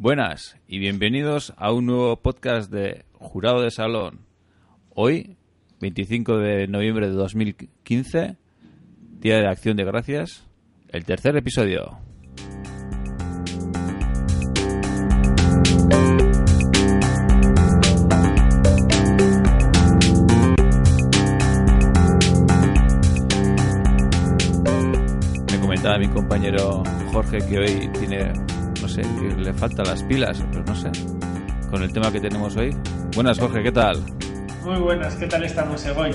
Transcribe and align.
Buenas 0.00 0.56
y 0.68 0.78
bienvenidos 0.78 1.52
a 1.56 1.72
un 1.72 1.86
nuevo 1.86 2.14
podcast 2.22 2.70
de 2.70 3.04
Jurado 3.14 3.62
de 3.62 3.72
Salón. 3.72 4.20
Hoy, 4.94 5.36
25 5.80 6.38
de 6.38 6.68
noviembre 6.68 7.08
de 7.08 7.14
2015, 7.14 8.36
Día 9.18 9.38
de 9.38 9.48
Acción 9.48 9.76
de 9.76 9.82
Gracias, 9.82 10.46
el 10.90 11.04
tercer 11.04 11.36
episodio. 11.36 11.98
Me 25.50 25.60
comentaba 25.60 25.98
mi 25.98 26.06
compañero 26.06 26.84
Jorge 27.12 27.38
que 27.38 27.58
hoy 27.58 27.90
tiene, 27.98 28.32
sé, 29.04 29.36
le 29.36 29.52
faltan 29.54 29.86
las 29.86 30.02
pilas, 30.04 30.44
pues 30.52 30.64
no 30.66 30.74
sé, 30.74 30.90
con 31.70 31.82
el 31.82 31.92
tema 31.92 32.10
que 32.12 32.20
tenemos 32.20 32.56
hoy. 32.56 32.70
Buenas 33.14 33.38
Jorge, 33.38 33.62
¿qué 33.62 33.72
tal? 33.72 33.98
Muy 34.64 34.78
buenas, 34.80 35.14
¿qué 35.16 35.26
tal 35.26 35.44
estamos, 35.44 35.84
Egoy? 35.86 36.10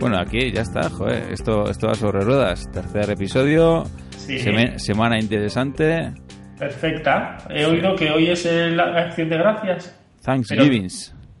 Bueno, 0.00 0.18
aquí 0.18 0.50
ya 0.50 0.62
está, 0.62 0.88
joder, 0.90 1.32
esto, 1.32 1.68
esto 1.70 1.86
va 1.88 1.94
sobre 1.94 2.20
ruedas. 2.22 2.68
Tercer 2.72 3.10
episodio, 3.10 3.84
Sí. 4.16 4.38
seme- 4.38 4.78
semana 4.78 5.18
interesante, 5.18 6.12
Perfecta. 6.58 7.38
He 7.50 7.64
oído 7.66 7.96
que 7.96 8.08
hoy 8.12 8.28
es 8.28 8.44
la 8.44 8.84
acción 8.96 9.28
de 9.28 9.36
gracias. 9.36 9.98
Thanksgiving. 10.22 10.86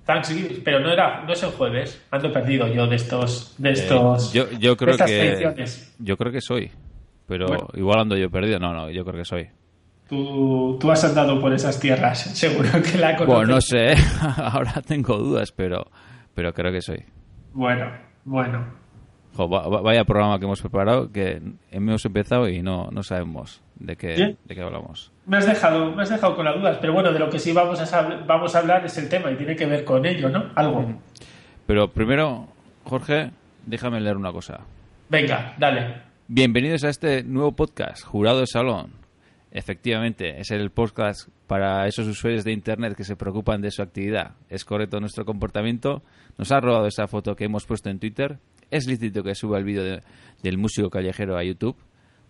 Thanksgiving, 0.04 0.62
pero 0.64 0.80
no 0.80 0.90
era, 0.92 1.22
no 1.24 1.32
es 1.32 1.40
el 1.44 1.50
jueves. 1.50 2.02
Ando 2.10 2.32
perdido 2.32 2.66
yo 2.66 2.88
de 2.88 2.96
estos, 2.96 3.54
de 3.56 3.70
estos, 3.70 4.34
Eh, 4.34 4.38
yo, 4.38 4.58
yo 4.58 4.70
de 4.72 4.76
creo 4.76 4.90
estas 4.92 5.08
que 5.08 5.18
tradiciones. 5.20 5.94
yo 6.00 6.16
creo 6.16 6.32
que 6.32 6.40
soy, 6.40 6.72
pero 7.28 7.46
Bueno. 7.46 7.68
igual 7.74 8.00
ando 8.00 8.16
yo 8.16 8.28
perdido. 8.30 8.58
No, 8.58 8.72
no, 8.72 8.90
yo 8.90 9.04
creo 9.04 9.18
que 9.18 9.24
soy. 9.24 9.48
Tú, 10.08 10.76
tú 10.80 10.90
has 10.90 11.04
andado 11.04 11.40
por 11.40 11.52
esas 11.52 11.78
tierras, 11.80 12.20
seguro 12.36 12.70
que 12.82 12.98
la 12.98 13.16
conoces. 13.16 13.26
Bueno, 13.34 13.54
no 13.54 13.60
sé, 13.60 13.94
ahora 14.36 14.82
tengo 14.86 15.16
dudas, 15.16 15.52
pero 15.52 15.86
pero 16.34 16.52
creo 16.52 16.72
que 16.72 16.80
soy. 16.80 17.04
Bueno, 17.52 17.90
bueno. 18.24 18.82
Jo, 19.34 19.48
vaya 19.48 20.04
programa 20.04 20.38
que 20.38 20.44
hemos 20.44 20.60
preparado 20.60 21.10
que 21.10 21.40
hemos 21.70 22.04
empezado 22.04 22.48
y 22.48 22.60
no, 22.60 22.88
no 22.92 23.02
sabemos 23.02 23.62
de 23.76 23.96
qué, 23.96 24.36
de 24.44 24.54
qué 24.54 24.60
hablamos. 24.60 25.10
Me 25.26 25.38
has 25.38 25.46
dejado, 25.46 25.90
me 25.92 26.02
has 26.02 26.10
dejado 26.10 26.36
con 26.36 26.44
las 26.44 26.54
dudas, 26.56 26.78
pero 26.80 26.92
bueno, 26.92 27.12
de 27.12 27.18
lo 27.18 27.30
que 27.30 27.38
sí 27.38 27.52
vamos 27.52 27.80
a, 27.80 28.02
vamos 28.26 28.54
a 28.54 28.58
hablar 28.58 28.84
es 28.84 28.98
el 28.98 29.08
tema 29.08 29.30
y 29.30 29.36
tiene 29.36 29.56
que 29.56 29.64
ver 29.64 29.84
con 29.84 30.04
ello, 30.04 30.28
¿no? 30.28 30.50
Algo. 30.54 31.00
Pero 31.66 31.88
primero, 31.88 32.46
Jorge, 32.84 33.30
déjame 33.64 34.00
leer 34.00 34.16
una 34.18 34.32
cosa. 34.32 34.60
Venga, 35.08 35.54
dale. 35.58 36.02
Bienvenidos 36.28 36.84
a 36.84 36.90
este 36.90 37.22
nuevo 37.22 37.52
podcast, 37.52 38.04
Jurado 38.04 38.40
de 38.40 38.46
Salón. 38.46 39.01
Efectivamente, 39.54 40.40
es 40.40 40.50
el 40.50 40.70
podcast 40.70 41.28
para 41.46 41.86
esos 41.86 42.08
usuarios 42.08 42.42
de 42.42 42.52
Internet 42.52 42.94
que 42.96 43.04
se 43.04 43.16
preocupan 43.16 43.60
de 43.60 43.70
su 43.70 43.82
actividad. 43.82 44.32
¿Es 44.48 44.64
correcto 44.64 44.98
nuestro 44.98 45.26
comportamiento? 45.26 46.02
¿Nos 46.38 46.50
ha 46.52 46.60
robado 46.60 46.86
esa 46.86 47.06
foto 47.06 47.36
que 47.36 47.44
hemos 47.44 47.66
puesto 47.66 47.90
en 47.90 47.98
Twitter? 47.98 48.38
¿Es 48.70 48.86
lícito 48.86 49.22
que 49.22 49.34
suba 49.34 49.58
el 49.58 49.64
vídeo 49.64 49.84
de- 49.84 50.02
del 50.42 50.56
músico 50.56 50.88
callejero 50.88 51.36
a 51.36 51.44
YouTube? 51.44 51.76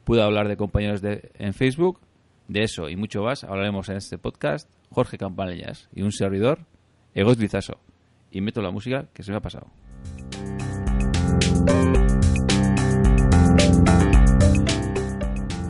¿Puedo 0.02 0.24
hablar 0.24 0.48
de 0.48 0.56
compañeros 0.56 1.00
de, 1.00 1.30
en 1.38 1.54
Facebook? 1.54 2.00
De 2.48 2.64
eso 2.64 2.88
y 2.88 2.96
mucho 2.96 3.22
más 3.22 3.44
hablaremos 3.44 3.88
en 3.88 3.98
este 3.98 4.18
podcast. 4.18 4.68
Jorge 4.90 5.16
Campanellas 5.16 5.88
y 5.94 6.02
un 6.02 6.10
servidor, 6.10 6.66
Egos 7.14 7.38
Lizaso. 7.38 7.78
Y 8.32 8.40
meto 8.40 8.60
la 8.62 8.72
música 8.72 9.06
que 9.14 9.22
se 9.22 9.30
me 9.30 9.36
ha 9.36 9.40
pasado. 9.40 9.68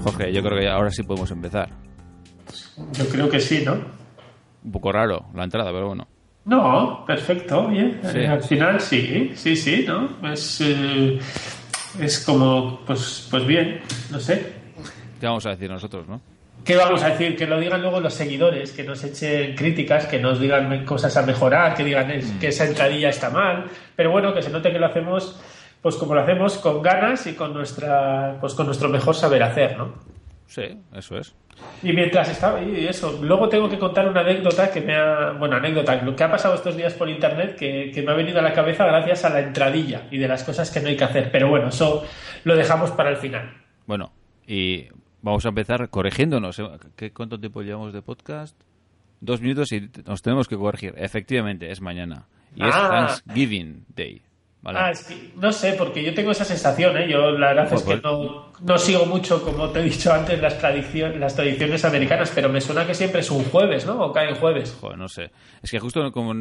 Jorge, 0.02 0.32
yo 0.32 0.42
creo 0.42 0.58
que 0.58 0.68
ahora 0.68 0.90
sí 0.90 1.02
podemos 1.02 1.30
empezar. 1.30 1.68
Yo 2.92 3.08
creo 3.08 3.28
que 3.28 3.40
sí, 3.40 3.62
¿no? 3.64 3.76
Un 4.64 4.72
poco 4.72 4.92
raro 4.92 5.26
la 5.34 5.44
entrada, 5.44 5.70
pero 5.72 5.88
bueno. 5.88 6.06
No, 6.44 7.04
perfecto, 7.06 7.68
bien. 7.68 8.00
Sí. 8.02 8.24
Al 8.24 8.42
final 8.42 8.80
sí, 8.80 9.32
sí, 9.34 9.54
sí, 9.56 9.84
¿no? 9.86 10.08
Es, 10.32 10.60
eh, 10.60 11.18
es 12.00 12.24
como, 12.24 12.80
pues, 12.84 13.28
pues 13.30 13.46
bien, 13.46 13.80
no 14.10 14.18
sé. 14.18 14.52
¿Qué 15.20 15.26
vamos 15.26 15.46
a 15.46 15.50
decir 15.50 15.70
nosotros, 15.70 16.08
no? 16.08 16.20
¿Qué 16.64 16.76
vamos 16.76 17.02
a 17.02 17.10
decir? 17.10 17.36
Que 17.36 17.46
lo 17.46 17.58
digan 17.60 17.80
luego 17.82 18.00
los 18.00 18.14
seguidores, 18.14 18.72
que 18.72 18.84
nos 18.84 19.02
echen 19.04 19.54
críticas, 19.56 20.06
que 20.06 20.18
nos 20.20 20.40
digan 20.40 20.84
cosas 20.84 21.16
a 21.16 21.22
mejorar, 21.22 21.74
que 21.74 21.84
digan 21.84 22.10
es- 22.10 22.30
que 22.40 22.48
esa 22.48 22.64
entradilla 22.66 23.08
está 23.10 23.30
mal, 23.30 23.66
pero 23.96 24.10
bueno, 24.10 24.32
que 24.34 24.42
se 24.42 24.50
note 24.50 24.72
que 24.72 24.78
lo 24.78 24.86
hacemos, 24.86 25.40
pues 25.82 25.96
como 25.96 26.14
lo 26.14 26.20
hacemos, 26.22 26.56
con 26.58 26.80
ganas 26.80 27.26
y 27.26 27.34
con 27.34 27.52
nuestra, 27.52 28.38
pues 28.40 28.54
con 28.54 28.66
nuestro 28.66 28.88
mejor 28.88 29.14
saber 29.14 29.42
hacer, 29.42 29.76
¿no? 29.76 29.94
Sí, 30.46 30.78
eso 30.94 31.18
es. 31.18 31.34
Y 31.82 31.92
mientras 31.92 32.28
estaba 32.28 32.60
y 32.62 32.86
eso, 32.86 33.18
luego 33.22 33.48
tengo 33.48 33.68
que 33.68 33.78
contar 33.78 34.08
una 34.08 34.20
anécdota 34.20 34.70
que 34.70 34.80
me 34.80 34.94
ha, 34.96 35.32
bueno, 35.32 35.56
anécdota, 35.56 35.96
lo 36.02 36.16
que 36.16 36.24
ha 36.24 36.30
pasado 36.30 36.54
estos 36.54 36.76
días 36.76 36.94
por 36.94 37.08
internet 37.08 37.56
que, 37.56 37.90
que 37.94 38.02
me 38.02 38.12
ha 38.12 38.14
venido 38.14 38.38
a 38.38 38.42
la 38.42 38.52
cabeza 38.52 38.84
gracias 38.86 39.24
a 39.24 39.30
la 39.30 39.40
entradilla 39.40 40.06
y 40.10 40.18
de 40.18 40.28
las 40.28 40.44
cosas 40.44 40.70
que 40.70 40.80
no 40.80 40.88
hay 40.88 40.96
que 40.96 41.04
hacer. 41.04 41.30
Pero 41.30 41.48
bueno, 41.48 41.68
eso 41.68 42.04
lo 42.44 42.56
dejamos 42.56 42.90
para 42.92 43.10
el 43.10 43.16
final. 43.16 43.52
Bueno, 43.86 44.12
y 44.46 44.86
vamos 45.20 45.44
a 45.44 45.48
empezar 45.50 45.88
corrigiéndonos. 45.90 46.58
¿eh? 46.58 46.64
¿Qué, 46.96 47.12
¿Cuánto 47.12 47.38
tiempo 47.38 47.62
llevamos 47.62 47.92
de 47.92 48.02
podcast? 48.02 48.58
Dos 49.20 49.40
minutos 49.40 49.70
y 49.72 49.88
nos 50.06 50.20
tenemos 50.22 50.48
que 50.48 50.56
corregir. 50.56 50.94
Efectivamente, 50.96 51.70
es 51.70 51.80
mañana. 51.80 52.26
Y 52.56 52.66
es 52.66 52.74
Ah. 52.74 53.06
Thanksgiving 53.08 53.84
Day. 53.94 54.22
¿Vale? 54.62 54.78
Ah, 54.80 54.90
es 54.90 55.04
que 55.04 55.32
no 55.36 55.52
sé, 55.52 55.74
porque 55.74 56.02
yo 56.02 56.14
tengo 56.14 56.30
esa 56.30 56.44
sensación, 56.44 56.96
¿eh? 56.96 57.08
Yo 57.10 57.32
la 57.32 57.48
verdad 57.48 57.72
es 57.72 57.82
que 57.82 57.96
Joder. 57.98 58.02
no, 58.04 58.52
no 58.60 58.78
sigo 58.78 59.04
mucho, 59.06 59.42
como 59.44 59.68
te 59.70 59.80
he 59.80 59.82
dicho 59.84 60.12
antes, 60.12 60.40
las, 60.40 60.58
tradicio- 60.58 61.08
las 61.18 61.34
tradiciones 61.36 61.84
americanas, 61.84 62.32
pero 62.34 62.48
me 62.48 62.60
suena 62.60 62.86
que 62.86 62.94
siempre 62.94 63.20
es 63.20 63.30
un 63.30 63.44
jueves, 63.44 63.84
¿no? 63.86 64.00
O 64.06 64.12
cae 64.12 64.30
en 64.30 64.36
jueves. 64.36 64.76
Joder, 64.80 64.98
no 64.98 65.08
sé. 65.08 65.30
Es 65.62 65.70
que 65.70 65.78
justo 65.78 66.10
como... 66.12 66.32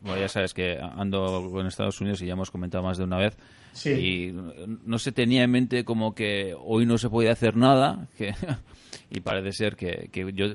Bueno, 0.00 0.20
ya 0.20 0.28
sabes 0.28 0.52
que 0.52 0.78
ando 0.78 1.50
en 1.58 1.66
Estados 1.66 1.98
Unidos 2.02 2.20
y 2.20 2.26
ya 2.26 2.34
hemos 2.34 2.50
comentado 2.50 2.84
más 2.84 2.98
de 2.98 3.04
una 3.04 3.16
vez. 3.16 3.38
Sí. 3.72 3.90
Y 3.90 4.32
no 4.84 4.98
se 4.98 5.12
tenía 5.12 5.44
en 5.44 5.50
mente 5.50 5.82
como 5.86 6.14
que 6.14 6.54
hoy 6.62 6.84
no 6.84 6.98
se 6.98 7.08
podía 7.08 7.32
hacer 7.32 7.56
nada. 7.56 8.06
Que, 8.18 8.34
y 9.10 9.20
parece 9.20 9.52
ser 9.52 9.76
que, 9.76 10.10
que 10.12 10.30
yo 10.34 10.48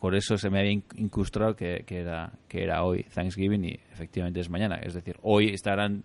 por 0.00 0.14
eso 0.14 0.38
se 0.38 0.48
me 0.48 0.58
había 0.60 0.72
in- 0.72 0.84
incrustado 0.96 1.54
que, 1.54 1.84
que 1.86 1.98
era, 2.00 2.32
que 2.48 2.62
era 2.62 2.82
hoy 2.82 3.02
Thanksgiving 3.14 3.66
y 3.66 3.78
efectivamente 3.92 4.40
es 4.40 4.48
mañana. 4.48 4.76
Es 4.76 4.94
decir, 4.94 5.16
hoy 5.20 5.50
estarán 5.50 6.02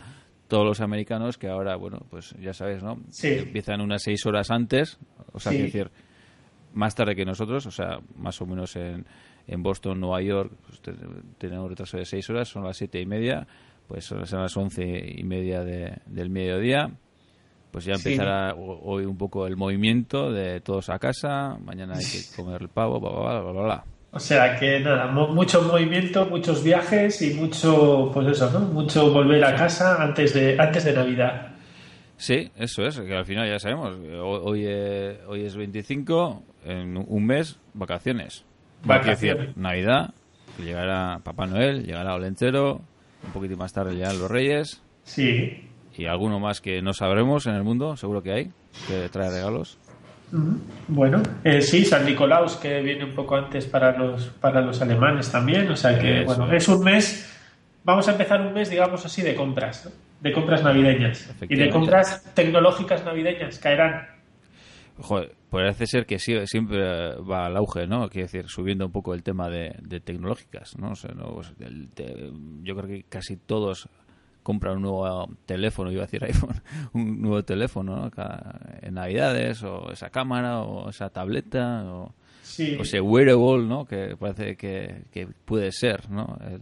todos 0.50 0.66
los 0.66 0.82
americanos 0.82 1.38
que 1.38 1.48
ahora, 1.48 1.78
bueno, 1.78 2.00
pues 2.10 2.36
ya 2.42 2.54
sabes, 2.54 2.84
¿no? 2.84 3.00
Sí. 3.12 3.30
Empiezan 3.30 3.80
unas 3.80 4.02
seis 4.04 4.26
horas 4.26 4.52
antes. 4.52 4.98
O 5.32 5.40
sea, 5.40 5.54
Sí. 5.54 5.60
decir, 5.60 5.90
más 6.74 6.94
tarde 6.96 7.16
que 7.16 7.24
nosotros, 7.24 7.66
o 7.66 7.72
sea, 7.72 8.00
más 8.18 8.42
o 8.42 8.46
menos 8.46 8.76
en, 8.76 9.06
en 9.48 9.64
Boston, 9.64 10.00
Nueva 10.02 10.22
York, 10.22 10.52
pues, 10.68 10.82
te- 10.82 10.94
tenemos 11.38 11.64
un 11.64 11.70
retraso 11.70 11.98
de 11.98 12.06
seis 12.06 12.30
horas, 12.30 12.50
son 12.50 12.64
las 12.64 12.76
siete 12.78 13.00
y 13.00 13.06
media, 13.06 13.48
pues 13.88 14.06
son 14.06 14.20
las 14.22 14.58
once 14.58 14.84
y 15.18 15.24
media 15.24 15.64
de- 15.64 16.00
del 16.08 16.30
mediodía. 16.30 16.92
Pues 17.72 17.86
ya 17.86 17.94
empezará 17.94 18.56
ho- 18.56 18.80
hoy 18.84 19.06
un 19.06 19.18
poco 19.18 19.46
el 19.46 19.56
movimiento 19.56 20.32
de 20.32 20.60
todos 20.62 20.90
a 20.90 20.98
casa, 21.00 21.58
mañana 21.64 21.94
hay 21.96 22.04
que 22.06 22.22
comer 22.36 22.62
el 22.64 22.70
pavo, 22.70 23.00
bla, 23.00 23.10
bla, 23.12 23.22
bla, 23.22 23.42
bla, 23.42 23.52
bla, 23.52 23.62
bla. 23.62 23.84
O 24.12 24.20
sea 24.20 24.58
que 24.60 24.80
nada, 24.80 25.08
mu- 25.08 25.28
mucho 25.28 25.62
movimiento, 25.62 26.26
muchos 26.26 26.64
viajes 26.64 27.22
y 27.22 27.34
mucho, 27.36 28.10
pues 28.14 28.28
eso, 28.28 28.50
¿no? 28.52 28.60
Mucho 28.62 29.12
volver 29.12 29.44
a 29.46 29.56
casa 29.56 30.02
antes 30.02 30.34
de, 30.34 30.56
antes 30.60 30.84
de 30.86 30.94
Navidad. 30.94 31.48
Sí, 32.18 32.52
eso 32.58 32.86
es, 32.86 33.00
que 33.00 33.16
al 33.16 33.26
final 33.26 33.48
ya 33.48 33.60
sabemos, 33.60 33.96
ho- 34.20 34.44
hoy, 34.44 34.64
eh, 34.68 35.20
hoy 35.28 35.46
es 35.46 35.56
25, 35.56 36.44
en 36.66 36.98
un 36.98 37.26
mes, 37.26 37.60
vacaciones. 37.74 38.44
Va, 38.90 38.98
quiero 39.00 39.12
decir, 39.12 39.30
Vacaciones. 39.34 39.58
Navidad, 39.58 40.14
que 40.58 40.64
llegará 40.64 41.20
Papá 41.24 41.46
Noel, 41.46 41.86
llegará 41.86 42.16
Olenchero, 42.16 42.82
un 43.26 43.32
poquito 43.34 43.56
más 43.58 43.74
tarde 43.74 43.94
llegarán 43.94 44.20
los 44.20 44.30
Reyes, 44.32 44.82
Sí. 45.04 45.68
y 45.98 46.06
alguno 46.08 46.40
más 46.40 46.62
que 46.62 46.82
no 46.82 46.94
sabremos 46.94 47.46
en 47.48 47.56
el 47.56 47.64
mundo, 47.64 47.96
seguro 47.96 48.22
que 48.24 48.32
hay, 48.34 48.52
que 48.88 49.08
trae 49.10 49.30
regalos. 49.30 49.78
Bueno, 50.88 51.24
eh, 51.44 51.62
sí, 51.62 51.86
San 51.86 52.06
Nicolaus 52.06 52.56
que 52.56 52.82
viene 52.82 53.06
un 53.06 53.16
poco 53.16 53.36
antes 53.36 53.66
para 53.66 53.98
los 53.98 54.28
para 54.28 54.62
los 54.62 54.82
alemanes 54.82 55.32
también, 55.32 55.70
o 55.70 55.76
sea 55.76 55.98
que 55.98 56.24
bueno, 56.24 56.52
es. 56.52 56.68
un 56.68 56.84
mes, 56.84 57.36
vamos 57.84 58.08
a 58.08 58.12
empezar 58.12 58.42
un 58.42 58.54
mes, 58.54 58.70
digamos 58.70 59.06
así, 59.06 59.22
de 59.22 59.34
compras, 59.34 59.86
¿no? 59.86 59.92
de 60.22 60.32
compras 60.34 60.64
navideñas 60.64 61.34
y 61.48 61.56
de 61.56 61.70
compras 61.70 62.24
tecnológicas 62.34 63.06
navideñas, 63.06 63.58
caerán. 63.58 64.08
Joder, 65.02 65.34
parece 65.50 65.88
ser 65.88 66.06
que 66.06 66.20
sí, 66.20 66.36
siempre 66.46 67.16
va 67.22 67.46
al 67.46 67.56
auge, 67.56 67.88
¿no? 67.88 68.10
Quiero 68.10 68.26
decir, 68.26 68.50
subiendo 68.50 68.86
un 68.86 68.92
poco 68.92 69.14
el 69.14 69.24
tema 69.24 69.50
de, 69.50 69.74
de 69.82 70.02
tecnológicas, 70.02 70.78
¿no? 70.78 70.92
O 70.92 70.96
sea, 70.96 71.12
no, 71.16 71.36
pues, 71.36 71.54
el 71.62 71.90
yo 72.64 72.76
creo 72.76 72.88
que 72.88 73.04
casi 73.08 73.38
todos 73.38 73.88
compran 74.50 74.78
un 74.78 74.82
nuevo 74.82 75.30
teléfono, 75.46 75.92
iba 75.92 76.02
a 76.02 76.06
decir 76.08 76.24
iPhone, 76.24 76.60
un 76.94 77.22
nuevo 77.22 77.44
teléfono, 77.44 78.10
en 78.82 78.94
Navidades, 78.96 79.62
o 79.62 79.92
esa 79.92 80.10
cámara, 80.10 80.62
o 80.62 80.90
esa 80.90 81.10
tableta, 81.12 81.84
o, 81.86 82.12
Sí. 82.42 82.76
o 82.80 82.82
ese 82.82 83.00
wearable, 83.00 83.68
¿no? 83.68 83.86
Que 83.86 84.16
parece 84.20 84.56
que, 84.56 85.04
que 85.12 85.28
puede 85.46 85.72
ser, 85.72 86.10
¿no? 86.10 86.36
El, 86.50 86.62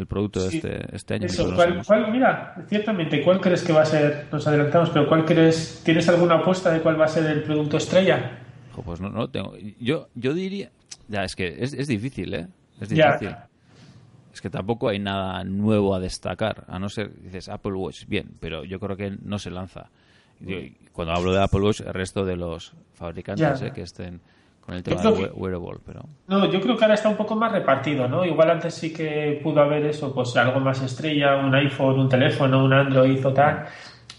el 0.00 0.06
producto 0.06 0.40
de 0.44 0.48
este, 0.56 0.94
este 0.96 1.14
año. 1.14 1.26
Eso, 1.26 1.52
¿cuál, 1.56 1.82
cuál- 1.84 2.12
mira, 2.12 2.54
ciertamente, 2.68 3.20
¿cuál 3.24 3.40
crees 3.40 3.64
que 3.64 3.72
va 3.72 3.82
a 3.82 3.86
ser? 3.86 4.26
Nos 4.30 4.46
adelantamos, 4.46 4.90
pero 4.90 5.08
¿cuál 5.08 5.24
crees? 5.24 5.82
¿Tienes 5.84 6.08
alguna 6.08 6.36
apuesta 6.36 6.70
de 6.72 6.80
cuál 6.80 7.00
va 7.00 7.06
a 7.06 7.08
ser 7.08 7.26
el 7.26 7.42
producto 7.42 7.78
estrella? 7.78 8.38
Pues 8.84 9.00
no, 9.00 9.10
no 9.10 9.28
tengo. 9.28 9.54
Yo, 9.80 10.06
yo 10.14 10.32
diría, 10.34 10.70
Ya, 11.08 11.24
es 11.24 11.34
que 11.34 11.48
es, 11.64 11.72
es 11.72 11.88
difícil, 11.88 12.32
¿eh? 12.34 12.46
Es 12.80 12.88
difícil. 12.90 13.34
Es 14.38 14.42
que 14.42 14.50
tampoco 14.50 14.88
hay 14.88 15.00
nada 15.00 15.42
nuevo 15.42 15.96
a 15.96 15.98
destacar, 15.98 16.62
a 16.68 16.78
no 16.78 16.88
ser, 16.88 17.12
dices, 17.22 17.48
Apple 17.48 17.72
Watch, 17.72 18.06
bien, 18.06 18.36
pero 18.38 18.62
yo 18.62 18.78
creo 18.78 18.96
que 18.96 19.10
no 19.20 19.36
se 19.36 19.50
lanza. 19.50 19.90
Cuando 20.92 21.12
hablo 21.12 21.32
de 21.32 21.42
Apple 21.42 21.58
Watch, 21.58 21.80
el 21.80 21.92
resto 21.92 22.24
de 22.24 22.36
los 22.36 22.72
fabricantes 22.94 23.60
¿eh? 23.62 23.72
que 23.74 23.82
estén 23.82 24.20
con 24.60 24.76
el 24.76 24.84
tema 24.84 25.02
de 25.02 25.32
wearable, 25.34 25.80
pero... 25.84 26.04
No, 26.28 26.48
yo 26.52 26.60
creo 26.60 26.76
que 26.76 26.84
ahora 26.84 26.94
está 26.94 27.08
un 27.08 27.16
poco 27.16 27.34
más 27.34 27.50
repartido, 27.50 28.06
¿no? 28.06 28.24
Igual 28.24 28.48
antes 28.52 28.74
sí 28.74 28.92
que 28.92 29.40
pudo 29.42 29.60
haber 29.60 29.84
eso, 29.86 30.14
pues 30.14 30.36
algo 30.36 30.60
más 30.60 30.80
estrella, 30.82 31.36
un 31.38 31.52
iPhone, 31.56 31.98
un 31.98 32.08
teléfono, 32.08 32.64
un 32.64 32.72
Android 32.72 33.26
o 33.26 33.32
tal, 33.32 33.66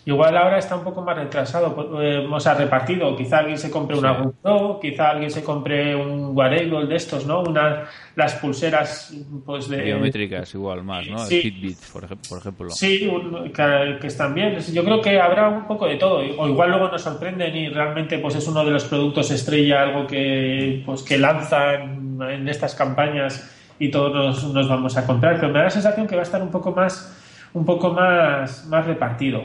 Igual 0.10 0.36
ahora 0.36 0.58
está 0.58 0.76
un 0.76 0.84
poco 0.84 1.04
más 1.04 1.16
retrasado, 1.16 2.02
eh, 2.02 2.28
o 2.28 2.40
sea, 2.40 2.56
repartido. 2.56 3.16
Quizá 3.16 3.38
alguien 3.38 3.60
se 3.60 3.70
compre 3.70 3.96
una 3.96 4.14
GoPro, 4.14 4.80
quizá 4.82 5.12
alguien 5.12 5.30
se 5.30 5.44
compre 5.44 5.96
un 5.96 6.36
wearable 6.36 6.88
de 6.88 6.96
estos, 6.96 7.28
¿no? 7.28 7.42
Una, 7.42 7.84
las 8.16 8.34
pulseras, 8.34 9.14
pues 9.46 9.70
de... 9.70 9.84
Biométricas 9.84 10.52
igual 10.56 10.84
más, 10.84 11.08
¿no? 11.08 11.20
Sí. 11.20 11.42
Fitbit, 11.42 11.78
por, 11.94 12.06
ejemplo. 12.06 12.72
Sí, 12.72 13.08
que, 13.54 14.08
están 14.08 14.34
bien. 14.34 14.58
Yo 14.74 14.84
creo 14.84 15.00
que 15.00 15.20
habrá 15.20 15.48
un 15.48 15.68
poco 15.68 15.86
de 15.86 15.98
todo. 15.98 16.24
O 16.40 16.48
igual 16.48 16.72
luego 16.72 16.88
nos 16.88 17.04
sorprenden 17.04 17.56
y 17.56 17.70
realmente 17.70 18.18
pues 18.18 18.34
es 18.34 18.48
uno 18.48 18.66
de 18.66 18.72
los 18.72 18.86
productos 18.86 19.30
estrella, 19.30 19.84
algo 19.84 20.08
que, 20.08 20.82
pues, 20.88 21.04
que 21.04 21.20
lanzan 21.20 22.20
en 22.20 22.50
estas 22.50 22.74
campañas 22.74 23.48
y 23.78 23.92
todos 23.92 24.12
nos, 24.12 24.44
nos 24.56 24.68
vamos 24.68 24.98
a 24.98 25.06
comprar. 25.06 25.36
Pero 25.36 25.50
me 25.50 25.60
da 25.60 25.66
la 25.66 25.70
sensación 25.70 26.08
que 26.08 26.16
va 26.16 26.22
a 26.22 26.26
estar 26.26 26.42
un 26.42 26.50
poco 26.50 26.72
más 26.72 27.16
un 27.54 27.66
poco 27.66 27.94
más, 27.94 28.66
más 28.68 28.86
repartido 28.86 29.42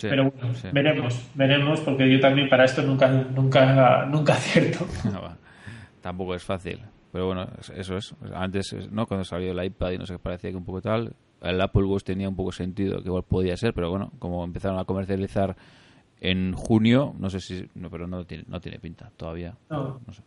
pero 0.00 0.30
bueno, 0.30 0.54
veremos, 0.72 1.30
veremos, 1.34 1.80
porque 1.80 2.10
yo 2.10 2.20
también 2.20 2.48
para 2.48 2.64
esto 2.64 2.82
nunca, 2.82 3.08
nunca, 3.08 4.06
nunca 4.06 4.34
acierto. 4.34 4.86
Tampoco 6.00 6.34
es 6.34 6.44
fácil. 6.44 6.80
Pero 7.12 7.26
bueno, 7.26 7.46
eso 7.76 7.96
es. 7.96 8.14
Antes, 8.34 8.76
¿no? 8.90 9.06
Cuando 9.06 9.24
salió 9.24 9.52
el 9.52 9.64
iPad 9.64 9.92
y 9.92 9.98
no 9.98 10.06
sé, 10.06 10.18
parecía 10.18 10.50
que 10.50 10.56
un 10.56 10.64
poco 10.64 10.82
tal, 10.82 11.14
el 11.40 11.60
Apple 11.60 11.84
Watch 11.84 12.04
tenía 12.04 12.28
un 12.28 12.36
poco 12.36 12.50
sentido, 12.50 13.00
que 13.00 13.08
igual 13.08 13.22
podía 13.22 13.56
ser, 13.56 13.72
pero 13.72 13.90
bueno, 13.90 14.12
como 14.18 14.42
empezaron 14.44 14.78
a 14.78 14.84
comercializar 14.84 15.56
en 16.20 16.54
junio, 16.54 17.14
no 17.18 17.30
sé 17.30 17.40
si, 17.40 17.68
no, 17.74 17.90
pero 17.90 18.06
no 18.06 18.24
tiene, 18.24 18.44
no 18.48 18.60
tiene 18.60 18.78
pinta 18.78 19.12
todavía. 19.16 19.56
No. 19.70 20.00
no 20.06 20.12
sé. 20.12 20.22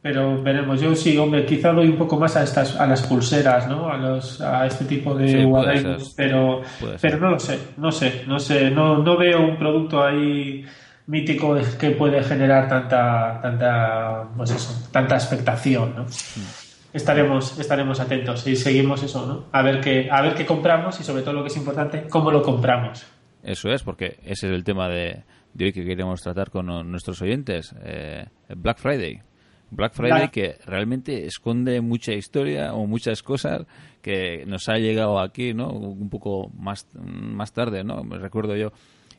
Pero 0.00 0.40
veremos, 0.42 0.80
yo 0.80 0.94
sí, 0.94 1.18
hombre, 1.18 1.44
quizá 1.44 1.72
doy 1.72 1.88
un 1.88 1.96
poco 1.96 2.18
más 2.18 2.36
a 2.36 2.44
estas 2.44 2.76
a 2.76 2.86
las 2.86 3.02
pulseras, 3.02 3.68
¿no? 3.68 3.88
A 3.90 3.96
los 3.96 4.40
a 4.40 4.64
este 4.66 4.84
tipo 4.84 5.12
de 5.14 5.28
sí, 5.28 6.12
pero 6.16 6.62
pero 7.00 7.18
no 7.18 7.30
lo 7.30 7.38
sé, 7.38 7.58
no 7.76 7.90
sé, 7.90 8.24
no 8.26 8.38
sé, 8.38 8.70
no 8.70 8.98
no 8.98 9.16
veo 9.16 9.40
un 9.40 9.58
producto 9.58 10.04
ahí 10.04 10.64
mítico 11.08 11.56
que 11.80 11.90
puede 11.90 12.22
generar 12.22 12.68
tanta 12.68 13.40
tanta 13.42 14.28
pues 14.36 14.52
eso, 14.52 14.88
tanta 14.92 15.16
expectación, 15.16 15.94
¿no? 15.96 16.04
Mm. 16.04 16.94
Estaremos 16.94 17.58
estaremos 17.58 17.98
atentos 17.98 18.46
y 18.46 18.54
seguimos 18.54 19.02
eso, 19.02 19.26
¿no? 19.26 19.46
A 19.50 19.62
ver 19.62 19.80
qué 19.80 20.08
a 20.12 20.22
ver 20.22 20.34
qué 20.34 20.46
compramos 20.46 21.00
y 21.00 21.02
sobre 21.02 21.22
todo 21.22 21.34
lo 21.34 21.42
que 21.42 21.48
es 21.48 21.56
importante, 21.56 22.06
cómo 22.08 22.30
lo 22.30 22.40
compramos. 22.42 23.04
Eso 23.42 23.68
es, 23.70 23.82
porque 23.82 24.18
ese 24.24 24.46
es 24.46 24.52
el 24.52 24.62
tema 24.62 24.88
de, 24.88 25.24
de 25.54 25.64
hoy 25.64 25.72
que 25.72 25.84
queremos 25.84 26.20
tratar 26.22 26.50
con 26.50 26.66
nuestros 26.90 27.20
oyentes, 27.22 27.74
eh, 27.82 28.26
Black 28.56 28.78
Friday. 28.78 29.22
Black 29.70 29.92
Friday 29.94 30.28
que 30.30 30.56
realmente 30.64 31.26
esconde 31.26 31.80
mucha 31.80 32.12
historia 32.12 32.74
o 32.74 32.86
muchas 32.86 33.22
cosas 33.22 33.66
que 34.02 34.44
nos 34.46 34.68
ha 34.68 34.78
llegado 34.78 35.20
aquí, 35.20 35.54
¿no? 35.54 35.70
Un 35.70 36.08
poco 36.08 36.50
más, 36.58 36.86
más 36.94 37.52
tarde, 37.52 37.84
¿no? 37.84 38.02
Me 38.04 38.18
recuerdo 38.18 38.56
yo 38.56 38.72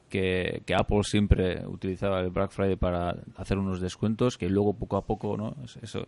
que, 0.10 0.64
Apple 0.76 1.04
siempre 1.04 1.66
utilizaba 1.68 2.20
el 2.20 2.32
Black 2.32 2.52
Friday 2.52 2.76
para 2.76 3.16
hacer 3.38 3.58
unos 3.58 3.80
descuentos 3.80 4.38
que 4.38 4.50
luego 4.50 4.74
poco 4.74 4.98
a 4.98 5.06
poco, 5.06 5.38
¿no? 5.38 5.56
Eso, 5.82 6.08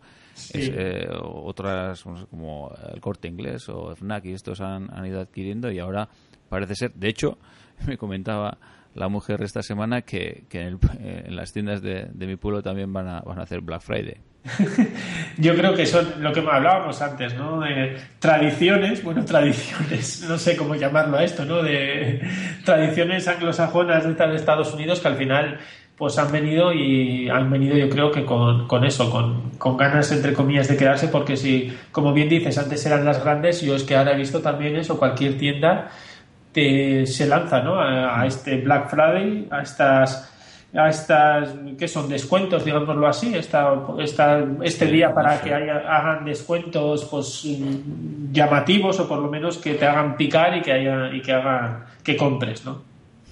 eh, 0.54 1.08
otras 1.22 2.04
como 2.30 2.74
el 2.94 3.00
Corte 3.00 3.28
Inglés 3.28 3.70
o 3.70 3.96
Fnac 3.96 4.26
y 4.26 4.34
estos 4.34 4.60
han, 4.60 4.92
han 4.94 5.06
ido 5.06 5.22
adquiriendo 5.22 5.72
y 5.72 5.80
ahora 5.80 6.10
parece 6.50 6.76
ser, 6.76 6.94
de 6.94 7.10
hecho, 7.10 7.38
me 7.88 7.98
comentaba 7.98 8.58
la 8.94 9.08
mujer 9.08 9.42
esta 9.42 9.62
semana 9.62 10.02
que, 10.02 10.44
que 10.50 10.62
en, 10.62 10.80
eh, 11.00 11.28
las 11.30 11.54
tiendas 11.54 11.82
de, 11.82 12.10
de, 12.12 12.28
mi 12.28 12.36
pueblo 12.36 12.62
también 12.62 12.92
van 12.92 13.08
a, 13.08 13.22
van 13.22 13.40
a 13.40 13.44
hacer 13.44 13.62
Black 13.62 13.82
Friday. 13.82 14.18
Yo 15.38 15.56
creo 15.56 15.76
que 15.76 15.86
son 15.86 16.16
lo 16.20 16.34
que 16.34 16.40
hablábamos 16.40 17.02
antes, 17.02 17.36
¿no? 17.36 17.60
De 17.62 17.98
tradiciones, 18.20 19.04
bueno, 19.04 19.24
tradiciones, 19.24 20.26
no 20.30 20.38
sé 20.38 20.58
cómo 20.58 20.76
llamarlo 20.76 21.18
a 21.18 21.24
esto, 21.24 21.46
¿no? 21.46 21.62
De 21.62 22.22
tradiciones 22.66 23.28
anglosajonas 23.28 24.04
de 24.04 24.36
Estados 24.36 24.74
Unidos 24.74 25.00
que 25.00 25.08
al 25.08 25.16
final 25.16 25.60
pues 25.96 26.18
han 26.18 26.32
venido 26.32 26.74
y 26.74 27.30
han 27.30 27.52
venido 27.52 27.78
yo 27.78 27.88
creo 27.88 28.12
que 28.12 28.26
con, 28.26 28.68
con 28.68 28.84
eso, 28.84 29.12
con, 29.12 29.52
con, 29.60 29.78
ganas 29.78 30.12
entre 30.12 30.34
comillas 30.34 30.68
de 30.68 30.76
quedarse 30.76 31.10
porque 31.10 31.38
si, 31.38 31.78
como 31.92 32.12
bien 32.12 32.28
dices, 32.28 32.58
antes 32.58 32.84
eran 32.88 33.06
las 33.06 33.24
grandes, 33.24 33.62
yo 33.62 33.76
es 33.76 33.84
que 33.84 33.96
ahora 33.96 34.14
he 34.14 34.18
visto 34.18 34.42
también 34.42 34.76
eso, 34.76 34.98
cualquier 34.98 35.38
tienda 35.38 35.92
te, 36.54 37.06
se 37.06 37.28
lanza 37.28 37.62
¿no? 37.62 37.80
a, 37.80 38.20
a 38.20 38.26
este 38.26 38.58
Black 38.58 38.90
Friday, 38.90 39.48
a 39.52 39.62
estas 39.62 40.31
a 40.74 40.90
estas 40.90 41.54
que 41.78 41.88
son 41.88 42.08
descuentos, 42.08 42.64
digámoslo 42.64 43.06
así, 43.08 43.36
esta, 43.36 43.74
esta, 44.00 44.46
este 44.64 44.88
día 44.88 45.14
para 45.14 45.42
que 45.42 45.54
haya, 45.54 45.80
hagan 45.80 46.24
descuentos 46.24 47.06
pues 47.06 47.46
llamativos 48.32 49.00
o 49.00 49.08
por 49.08 49.20
lo 49.20 49.30
menos 49.30 49.58
que 49.58 49.74
te 49.74 49.86
hagan 49.86 50.16
picar 50.16 50.58
y 50.58 50.62
que 50.62 50.72
haya 50.72 51.14
y 51.14 51.22
que 51.22 51.34
hagan 51.34 51.86
que 52.04 52.16
compres, 52.16 52.64
¿no? 52.66 52.84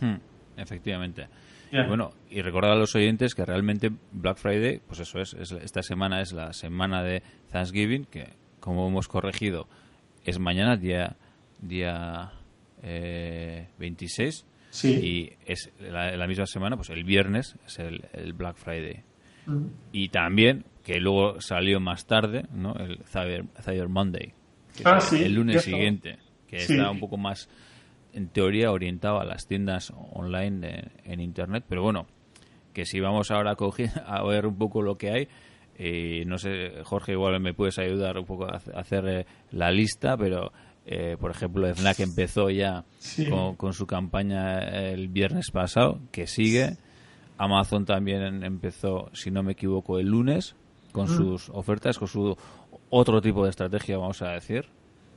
Hmm, 0.01 0.17
efectivamente. 0.57 1.27
Y 1.71 1.81
bueno, 1.87 2.11
y 2.29 2.41
recordar 2.41 2.71
a 2.71 2.75
los 2.75 2.95
oyentes 2.95 3.35
que 3.35 3.45
realmente 3.45 3.91
Black 4.11 4.37
Friday, 4.37 4.81
pues 4.85 4.99
eso 4.99 5.19
es, 5.19 5.33
esta 5.33 5.83
semana 5.83 6.19
es 6.19 6.33
la 6.33 6.51
semana 6.51 7.03
de 7.03 7.21
Thanksgiving, 7.51 8.05
que 8.05 8.29
como 8.59 8.87
hemos 8.87 9.07
corregido 9.07 9.67
es 10.25 10.39
mañana 10.39 10.75
día 10.75 11.15
día 11.61 12.31
eh, 12.83 13.67
26 13.77 14.45
y 14.83 15.31
es 15.45 15.71
la, 15.79 16.27
misma 16.27 16.45
semana, 16.45 16.75
pues 16.75 16.89
el 16.89 17.03
viernes 17.03 17.55
es 17.65 17.79
el, 17.79 18.33
Black 18.33 18.57
Friday. 18.57 19.03
Y 19.91 20.09
también, 20.09 20.65
que 20.83 20.99
luego 20.99 21.41
salió 21.41 21.79
más 21.79 22.05
tarde, 22.05 22.45
¿no? 22.53 22.75
El 22.75 22.99
Cyber, 23.05 23.87
Monday. 23.87 24.33
Ah, 24.85 24.99
el 25.11 25.33
lunes 25.33 25.63
siguiente, 25.63 26.19
que 26.47 26.57
está 26.57 26.91
un 26.91 26.99
poco 26.99 27.17
más, 27.17 27.49
en 28.13 28.27
teoría, 28.29 28.71
orientado 28.71 29.19
a 29.19 29.25
las 29.25 29.47
tiendas 29.47 29.91
online 30.13 30.91
en 31.03 31.19
Internet. 31.19 31.65
Pero 31.67 31.81
bueno, 31.81 32.05
que 32.73 32.85
si 32.85 32.99
vamos 32.99 33.31
ahora 33.31 33.51
a, 33.51 33.55
a 34.19 34.23
ver 34.23 34.45
un 34.45 34.57
poco 34.57 34.83
lo 34.83 34.97
que 34.97 35.09
hay, 35.09 35.27
y 35.79 36.25
no 36.25 36.37
sé, 36.37 36.73
Jorge, 36.83 37.13
igual 37.13 37.39
me 37.39 37.53
puedes 37.53 37.79
ayudar 37.79 38.17
un 38.17 38.25
poco 38.25 38.45
a 38.45 38.59
hacer 38.75 39.07
eh, 39.07 39.25
la 39.51 39.71
lista, 39.71 40.17
pero 40.17 40.51
eh, 40.85 41.17
por 41.19 41.31
ejemplo, 41.31 41.67
FNAC 41.67 41.99
empezó 41.99 42.49
ya 42.49 42.83
con, 43.57 43.73
su 43.73 43.85
campaña 43.85 44.59
el 44.89 45.07
viernes 45.07 45.51
pasado, 45.51 45.99
que 46.11 46.27
sigue. 46.27 46.77
Amazon 47.37 47.85
también 47.85 48.43
empezó, 48.43 49.09
si 49.13 49.31
no 49.31 49.43
me 49.43 49.53
equivoco, 49.53 49.99
el 49.99 50.07
lunes 50.07 50.55
con 50.91 51.05
mm. 51.05 51.15
sus 51.15 51.49
ofertas, 51.49 51.97
con 51.97 52.07
su 52.07 52.35
otro 52.89 53.21
tipo 53.21 53.43
de 53.43 53.51
estrategia, 53.51 53.97
vamos 53.97 54.21
a 54.21 54.31
decir, 54.31 54.65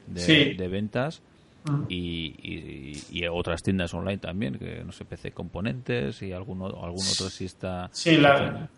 de, 0.07 0.69
ventas. 0.69 1.23
Mm. 1.65 1.85
Y, 1.89 3.27
otras 3.31 3.63
tiendas 3.63 3.95
online 3.95 4.19
también, 4.19 4.59
que 4.59 4.85
no 4.85 4.93
sé, 4.93 5.05
PC 5.05 5.33
Componentes 5.33 6.23
y 6.23 6.33
alguno, 6.33 6.67
algún 6.67 7.07
otro 7.13 7.31
sí 7.31 7.45
está. 7.45 7.89
Sí, 7.93 8.17
la, 8.17 8.69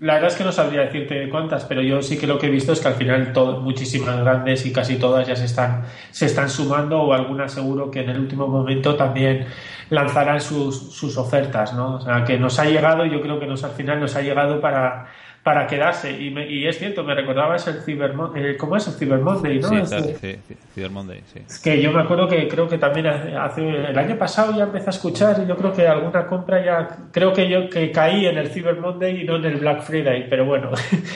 la 0.00 0.14
verdad 0.14 0.30
es 0.30 0.36
que 0.36 0.44
no 0.44 0.52
sabría 0.52 0.82
decirte 0.82 1.28
cuántas, 1.28 1.64
pero 1.64 1.80
yo 1.80 2.02
sí 2.02 2.18
que 2.18 2.26
lo 2.26 2.38
que 2.38 2.46
he 2.46 2.50
visto 2.50 2.72
es 2.72 2.80
que 2.80 2.88
al 2.88 2.94
final 2.94 3.32
todo, 3.32 3.60
muchísimas 3.60 4.18
grandes 4.20 4.66
y 4.66 4.72
casi 4.72 4.96
todas 4.96 5.26
ya 5.26 5.36
se 5.36 5.44
están, 5.44 5.84
se 6.10 6.26
están 6.26 6.50
sumando 6.50 7.00
o 7.00 7.12
algunas 7.12 7.52
seguro 7.52 7.90
que 7.90 8.00
en 8.00 8.10
el 8.10 8.18
último 8.18 8.48
momento 8.48 8.96
también 8.96 9.46
lanzarán 9.90 10.40
sus, 10.40 10.92
sus 10.92 11.16
ofertas, 11.16 11.74
¿no? 11.74 11.96
O 11.96 12.00
sea, 12.00 12.24
que 12.24 12.38
nos 12.38 12.58
ha 12.58 12.64
llegado, 12.64 13.06
yo 13.06 13.20
creo 13.20 13.38
que 13.38 13.46
nos 13.46 13.62
al 13.62 13.70
final 13.70 14.00
nos 14.00 14.16
ha 14.16 14.22
llegado 14.22 14.60
para, 14.60 15.06
para 15.44 15.66
quedarse. 15.66 16.10
Y, 16.10 16.36
y 16.38 16.66
es 16.66 16.78
cierto, 16.78 17.04
me 17.04 17.14
recordabas 17.14 17.68
el 17.68 17.82
Cyber 17.82 18.14
eh, 18.34 18.56
¿cómo 18.58 18.76
es 18.76 18.88
el 18.88 18.94
Cyber 18.94 19.20
Monday, 19.20 19.60
no? 19.60 19.86
Sí, 19.86 20.16
sí, 20.18 20.56
Cyber 20.74 20.90
Monday, 20.90 21.20
sí. 21.26 21.40
Es 21.46 21.60
que 21.60 21.80
yo 21.82 21.92
me 21.92 22.00
acuerdo 22.00 22.26
que 22.26 22.48
creo 22.48 22.66
que 22.66 22.78
también 22.78 23.06
hace, 23.06 23.60
el 23.60 23.96
año 23.96 24.16
pasado 24.16 24.56
ya 24.56 24.64
empecé 24.64 24.86
a 24.86 24.90
escuchar 24.90 25.42
y 25.44 25.46
yo 25.46 25.54
creo 25.56 25.72
que 25.72 25.86
alguna 25.86 26.26
compra 26.26 26.64
ya, 26.64 26.88
creo 27.12 27.34
que 27.34 27.48
yo 27.48 27.68
que 27.68 27.92
caí 27.92 28.24
en 28.24 28.38
el 28.38 28.48
Cyber 28.48 28.80
Monday 28.80 29.20
y 29.20 29.24
no 29.24 29.36
en 29.36 29.44
el 29.44 29.56
Black 29.56 29.82
Friday, 29.82 30.28
pero 30.30 30.46
bueno, 30.46 30.70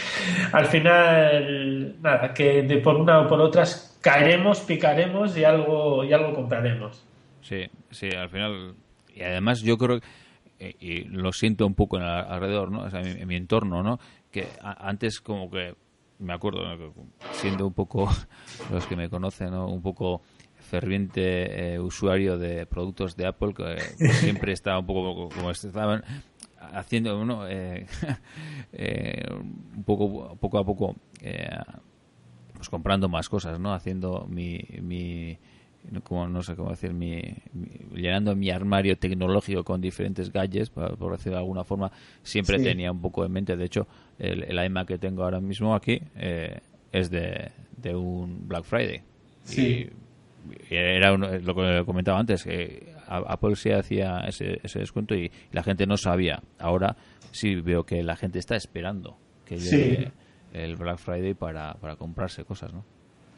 al 0.52 0.66
final, 0.66 1.96
nada, 2.02 2.34
que 2.34 2.62
de 2.64 2.76
por 2.78 2.96
una 2.96 3.20
o 3.20 3.26
por 3.26 3.40
otras 3.40 3.98
caeremos, 4.02 4.60
picaremos 4.60 5.36
y 5.38 5.44
algo, 5.44 6.04
y 6.04 6.12
algo 6.12 6.34
compraremos. 6.34 7.02
Sí, 7.40 7.64
sí, 7.90 8.10
al 8.10 8.28
final, 8.28 8.74
y 9.14 9.22
además 9.22 9.62
yo 9.62 9.78
creo 9.78 10.00
eh, 10.60 10.74
y 10.80 11.04
lo 11.04 11.32
siento 11.32 11.66
un 11.66 11.74
poco 11.74 11.98
en 11.98 12.02
alrededor, 12.02 12.72
¿no? 12.72 12.88
en, 12.88 13.28
mi 13.28 13.36
entorno, 13.36 13.82
¿no? 13.82 14.00
Que 14.30 14.46
antes 14.60 15.20
como 15.20 15.50
que 15.50 15.74
me 16.18 16.32
acuerdo 16.32 16.60
siendo 17.32 17.66
un 17.66 17.72
poco 17.72 18.08
los 18.70 18.86
que 18.86 18.96
me 18.96 19.08
conocen 19.08 19.50
¿no? 19.50 19.68
un 19.68 19.82
poco 19.82 20.22
ferviente 20.58 21.74
eh, 21.74 21.78
usuario 21.78 22.38
de 22.38 22.66
productos 22.66 23.16
de 23.16 23.26
Apple 23.26 23.54
que 23.54 23.78
siempre 24.14 24.52
estaba 24.52 24.80
un 24.80 24.86
poco 24.86 25.28
como 25.34 25.50
estaban 25.50 26.04
haciendo 26.58 27.18
uno 27.18 27.46
eh, 27.48 27.86
eh, 28.72 29.24
un 29.30 29.84
poco 29.84 30.36
poco 30.36 30.58
a 30.58 30.64
poco 30.64 30.96
pues 32.58 32.68
comprando 32.68 33.08
más 33.08 33.28
cosas, 33.28 33.60
¿no? 33.60 33.72
Haciendo 33.72 34.26
mi, 34.28 34.58
mi 34.82 35.38
como 36.02 36.28
no 36.28 36.42
sé 36.42 36.56
cómo 36.56 36.70
decir, 36.70 36.92
mi, 36.92 37.22
llenando 37.94 38.34
mi 38.36 38.50
armario 38.50 38.98
tecnológico 38.98 39.64
con 39.64 39.80
diferentes 39.80 40.32
gadgets, 40.32 40.68
por, 40.68 41.12
decirlo 41.12 41.36
de 41.36 41.42
alguna 41.42 41.64
forma, 41.64 41.90
siempre 42.22 42.58
tenía 42.58 42.90
un 42.90 43.00
poco 43.00 43.24
en 43.24 43.32
mente. 43.32 43.56
De 43.56 43.64
hecho, 43.64 43.86
el, 44.18 44.44
el 44.44 44.64
iMac 44.66 44.88
que 44.88 44.98
tengo 44.98 45.24
ahora 45.24 45.40
mismo 45.40 45.74
aquí 45.74 46.00
eh, 46.16 46.60
es 46.92 47.10
de, 47.10 47.50
de, 47.76 47.94
un 47.94 48.46
Black 48.48 48.64
Friday. 48.64 49.02
Sí. 49.44 49.88
Y 50.70 50.74
era 50.74 51.16
lo 51.16 51.54
que 51.54 51.82
comentaba 51.84 52.18
antes, 52.18 52.44
que 52.44 52.94
Apple 53.06 53.56
sí 53.56 53.70
hacía 53.70 54.20
ese, 54.20 54.60
ese 54.62 54.78
descuento 54.78 55.14
y 55.14 55.30
la 55.52 55.62
gente 55.62 55.86
no 55.86 55.96
sabía. 55.96 56.42
Ahora 56.58 56.96
sí 57.32 57.56
veo 57.56 57.84
que 57.84 58.02
la 58.02 58.16
gente 58.16 58.38
está 58.38 58.56
esperando 58.56 59.18
que 59.44 59.58
llegue 59.58 60.12
el 60.52 60.76
Black 60.76 60.98
Friday 60.98 61.34
para, 61.34 61.74
para 61.74 61.96
comprarse 61.96 62.44
cosas, 62.44 62.72
¿no? 62.72 62.84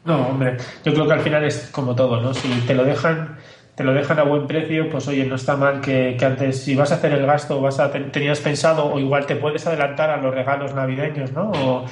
No, 0.03 0.29
hombre, 0.29 0.57
yo 0.83 0.93
creo 0.93 1.05
que 1.05 1.13
al 1.13 1.19
final 1.19 1.43
es 1.45 1.69
como 1.71 1.93
todo, 1.93 2.19
¿no? 2.21 2.33
Si 2.33 2.49
te 2.61 2.73
lo 2.73 2.83
dejan 2.83 3.37
te 3.75 3.83
lo 3.83 3.93
dejan 3.93 4.19
a 4.19 4.23
buen 4.23 4.47
precio, 4.47 4.89
pues 4.89 5.07
oye, 5.07 5.25
no 5.25 5.35
está 5.35 5.55
mal 5.55 5.81
que, 5.81 6.17
antes, 6.21 6.63
si 6.63 6.75
vas 6.75 6.91
a 6.91 6.95
hacer 6.95 7.13
el 7.13 7.25
gasto, 7.25 7.61
vas 7.61 7.79
a 7.79 7.91
tenías 7.91 8.39
pensado, 8.39 8.85
o 8.85 8.99
igual 8.99 9.25
te 9.25 9.35
puedes 9.35 9.65
adelantar 9.65 10.09
a 10.09 10.17
los 10.17 10.33
regalos 10.33 10.73
navideños, 10.73 11.31
¿no? 11.31 11.51
O, 11.51 11.85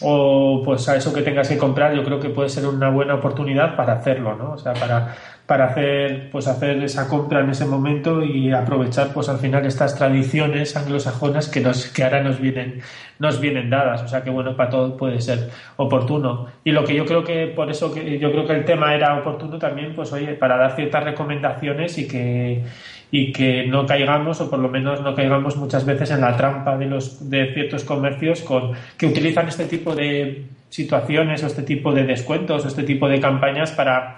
o 0.00 0.62
pues 0.64 0.88
a 0.88 0.96
eso 0.96 1.12
que 1.12 1.22
tengas 1.22 1.48
que 1.48 1.58
comprar, 1.58 1.94
yo 1.94 2.04
creo 2.04 2.18
que 2.18 2.30
puede 2.30 2.48
ser 2.48 2.66
una 2.66 2.90
buena 2.90 3.14
oportunidad 3.14 3.76
para 3.76 3.94
hacerlo, 3.94 4.34
¿no? 4.36 4.52
O 4.52 4.58
sea, 4.58 4.72
para, 4.72 5.14
para 5.46 5.66
hacer, 5.66 6.30
pues 6.30 6.46
hacer 6.46 6.82
esa 6.82 7.08
compra 7.08 7.40
en 7.40 7.50
ese 7.50 7.64
momento 7.66 8.22
y 8.22 8.52
aprovechar, 8.52 9.12
pues 9.12 9.28
al 9.28 9.38
final 9.38 9.66
estas 9.66 9.96
tradiciones 9.96 10.76
anglosajonas 10.76 11.48
que 11.48 11.60
nos, 11.60 11.86
que 11.86 12.04
ahora 12.04 12.22
nos 12.22 12.40
vienen, 12.40 12.80
nos 13.18 13.40
vienen 13.40 13.68
dadas. 13.68 14.02
O 14.02 14.08
sea 14.08 14.22
que 14.22 14.30
bueno, 14.30 14.56
para 14.56 14.70
todo 14.70 14.96
puede 14.96 15.20
ser 15.20 15.50
oportuno. 15.76 16.46
Y 16.64 16.70
lo 16.70 16.84
que 16.84 16.94
yo 16.94 17.04
creo 17.04 17.24
que, 17.24 17.48
por 17.48 17.70
eso 17.70 17.92
que 17.92 18.18
yo 18.18 18.30
creo 18.30 18.46
que 18.46 18.52
el 18.52 18.64
tema 18.64 18.94
era 18.94 19.18
oportuno 19.18 19.58
también, 19.58 19.94
pues 19.94 20.12
oye, 20.12 20.34
para 20.34 20.56
dar 20.56 20.76
ciertas 20.76 21.02
recomendaciones 21.04 21.98
y 21.98 22.06
que, 22.06 22.62
y 23.10 23.32
que 23.32 23.66
no 23.66 23.84
caigamos 23.84 24.40
o 24.40 24.48
por 24.48 24.60
lo 24.60 24.68
menos 24.68 25.02
no 25.02 25.14
caigamos 25.14 25.56
muchas 25.56 25.84
veces 25.84 26.12
en 26.12 26.20
la 26.20 26.36
trampa 26.36 26.78
de 26.78 26.86
los 26.86 27.28
de 27.28 27.52
ciertos 27.52 27.84
comercios 27.84 28.40
con 28.42 28.72
que 28.96 29.06
utilizan 29.06 29.48
este 29.48 29.66
tipo 29.66 29.94
de 29.94 30.46
situaciones 30.70 31.42
o 31.42 31.46
este 31.46 31.62
tipo 31.62 31.92
de 31.92 32.04
descuentos 32.04 32.64
o 32.64 32.68
este 32.68 32.84
tipo 32.84 33.08
de 33.08 33.20
campañas 33.20 33.72
para 33.72 34.14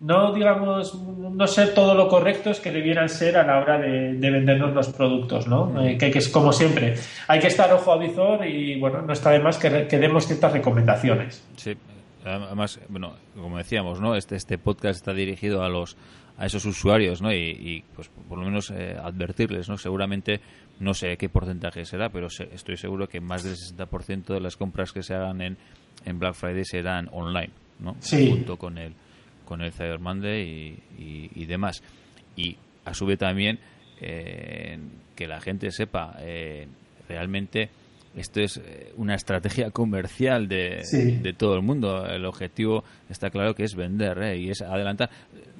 no 0.00 0.32
digamos 0.32 0.94
no 0.94 1.46
ser 1.46 1.74
todo 1.74 1.94
lo 1.94 2.08
correctos 2.08 2.60
que 2.60 2.70
debieran 2.70 3.08
ser 3.08 3.36
a 3.36 3.46
la 3.46 3.58
hora 3.58 3.78
de, 3.78 4.12
vendernos 4.18 4.74
los 4.74 4.88
productos 4.90 5.46
no 5.46 5.80
eh, 5.80 5.96
que, 5.96 6.08
es 6.08 6.28
como 6.28 6.52
siempre 6.52 6.94
hay 7.28 7.40
que 7.40 7.46
estar 7.46 7.72
ojo 7.72 7.92
a 7.92 7.98
visor 7.98 8.46
y 8.46 8.78
bueno 8.78 9.02
no 9.02 9.12
está 9.12 9.30
de 9.30 9.40
más 9.40 9.58
que, 9.58 9.86
que 9.86 9.98
demos 9.98 10.26
ciertas 10.26 10.52
recomendaciones 10.52 11.42
sí 11.56 11.72
además 12.24 12.78
bueno 12.88 13.14
como 13.34 13.56
decíamos 13.58 14.00
no 14.00 14.14
este 14.16 14.36
este 14.36 14.58
podcast 14.58 14.96
está 14.96 15.14
dirigido 15.14 15.62
a 15.62 15.68
los 15.68 15.96
a 16.38 16.46
esos 16.46 16.64
usuarios, 16.66 17.22
¿no? 17.22 17.32
Y, 17.32 17.84
pues 17.94 18.08
por 18.28 18.38
lo 18.38 18.44
menos 18.44 18.70
eh, 18.70 18.96
advertirles, 19.02 19.68
¿no? 19.68 19.78
Seguramente 19.78 20.40
no 20.80 20.92
sé 20.92 21.16
qué 21.16 21.28
porcentaje 21.28 21.84
será, 21.84 22.10
pero 22.10 22.26
estoy 22.26 22.76
seguro 22.76 23.08
que 23.08 23.20
más 23.20 23.42
del 23.42 23.54
60% 23.54 24.34
de 24.34 24.40
las 24.40 24.56
compras 24.56 24.92
que 24.92 25.02
se 25.02 25.14
hagan 25.14 25.40
en, 25.40 25.56
en 26.04 26.18
Black 26.18 26.34
Friday 26.34 26.64
serán 26.64 27.08
online, 27.12 27.50
¿no? 27.78 27.96
Sí. 28.00 28.28
Junto 28.30 28.58
con 28.58 28.76
el 28.76 28.94
con 29.46 29.62
el 29.62 29.72
Cyber 29.72 29.98
Monday 29.98 30.78
y, 30.98 31.46
demás. 31.46 31.82
Y 32.36 32.58
a 32.84 32.92
su 32.92 33.06
vez 33.06 33.18
también 33.18 33.58
eh, 34.02 34.78
que 35.14 35.26
la 35.26 35.40
gente 35.40 35.70
sepa 35.70 36.16
eh, 36.20 36.68
realmente 37.08 37.70
esto 38.16 38.40
es 38.40 38.56
eh, 38.56 38.92
una 38.96 39.14
estrategia 39.14 39.70
comercial 39.70 40.48
de, 40.48 40.82
de, 41.22 41.32
todo 41.34 41.54
el 41.54 41.62
mundo. 41.62 42.06
El 42.06 42.24
objetivo 42.24 42.82
está 43.10 43.28
claro 43.28 43.54
que 43.54 43.64
es 43.64 43.74
vender 43.74 44.18
¿eh? 44.22 44.38
y 44.38 44.48
es 44.48 44.62
adelantar. 44.62 45.10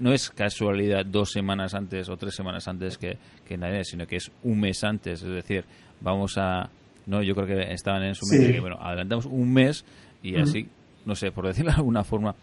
No 0.00 0.10
es 0.12 0.30
casualidad 0.30 1.04
dos 1.04 1.32
semanas 1.32 1.74
antes 1.74 2.08
o 2.08 2.16
tres 2.16 2.34
semanas 2.34 2.66
antes 2.66 2.96
que, 2.96 3.18
que 3.46 3.58
nadie, 3.58 3.84
sino 3.84 4.06
que 4.06 4.16
es 4.16 4.32
un 4.42 4.58
mes 4.58 4.82
antes. 4.84 5.22
Es 5.22 5.28
decir, 5.28 5.66
vamos 6.00 6.38
a. 6.38 6.70
no 7.04 7.22
Yo 7.22 7.34
creo 7.34 7.46
que 7.46 7.74
estaban 7.74 8.02
en 8.04 8.14
su 8.14 8.24
mente 8.26 8.54
que, 8.54 8.60
bueno, 8.60 8.78
adelantamos 8.80 9.26
un 9.26 9.52
mes 9.52 9.84
y 10.22 10.36
así, 10.36 10.66
no 11.04 11.14
sé, 11.14 11.32
por 11.32 11.46
decirlo 11.46 11.72
de 11.72 11.76
alguna 11.76 12.04
forma, 12.04 12.34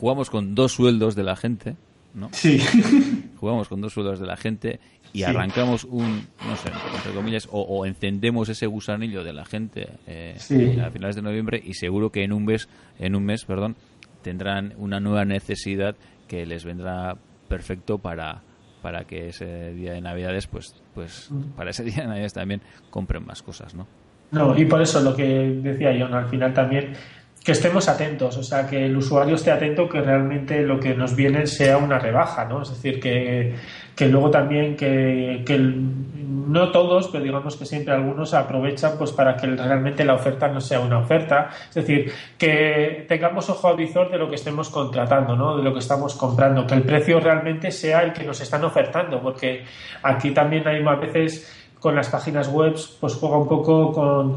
jugamos 0.00 0.30
con 0.30 0.54
dos 0.54 0.72
sueldos 0.72 1.14
de 1.14 1.22
la 1.22 1.36
gente. 1.36 1.76
¿no? 2.14 2.30
Sí. 2.32 2.58
Jugamos 3.36 3.68
con 3.68 3.80
dos 3.80 3.92
sueldos 3.92 4.18
de 4.18 4.26
la 4.26 4.36
gente 4.36 4.80
y 5.12 5.22
arrancamos 5.22 5.84
un, 5.84 6.26
no 6.46 6.56
sé, 6.56 6.70
entre 6.96 7.12
comillas, 7.14 7.48
o, 7.50 7.86
encendemos 7.86 8.48
ese 8.48 8.66
gusanillo 8.66 9.22
de 9.22 9.32
la 9.32 9.44
gente 9.44 9.88
eh, 10.06 10.36
a 10.84 10.90
finales 10.90 11.16
de 11.16 11.22
noviembre 11.22 11.62
y 11.64 11.74
seguro 11.74 12.10
que 12.10 12.24
en 12.24 12.32
un 12.32 12.44
mes, 12.44 12.68
en 12.98 13.14
un 13.14 13.24
mes, 13.24 13.44
perdón, 13.44 13.76
tendrán 14.22 14.74
una 14.76 15.00
nueva 15.00 15.24
necesidad 15.24 15.94
que 16.28 16.44
les 16.46 16.64
vendrá 16.64 17.16
perfecto 17.48 17.98
para 17.98 18.42
para 18.82 19.04
que 19.04 19.28
ese 19.28 19.72
día 19.74 19.92
de 19.92 20.00
Navidades, 20.00 20.46
pues, 20.46 20.74
pues 20.94 21.30
mm. 21.30 21.52
para 21.56 21.70
ese 21.70 21.84
día 21.84 21.96
de 21.96 22.06
Navidades 22.06 22.32
también 22.32 22.62
compren 22.90 23.24
más 23.24 23.42
cosas, 23.42 23.74
¿no? 23.74 23.86
No, 24.32 24.56
y 24.56 24.64
por 24.64 24.80
eso 24.80 25.00
lo 25.00 25.14
que 25.14 25.24
decía 25.24 25.92
yo, 25.96 26.06
al 26.06 26.28
final 26.28 26.54
también 26.54 26.92
que 27.42 27.52
estemos 27.52 27.88
atentos, 27.88 28.36
o 28.36 28.42
sea, 28.42 28.66
que 28.66 28.84
el 28.84 28.96
usuario 28.96 29.34
esté 29.34 29.50
atento 29.50 29.88
que 29.88 30.00
realmente 30.00 30.60
lo 30.62 30.78
que 30.78 30.94
nos 30.94 31.16
viene 31.16 31.46
sea 31.46 31.78
una 31.78 31.98
rebaja, 31.98 32.44
¿no? 32.44 32.62
Es 32.62 32.70
decir, 32.70 33.00
que, 33.00 33.54
que 33.96 34.08
luego 34.08 34.30
también 34.30 34.76
que, 34.76 35.42
que 35.46 35.56
no 35.58 36.70
todos, 36.70 37.08
pero 37.08 37.24
digamos 37.24 37.56
que 37.56 37.64
siempre 37.64 37.94
algunos 37.94 38.34
aprovechan 38.34 38.98
pues 38.98 39.12
para 39.12 39.36
que 39.36 39.46
realmente 39.46 40.04
la 40.04 40.14
oferta 40.14 40.48
no 40.48 40.60
sea 40.60 40.80
una 40.80 40.98
oferta, 40.98 41.48
es 41.68 41.74
decir, 41.76 42.12
que 42.36 43.06
tengamos 43.08 43.48
ojo 43.48 43.68
al 43.68 43.76
visor 43.76 44.10
de 44.10 44.18
lo 44.18 44.28
que 44.28 44.34
estemos 44.34 44.68
contratando, 44.68 45.34
¿no? 45.34 45.56
De 45.56 45.62
lo 45.62 45.72
que 45.72 45.78
estamos 45.78 46.14
comprando, 46.16 46.66
que 46.66 46.74
el 46.74 46.82
precio 46.82 47.20
realmente 47.20 47.70
sea 47.70 48.02
el 48.02 48.12
que 48.12 48.24
nos 48.24 48.38
están 48.42 48.64
ofertando, 48.64 49.20
porque 49.22 49.64
aquí 50.02 50.32
también 50.32 50.68
hay 50.68 50.82
más 50.82 51.00
veces 51.00 51.56
con 51.78 51.94
las 51.94 52.10
páginas 52.10 52.48
web 52.48 52.76
pues 53.00 53.14
juega 53.14 53.38
un 53.38 53.48
poco 53.48 53.92
con 53.92 54.36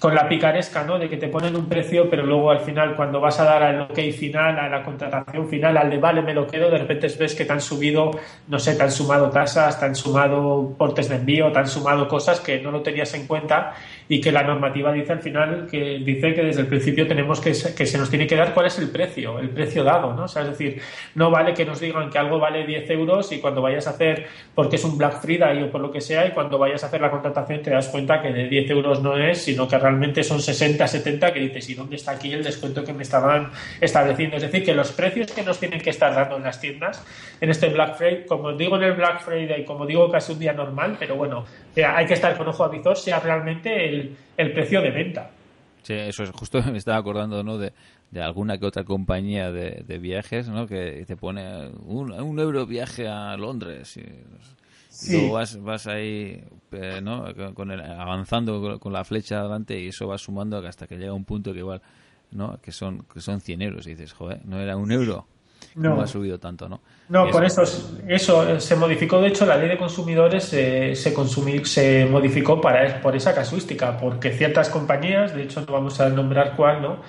con 0.00 0.14
la 0.14 0.26
picaresca, 0.26 0.82
¿no? 0.82 0.98
De 0.98 1.10
que 1.10 1.18
te 1.18 1.28
ponen 1.28 1.54
un 1.54 1.68
precio, 1.68 2.08
pero 2.08 2.24
luego 2.24 2.50
al 2.50 2.60
final, 2.60 2.96
cuando 2.96 3.20
vas 3.20 3.38
a 3.38 3.44
dar 3.44 3.62
al 3.62 3.82
ok 3.82 3.98
final, 4.18 4.58
a 4.58 4.66
la 4.66 4.82
contratación 4.82 5.46
final, 5.46 5.76
al 5.76 5.90
de 5.90 5.98
vale, 5.98 6.22
me 6.22 6.32
lo 6.32 6.46
quedo, 6.46 6.70
de 6.70 6.78
repente 6.78 7.06
ves 7.18 7.34
que 7.34 7.44
te 7.44 7.52
han 7.52 7.60
subido, 7.60 8.10
no 8.48 8.58
sé, 8.58 8.74
te 8.76 8.82
han 8.82 8.90
sumado 8.90 9.28
tasas, 9.28 9.78
te 9.78 9.84
han 9.84 9.94
sumado 9.94 10.74
portes 10.78 11.10
de 11.10 11.16
envío, 11.16 11.52
te 11.52 11.58
han 11.58 11.68
sumado 11.68 12.08
cosas 12.08 12.40
que 12.40 12.62
no 12.62 12.70
lo 12.70 12.80
tenías 12.80 13.12
en 13.12 13.26
cuenta 13.26 13.74
y 14.10 14.20
que 14.20 14.32
la 14.32 14.42
normativa 14.42 14.92
dice 14.92 15.12
al 15.12 15.20
final 15.20 15.68
que 15.70 16.00
dice 16.04 16.34
que 16.34 16.42
desde 16.42 16.62
el 16.62 16.66
principio 16.66 17.06
tenemos 17.06 17.40
que, 17.40 17.52
que 17.52 17.86
se 17.86 17.96
nos 17.96 18.10
tiene 18.10 18.26
que 18.26 18.34
dar 18.34 18.52
cuál 18.52 18.66
es 18.66 18.76
el 18.80 18.90
precio, 18.90 19.38
el 19.38 19.50
precio 19.50 19.84
dado, 19.84 20.12
¿no? 20.14 20.24
Es 20.24 20.34
decir, 20.34 20.82
no 21.14 21.30
vale 21.30 21.54
que 21.54 21.64
nos 21.64 21.78
digan 21.78 22.10
que 22.10 22.18
algo 22.18 22.40
vale 22.40 22.66
10 22.66 22.90
euros 22.90 23.30
y 23.30 23.38
cuando 23.38 23.62
vayas 23.62 23.86
a 23.86 23.90
hacer, 23.90 24.26
porque 24.52 24.74
es 24.74 24.84
un 24.84 24.98
Black 24.98 25.20
Friday 25.20 25.62
o 25.62 25.70
por 25.70 25.80
lo 25.80 25.92
que 25.92 26.00
sea, 26.00 26.26
y 26.26 26.32
cuando 26.32 26.58
vayas 26.58 26.82
a 26.82 26.88
hacer 26.88 27.00
la 27.00 27.08
contratación 27.08 27.62
te 27.62 27.70
das 27.70 27.86
cuenta 27.86 28.20
que 28.20 28.32
de 28.32 28.48
10 28.48 28.70
euros 28.70 29.00
no 29.00 29.16
es, 29.16 29.42
sino 29.42 29.68
que 29.68 29.78
realmente 29.78 30.24
son 30.24 30.40
60, 30.42 30.88
70, 30.88 31.32
que 31.32 31.38
dices, 31.38 31.70
¿y 31.70 31.74
dónde 31.74 31.94
está 31.94 32.10
aquí 32.10 32.32
el 32.32 32.42
descuento 32.42 32.82
que 32.82 32.92
me 32.92 33.04
estaban 33.04 33.52
estableciendo? 33.80 34.38
Es 34.38 34.42
decir, 34.42 34.64
que 34.64 34.74
los 34.74 34.90
precios 34.90 35.30
que 35.30 35.44
nos 35.44 35.60
tienen 35.60 35.80
que 35.80 35.90
estar 35.90 36.12
dando 36.12 36.36
en 36.36 36.42
las 36.42 36.60
tiendas, 36.60 37.06
en 37.40 37.48
este 37.48 37.68
Black 37.68 37.96
Friday, 37.96 38.26
como 38.26 38.54
digo 38.54 38.74
en 38.74 38.82
el 38.82 38.94
Black 38.94 39.20
Friday, 39.20 39.64
como 39.64 39.86
digo 39.86 40.10
casi 40.10 40.32
un 40.32 40.40
día 40.40 40.52
normal, 40.52 40.96
pero 40.98 41.14
bueno, 41.14 41.44
hay 41.76 42.06
que 42.06 42.14
estar 42.14 42.36
con 42.36 42.48
ojo 42.48 42.64
a 42.64 42.68
visor, 42.68 42.96
sea 42.96 43.20
realmente 43.20 43.88
el 43.88 43.99
el, 44.36 44.52
precio 44.52 44.82
de 44.82 44.90
venta. 44.90 45.30
Sí, 45.82 45.94
eso 45.94 46.22
es 46.22 46.30
justo, 46.30 46.62
me 46.70 46.78
estaba 46.78 46.98
acordando 46.98 47.42
¿no? 47.42 47.58
de, 47.58 47.72
alguna 48.20 48.58
que 48.58 48.66
otra 48.66 48.84
compañía 48.84 49.50
de, 49.50 49.98
viajes 49.98 50.48
¿no? 50.48 50.66
que 50.66 51.04
te 51.06 51.16
pone 51.16 51.68
un, 51.86 52.38
euro 52.38 52.66
viaje 52.66 53.08
a 53.08 53.36
Londres. 53.36 53.96
Y, 53.96 55.12
luego 55.12 55.34
vas, 55.34 55.60
vas 55.62 55.86
ahí 55.86 56.42
eh, 56.72 57.00
¿no? 57.02 57.24
con 57.54 57.70
avanzando 57.70 58.78
con 58.78 58.92
la 58.92 59.04
flecha 59.04 59.40
adelante 59.40 59.80
y 59.80 59.88
eso 59.88 60.06
va 60.06 60.18
sumando 60.18 60.58
hasta 60.58 60.86
que 60.86 60.96
llega 60.96 61.14
un 61.14 61.24
punto 61.24 61.52
que 61.52 61.60
igual 61.60 61.80
¿no? 62.32 62.60
que 62.60 62.70
son 62.70 63.06
que 63.12 63.20
son 63.20 63.40
100 63.40 63.62
euros 63.62 63.86
y 63.86 63.90
dices, 63.90 64.12
joder, 64.12 64.44
no 64.44 64.60
era 64.60 64.76
un 64.76 64.92
euro 64.92 65.26
no. 65.74 66.00
ha 66.00 66.06
subido 66.06 66.38
tanto, 66.38 66.68
¿no? 66.68 66.80
No, 67.08 67.28
por 67.30 67.44
eso, 67.44 67.62
eso 68.06 68.48
eh, 68.48 68.60
se 68.60 68.76
modificó, 68.76 69.20
de 69.20 69.28
hecho, 69.28 69.44
la 69.44 69.56
ley 69.56 69.68
de 69.68 69.76
consumidores 69.76 70.44
se, 70.44 70.94
se 70.94 72.06
modificó 72.06 72.60
para, 72.60 73.00
por 73.02 73.16
esa 73.16 73.34
casuística, 73.34 73.96
porque 73.96 74.30
ciertas 74.32 74.68
compañías, 74.68 75.34
de 75.34 75.42
hecho 75.42 75.60
no 75.60 75.72
vamos 75.72 76.00
a 76.00 76.08
nombrar 76.08 76.54
cuál, 76.56 76.82
¿no? 76.82 77.02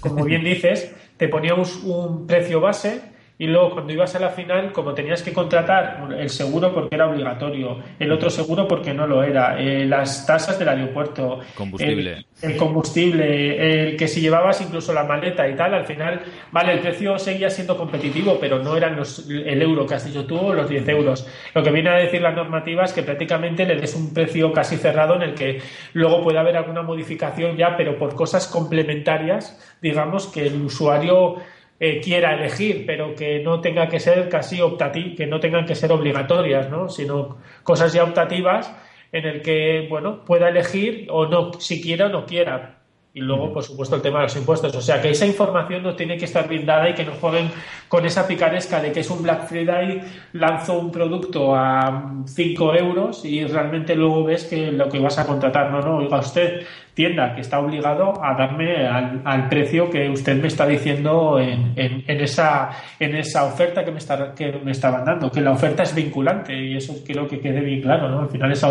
Como 0.00 0.24
bien 0.24 0.42
dices, 0.44 0.92
te 1.16 1.28
poníamos 1.28 1.76
un 1.84 2.26
precio 2.26 2.60
base 2.60 3.13
y 3.36 3.48
luego 3.48 3.72
cuando 3.72 3.92
ibas 3.92 4.14
a 4.14 4.20
la 4.20 4.30
final, 4.30 4.70
como 4.72 4.94
tenías 4.94 5.22
que 5.22 5.32
contratar 5.32 6.08
el 6.16 6.30
seguro 6.30 6.72
porque 6.72 6.94
era 6.94 7.08
obligatorio, 7.08 7.80
el 7.98 8.12
otro 8.12 8.30
seguro 8.30 8.68
porque 8.68 8.94
no 8.94 9.08
lo 9.08 9.24
era, 9.24 9.58
eh, 9.60 9.84
las 9.86 10.24
tasas 10.24 10.56
del 10.56 10.68
aeropuerto, 10.68 11.40
combustible. 11.56 12.26
El, 12.40 12.56
combustible, 12.56 13.88
el 13.88 13.96
que 13.96 14.06
si 14.06 14.20
llevabas 14.20 14.60
incluso 14.60 14.92
la 14.92 15.02
maleta 15.02 15.48
y 15.48 15.56
tal, 15.56 15.74
al 15.74 15.84
final, 15.84 16.20
vale, 16.52 16.74
el 16.74 16.78
precio 16.78 17.18
seguía 17.18 17.50
siendo 17.50 17.76
competitivo, 17.76 18.38
pero 18.40 18.60
no 18.62 18.76
eran 18.76 18.94
los, 18.94 19.28
el 19.28 19.60
euro 19.60 19.84
que 19.84 19.94
has 19.94 20.04
dicho 20.04 20.24
tú 20.26 20.38
o 20.38 20.54
los 20.54 20.68
10 20.68 20.88
euros. 20.90 21.26
Lo 21.54 21.62
que 21.64 21.72
viene 21.72 21.90
a 21.90 21.94
decir 21.94 22.22
la 22.22 22.30
normativa 22.30 22.84
es 22.84 22.92
que 22.92 23.02
prácticamente 23.02 23.66
le 23.66 23.74
des 23.74 23.96
un 23.96 24.14
precio 24.14 24.52
casi 24.52 24.76
cerrado 24.76 25.16
en 25.16 25.22
el 25.22 25.34
que 25.34 25.60
luego 25.92 26.22
puede 26.22 26.38
haber 26.38 26.56
alguna 26.56 26.82
modificación 26.82 27.56
ya, 27.56 27.76
pero 27.76 27.98
por 27.98 28.14
cosas 28.14 28.46
complementarias, 28.46 29.76
digamos 29.82 30.28
que 30.28 30.46
el 30.46 30.62
usuario 30.62 31.38
eh, 31.80 32.00
quiera 32.00 32.34
elegir, 32.34 32.84
pero 32.86 33.14
que 33.14 33.40
no 33.40 33.60
tenga 33.60 33.88
que 33.88 34.00
ser 34.00 34.28
casi 34.28 34.60
optativas, 34.60 35.16
que 35.16 35.26
no 35.26 35.40
tengan 35.40 35.66
que 35.66 35.74
ser 35.74 35.92
obligatorias, 35.92 36.70
¿no? 36.70 36.88
sino 36.88 37.38
cosas 37.62 37.92
ya 37.92 38.04
optativas 38.04 38.74
en 39.12 39.26
el 39.26 39.42
que 39.42 39.86
bueno 39.88 40.24
pueda 40.24 40.48
elegir 40.48 41.06
o 41.10 41.26
no 41.26 41.52
si 41.54 41.80
quiera 41.80 42.06
o 42.06 42.08
no 42.08 42.26
quiera 42.26 42.84
y 43.16 43.20
luego, 43.20 43.52
por 43.52 43.62
supuesto, 43.62 43.94
el 43.94 44.02
tema 44.02 44.18
de 44.18 44.24
los 44.24 44.36
impuestos. 44.36 44.74
O 44.74 44.80
sea, 44.80 45.00
que 45.00 45.10
esa 45.10 45.24
información 45.24 45.84
no 45.84 45.94
tiene 45.94 46.16
que 46.16 46.24
estar 46.24 46.48
blindada 46.48 46.90
y 46.90 46.94
que 46.94 47.04
no 47.04 47.12
jueguen 47.12 47.48
con 47.86 48.04
esa 48.04 48.26
picaresca 48.26 48.80
de 48.80 48.90
que 48.90 49.00
es 49.00 49.10
un 49.10 49.22
Black 49.22 49.46
Friday, 49.46 50.02
lanzo 50.32 50.76
un 50.80 50.90
producto 50.90 51.54
a 51.54 52.12
5 52.26 52.74
euros 52.74 53.24
y 53.24 53.44
realmente 53.44 53.94
luego 53.94 54.24
ves 54.24 54.46
que 54.46 54.72
lo 54.72 54.88
que 54.88 54.98
vas 54.98 55.16
a 55.16 55.26
contratar. 55.26 55.70
No, 55.70 55.80
no, 55.80 55.98
oiga 55.98 56.18
usted, 56.18 56.66
tienda 56.94 57.34
que 57.34 57.40
está 57.40 57.58
obligado 57.58 58.24
a 58.24 58.34
darme 58.34 58.86
al, 58.86 59.48
precio 59.48 59.90
que 59.90 60.08
usted 60.08 60.40
me 60.40 60.48
está 60.48 60.66
diciendo 60.66 61.38
en, 61.38 61.72
en, 61.76 62.20
esa, 62.20 62.70
en 62.98 63.16
esa 63.16 63.44
oferta 63.44 63.84
que 63.84 63.90
me, 63.90 63.98
está, 63.98 64.34
que 64.34 64.52
me 64.52 64.70
estaban 64.70 65.04
dando, 65.04 65.30
que 65.30 65.40
la 65.40 65.52
oferta 65.52 65.82
es 65.82 65.94
vinculante 65.94 66.54
y 66.54 66.76
eso 66.76 66.94
quiero 67.04 67.26
que 67.26 67.40
quede 67.40 67.60
bien 67.60 67.82
claro. 67.82 68.08
¿no? 68.08 68.20
Al 68.20 68.30
final 68.30 68.52
esa 68.52 68.68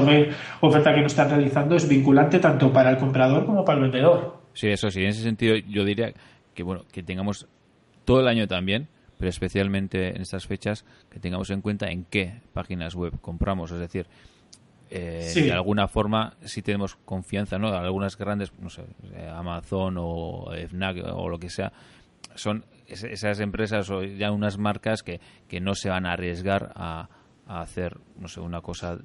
oferta 0.61 0.93
que 0.93 1.01
nos 1.01 1.11
están 1.11 1.29
realizando 1.29 1.75
es 1.75 1.87
vinculante 1.87 2.39
tanto 2.39 2.71
para 2.71 2.89
el 2.89 2.97
comprador 2.97 3.45
como 3.45 3.63
para 3.63 3.77
el 3.77 3.83
vendedor. 3.83 4.41
Sí, 4.53 4.69
eso 4.69 4.89
sí, 4.89 5.01
en 5.01 5.09
ese 5.09 5.23
sentido 5.23 5.55
yo 5.55 5.83
diría 5.83 6.13
que 6.53 6.63
bueno 6.63 6.83
que 6.91 7.03
tengamos 7.03 7.47
todo 8.05 8.21
el 8.21 8.27
año 8.27 8.47
también 8.47 8.87
pero 9.23 9.29
especialmente 9.29 10.09
en 10.09 10.21
estas 10.21 10.47
fechas 10.47 10.83
que 11.09 11.17
tengamos 11.17 11.49
en 11.49 11.61
cuenta 11.61 11.89
en 11.89 12.03
qué 12.03 12.41
páginas 12.51 12.93
web 12.93 13.13
compramos, 13.21 13.71
es 13.71 13.79
decir, 13.79 14.05
eh, 14.95 15.31
de 15.33 15.51
alguna 15.51 15.87
forma 15.87 16.35
si 16.43 16.61
tenemos 16.61 16.95
confianza, 16.97 17.57
¿no? 17.57 17.69
Algunas 17.69 18.17
grandes, 18.17 18.53
no 18.59 18.69
sé, 18.69 18.83
Amazon 19.33 19.95
o 19.99 20.51
Fnac 20.69 20.97
o 21.13 21.29
lo 21.29 21.39
que 21.39 21.49
sea, 21.49 21.73
son 22.35 22.65
esas 22.87 23.39
empresas 23.39 23.89
o 23.89 24.03
ya 24.03 24.31
unas 24.31 24.57
marcas 24.57 25.03
que, 25.03 25.19
que 25.47 25.59
no 25.59 25.73
se 25.73 25.89
van 25.89 26.05
a 26.05 26.13
arriesgar 26.13 26.71
a, 26.75 27.09
hacer, 27.47 27.97
no 28.19 28.27
sé, 28.27 28.39
una 28.39 28.61
cosa 28.61 28.99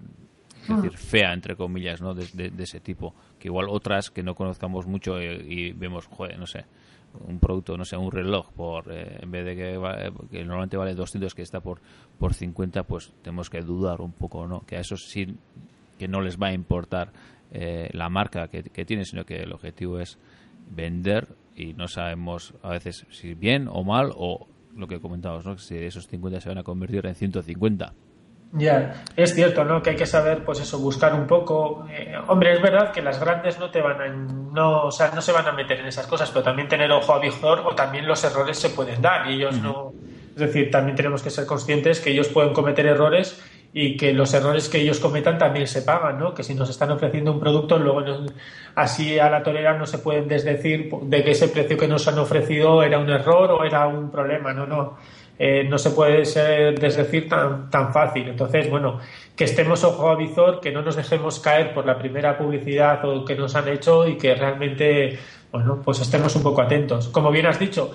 es 0.63 0.69
decir, 0.69 0.93
ah. 0.95 0.99
fea, 0.99 1.33
entre 1.33 1.57
comillas, 1.57 2.03
¿no? 2.03 2.15
De, 2.15 2.53
ese 2.59 2.81
tipo. 2.81 3.15
Que 3.39 3.49
igual 3.49 3.69
otras 3.71 4.11
que 4.11 4.23
no 4.23 4.35
conozcamos 4.35 4.87
mucho 4.87 5.19
eh, 5.19 5.43
y, 5.43 5.73
vemos, 5.73 6.07
joder, 6.07 6.39
no 6.39 6.47
sé, 6.47 6.67
un 7.27 7.39
producto, 7.39 7.77
no 7.79 7.85
sé, 7.85 7.97
un 7.97 8.13
reloj, 8.13 8.53
por 8.53 8.93
eh, 8.93 9.19
en 9.23 9.31
vez 9.31 9.47
de 9.47 9.57
que, 9.57 10.19
que, 10.31 10.45
normalmente 10.45 10.77
vale 10.77 10.95
200, 10.95 11.35
que 11.35 11.43
está 11.43 11.61
por, 11.61 11.81
por 12.19 12.35
50, 12.35 12.83
pues 12.83 13.15
tenemos 13.23 13.49
que 13.49 13.63
dudar 13.63 14.03
un 14.03 14.13
poco, 14.13 14.47
¿no? 14.47 14.61
Que 14.67 14.77
a 14.77 14.81
eso 14.81 14.97
sí 14.97 15.27
que 15.99 16.09
no 16.09 16.21
les 16.21 16.39
va 16.39 16.49
a 16.49 16.53
importar 16.53 17.13
eh, 17.51 17.89
la 17.93 18.09
marca 18.09 18.49
que, 18.49 18.63
que 18.63 18.85
tienen, 18.85 19.05
sino 19.05 19.25
que 19.25 19.43
el 19.43 19.53
objetivo 19.53 20.01
es 20.01 20.19
vender 20.71 21.29
y 21.57 21.75
no 21.75 21.89
sabemos 21.89 22.55
a 22.63 22.71
veces 22.71 23.07
si 23.11 23.35
bien 23.35 23.69
o 23.71 23.85
mal 23.85 24.13
o 24.15 24.47
lo 24.77 24.87
que 24.87 25.01
comentamos, 25.01 25.45
¿no? 25.45 25.59
si 25.59 25.77
esos 25.77 26.07
50 26.07 26.41
se 26.41 26.49
van 26.49 26.59
a 26.59 26.63
convertir 26.63 27.05
en 27.07 27.15
150. 27.15 27.93
Ya, 28.53 29.05
es 29.15 29.35
cierto, 29.35 29.63
¿no? 29.65 29.83
Que 29.83 29.91
hay 29.91 29.97
que 29.97 30.07
saber, 30.07 30.43
pues 30.43 30.61
eso, 30.61 30.79
buscar 30.79 31.13
un 31.13 31.27
poco. 31.27 31.87
Eh, 31.91 32.15
hombre, 32.29 32.55
es 32.55 32.63
verdad 32.63 32.93
que 32.93 33.03
las 33.03 33.21
grandes 33.21 33.59
no 33.59 33.71
te 33.71 33.83
van 33.83 34.01
a, 34.01 34.09
no, 34.09 34.85
o 34.85 34.91
sea, 34.91 35.11
no 35.15 35.21
se 35.21 35.33
van 35.33 35.47
a 35.47 35.53
meter 35.53 35.81
en 35.81 35.87
esas 35.87 36.07
cosas, 36.07 36.31
pero 36.31 36.45
también 36.45 36.67
tener 36.67 36.91
ojo 36.91 37.13
a 37.13 37.21
Vigor 37.21 37.61
o 37.67 37.75
también 37.75 38.07
los 38.07 38.25
errores 38.25 38.59
se 38.59 38.71
pueden 38.71 39.03
dar 39.03 39.31
y 39.31 39.35
ellos 39.35 39.59
no. 39.59 39.93
Es 40.31 40.37
decir, 40.41 40.71
también 40.71 40.97
tenemos 40.97 41.23
que 41.23 41.29
ser 41.29 41.45
conscientes 41.45 42.01
que 42.01 42.11
ellos 42.11 42.29
pueden 42.29 42.55
cometer 42.55 42.87
errores 42.87 43.43
y 43.73 43.97
que 43.97 44.13
los 44.13 44.33
errores 44.33 44.69
que 44.69 44.81
ellos 44.81 44.99
cometan 44.99 45.37
también 45.39 45.67
se 45.67 45.83
pagan, 45.83 46.19
¿no? 46.19 46.35
Que 46.35 46.43
si 46.43 46.55
nos 46.55 46.71
están 46.71 46.91
ofreciendo 46.91 47.33
un 47.33 47.41
producto, 47.41 47.79
luego 47.79 48.03
así 48.75 49.19
a 49.19 49.29
la 49.29 49.43
torera 49.43 49.77
no 49.77 49.87
se 49.87 49.99
pueden 49.99 50.27
desdecir 50.27 50.91
de 50.91 51.23
que 51.23 51.33
ese 51.33 51.49
precio 51.49 51.77
que 51.77 51.87
nos 51.89 52.09
han 52.09 52.19
ofrecido 52.19 52.83
era 52.83 52.99
un 52.99 53.11
error 53.11 53.51
o 53.53 53.65
era 53.65 53.87
un 53.87 54.11
problema, 54.11 54.53
no, 54.53 54.67
no. 54.67 54.97
Eh, 55.41 55.63
no 55.63 55.79
se 55.79 55.91
puede 55.91 56.25
ser 56.25 56.81
desdecir 56.81 57.29
tan, 57.29 57.71
tan 57.71 57.93
fácil. 57.93 58.27
Entonces, 58.27 58.69
bueno, 58.69 58.99
que 59.37 59.45
estemos 59.45 59.85
ojo 59.85 60.09
a 60.09 60.17
visor, 60.17 60.61
que 60.61 60.73
no 60.73 60.83
nos 60.83 60.97
dejemos 60.97 61.39
caer 61.39 61.73
por 61.73 61.87
la 61.87 61.97
primera 61.97 62.37
publicidad 62.37 63.05
o 63.05 63.25
que 63.25 63.37
nos 63.37 63.55
han 63.55 63.69
hecho 63.69 64.09
y 64.09 64.19
que 64.19 64.35
realmente, 64.35 65.17
bueno, 65.53 65.81
pues 65.85 66.01
estemos 66.01 66.35
un 66.35 66.43
poco 66.43 66.63
atentos. 66.63 67.09
Como 67.09 67.31
bien 67.31 67.47
has 67.47 67.61
dicho, 67.61 67.93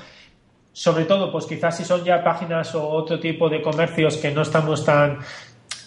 sobre 0.71 1.04
todo, 1.04 1.32
pues 1.32 1.45
quizás 1.45 1.76
si 1.76 1.84
son 1.84 2.06
ya 2.06 2.24
páginas 2.24 2.74
o 2.76 2.88
otro 2.88 3.19
tipo 3.19 3.50
de 3.50 3.62
comercios 3.62 4.15
que 4.17 4.32
no 4.32 4.43
estamos 4.43 4.86
tan 4.86 5.19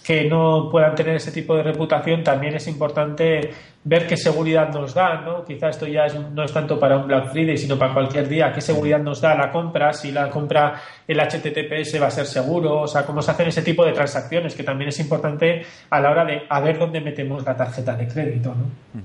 que 0.07 0.23
no 0.23 0.69
puedan 0.71 0.95
tener 0.95 1.17
ese 1.17 1.33
tipo 1.33 1.53
de 1.53 1.63
reputación, 1.63 2.23
también 2.23 2.55
es 2.55 2.65
importante 2.69 3.49
ver 3.83 4.07
qué 4.07 4.15
seguridad 4.15 4.71
nos 4.71 4.93
da, 4.93 5.19
¿no? 5.19 5.43
Quizá 5.43 5.67
esto 5.67 5.85
ya 5.85 6.07
no 6.07 6.45
es 6.45 6.53
tanto 6.53 6.79
para 6.79 6.97
un 6.97 7.07
Black 7.07 7.33
Friday, 7.33 7.57
sino 7.57 7.77
para 7.77 7.93
cualquier 7.93 8.29
día, 8.29 8.53
qué 8.53 8.61
seguridad 8.61 8.99
nos 8.99 9.19
da 9.19 9.35
la 9.35 9.51
compra, 9.51 9.91
si 9.91 10.13
la 10.13 10.29
compra 10.29 10.79
el 11.05 11.19
HTTPS 11.19 12.01
va 12.01 12.07
a 12.07 12.11
ser 12.11 12.25
seguro, 12.25 12.83
o 12.83 12.87
sea, 12.87 13.05
cómo 13.05 13.21
se 13.21 13.31
hacen 13.31 13.49
ese 13.49 13.63
tipo 13.63 13.83
de 13.83 13.91
transacciones, 13.91 14.55
que 14.55 14.63
también 14.63 14.87
es 14.87 14.99
importante 15.01 15.63
a 15.89 15.99
la 15.99 16.09
hora 16.09 16.23
de 16.23 16.43
a 16.47 16.61
ver 16.61 16.79
dónde 16.79 17.01
metemos 17.01 17.43
la 17.43 17.57
tarjeta 17.57 17.97
de 17.97 18.07
crédito, 18.07 18.55
¿no? 18.55 19.01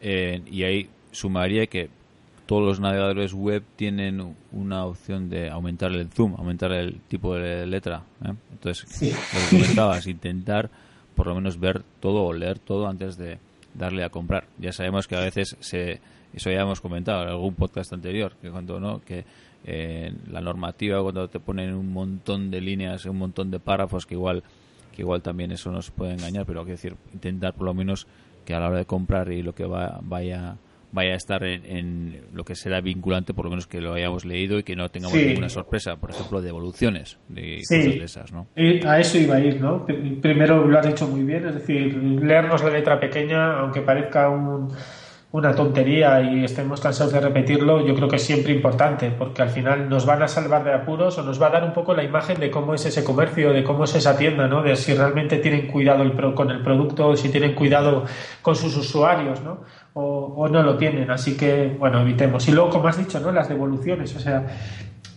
Eh, 0.00 0.40
y 0.46 0.64
ahí 0.64 0.88
sumaría 1.10 1.66
que 1.66 1.90
todos 2.46 2.62
los 2.62 2.80
navegadores 2.80 3.32
web 3.32 3.62
tienen 3.76 4.36
una 4.52 4.84
opción 4.84 5.28
de 5.30 5.50
aumentar 5.50 5.92
el 5.92 6.08
zoom, 6.08 6.34
aumentar 6.36 6.72
el 6.72 7.00
tipo 7.08 7.34
de 7.34 7.66
letra. 7.66 8.02
¿eh? 8.24 8.34
Entonces, 8.52 9.02
lo 9.02 9.48
que 9.50 9.56
comentabas, 9.56 10.06
intentar 10.06 10.70
por 11.14 11.26
lo 11.26 11.34
menos 11.34 11.58
ver 11.58 11.82
todo 12.00 12.24
o 12.24 12.32
leer 12.32 12.58
todo 12.58 12.86
antes 12.86 13.16
de 13.16 13.38
darle 13.72 14.04
a 14.04 14.10
comprar. 14.10 14.46
Ya 14.58 14.72
sabemos 14.72 15.06
que 15.06 15.16
a 15.16 15.20
veces 15.20 15.56
se, 15.60 16.00
eso 16.32 16.50
ya 16.50 16.60
hemos 16.60 16.80
comentado 16.80 17.22
en 17.22 17.28
algún 17.28 17.54
podcast 17.54 17.92
anterior, 17.92 18.34
que 18.40 18.50
cuando 18.50 18.78
no, 18.78 19.00
que 19.00 19.24
eh, 19.64 20.12
la 20.30 20.40
normativa 20.40 21.02
cuando 21.02 21.28
te 21.28 21.40
ponen 21.40 21.74
un 21.74 21.92
montón 21.92 22.50
de 22.50 22.60
líneas, 22.60 23.06
un 23.06 23.18
montón 23.18 23.50
de 23.50 23.58
párrafos 23.60 24.04
que 24.06 24.14
igual 24.14 24.42
que 24.92 25.02
igual 25.02 25.22
también 25.22 25.50
eso 25.50 25.72
nos 25.72 25.90
puede 25.90 26.12
engañar, 26.12 26.46
pero 26.46 26.60
hay 26.60 26.66
que 26.66 26.72
decir 26.72 26.94
intentar 27.12 27.54
por 27.54 27.64
lo 27.64 27.74
menos 27.74 28.06
que 28.44 28.54
a 28.54 28.60
la 28.60 28.68
hora 28.68 28.78
de 28.78 28.84
comprar 28.84 29.32
y 29.32 29.42
lo 29.42 29.52
que 29.52 29.64
va, 29.64 29.98
vaya 30.02 30.56
vaya 30.94 31.14
a 31.14 31.16
estar 31.16 31.42
en, 31.42 32.22
lo 32.32 32.44
que 32.44 32.54
será 32.54 32.80
vinculante, 32.80 33.34
por 33.34 33.46
lo 33.46 33.50
menos 33.50 33.66
que 33.66 33.80
lo 33.80 33.94
hayamos 33.94 34.24
leído 34.24 34.58
y 34.58 34.62
que 34.62 34.76
no 34.76 34.88
tengamos 34.90 35.16
ninguna 35.16 35.48
sorpresa, 35.48 35.96
por 35.96 36.10
ejemplo, 36.10 36.40
de 36.40 36.48
evoluciones 36.50 37.18
de 37.28 37.60
esas, 38.02 38.32
¿no? 38.32 38.46
a 38.86 39.00
eso 39.00 39.18
iba 39.18 39.34
a 39.34 39.40
ir, 39.40 39.60
¿no? 39.60 39.84
Primero 40.22 40.66
lo 40.66 40.78
has 40.78 40.86
dicho 40.86 41.08
muy 41.08 41.24
bien, 41.24 41.46
es 41.48 41.54
decir, 41.54 41.94
leernos 41.96 42.62
la 42.62 42.70
letra 42.70 43.00
pequeña, 43.00 43.58
aunque 43.58 43.82
parezca 43.82 44.30
un 44.30 44.68
una 45.34 45.52
tontería 45.52 46.20
y 46.20 46.44
estemos 46.44 46.80
cansados 46.80 47.12
de 47.12 47.18
repetirlo, 47.18 47.84
yo 47.84 47.96
creo 47.96 48.06
que 48.06 48.16
es 48.16 48.22
siempre 48.22 48.52
importante, 48.52 49.10
porque 49.10 49.42
al 49.42 49.50
final 49.50 49.88
nos 49.88 50.06
van 50.06 50.22
a 50.22 50.28
salvar 50.28 50.62
de 50.62 50.72
apuros 50.72 51.18
o 51.18 51.24
nos 51.24 51.42
va 51.42 51.48
a 51.48 51.50
dar 51.50 51.64
un 51.64 51.72
poco 51.72 51.92
la 51.92 52.04
imagen 52.04 52.38
de 52.38 52.52
cómo 52.52 52.72
es 52.72 52.86
ese 52.86 53.02
comercio, 53.02 53.52
de 53.52 53.64
cómo 53.64 53.82
es 53.82 53.96
esa 53.96 54.16
tienda, 54.16 54.46
¿no? 54.46 54.62
de 54.62 54.76
si 54.76 54.94
realmente 54.94 55.38
tienen 55.38 55.66
cuidado 55.66 56.04
el 56.04 56.12
con 56.34 56.52
el 56.52 56.62
producto, 56.62 57.16
si 57.16 57.30
tienen 57.30 57.52
cuidado 57.56 58.04
con 58.42 58.54
sus 58.54 58.76
usuarios, 58.76 59.42
¿no? 59.42 59.64
O, 59.94 60.34
o, 60.36 60.48
no 60.48 60.62
lo 60.62 60.76
tienen. 60.76 61.10
Así 61.10 61.36
que, 61.36 61.74
bueno, 61.78 62.00
evitemos. 62.00 62.46
Y 62.48 62.52
luego, 62.52 62.70
como 62.70 62.88
has 62.88 62.98
dicho, 62.98 63.20
¿no? 63.20 63.30
las 63.30 63.48
devoluciones, 63.48 64.14
o 64.16 64.18
sea, 64.18 64.44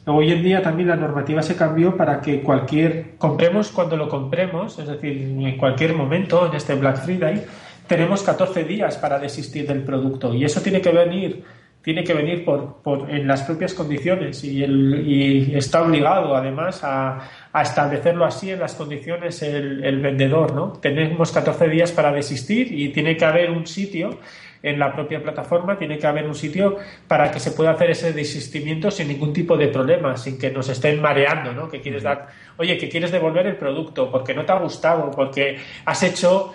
Hoy 0.10 0.32
en 0.32 0.42
día 0.42 0.62
también 0.62 0.88
la 0.88 0.96
normativa 0.96 1.42
se 1.42 1.58
cambió 1.58 1.98
para 1.98 2.22
que 2.22 2.42
cualquier 2.42 3.18
compremos 3.18 3.72
cuando 3.72 3.98
lo 3.98 4.08
compremos, 4.08 4.80
es 4.80 4.88
decir, 4.88 5.18
en 5.18 5.58
cualquier 5.58 5.96
momento 5.96 6.48
en 6.48 6.56
este 6.56 6.76
Black 6.76 7.04
Friday, 7.04 7.44
tenemos 7.88 8.24
14 8.24 8.64
días 8.64 8.96
para 8.98 9.20
desistir 9.20 9.68
del 9.68 9.84
producto 9.84 10.34
y 10.34 10.46
eso 10.46 10.62
tiene 10.62 10.80
que 10.80 10.92
venir 10.92 11.44
tiene 11.82 12.04
que 12.04 12.14
venir 12.14 12.44
por, 12.44 12.82
por 12.82 13.10
en 13.10 13.28
las 13.28 13.44
propias 13.44 13.74
condiciones 13.74 14.44
y, 14.44 14.64
el, 14.64 15.04
y 15.06 15.56
está 15.56 15.82
obligado 15.82 16.36
además 16.36 16.84
a, 16.84 17.20
a, 17.52 17.62
establecerlo 17.62 18.26
así 18.26 18.52
en 18.52 18.60
las 18.60 18.76
condiciones 18.76 19.42
el, 19.42 19.84
el, 19.84 20.00
vendedor 20.02 20.54
¿no? 20.54 20.74
tenemos 20.82 21.32
14 21.32 21.68
días 21.70 21.92
para 21.92 22.12
desistir 22.12 22.74
y 22.74 22.90
tiene 22.90 23.16
que 23.16 23.26
haber 23.26 23.52
un 23.52 23.68
sitio 23.68 24.20
en 24.64 24.80
la 24.80 24.94
propia 24.94 25.22
plataforma 25.22 25.78
tiene 25.78 25.98
que 25.98 26.08
haber 26.08 26.26
un 26.26 26.36
sitio 26.36 26.78
para 27.08 27.32
que 27.32 27.40
se 27.40 27.52
pueda 27.52 27.72
hacer 27.72 27.92
ese 27.92 28.14
desistimiento 28.14 28.92
sin 28.92 29.08
ningún 29.08 29.34
tipo 29.34 29.58
de 29.58 29.68
problema, 29.68 30.18
sin 30.18 30.38
que 30.38 30.52
nos 30.52 30.70
estén 30.70 31.02
mareando, 31.02 31.54
¿no? 31.54 31.70
Que 31.70 31.82
quieres 31.82 32.04
dar, 32.04 32.28
oye, 32.58 32.78
que 32.78 32.90
quieres 32.90 33.12
devolver 33.12 33.48
el 33.48 33.56
producto 33.56 34.12
porque 34.12 34.34
no 34.34 34.46
te 34.46 34.52
ha 34.52 34.60
gustado, 34.60 35.12
porque 35.12 35.58
has 35.86 36.04
hecho 36.04 36.54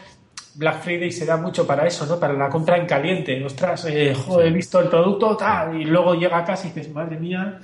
Black 0.55 0.83
Friday 0.83 1.11
se 1.11 1.25
da 1.25 1.37
mucho 1.37 1.67
para 1.67 1.87
eso, 1.87 2.05
¿no? 2.07 2.19
Para 2.21 2.35
la 2.35 2.49
compra 2.49 2.77
en 2.77 2.87
caliente. 2.87 3.43
Ostras, 3.45 3.87
eh, 3.87 4.15
joder, 4.15 4.49
he 4.49 4.51
visto 4.51 4.81
el 4.81 4.89
producto 4.89 5.37
tal 5.37 5.81
y 5.81 5.85
luego 5.85 6.15
llega 6.15 6.39
a 6.39 6.45
casa 6.45 6.67
y 6.67 6.71
dices, 6.71 6.93
madre 6.93 7.19
mía, 7.19 7.59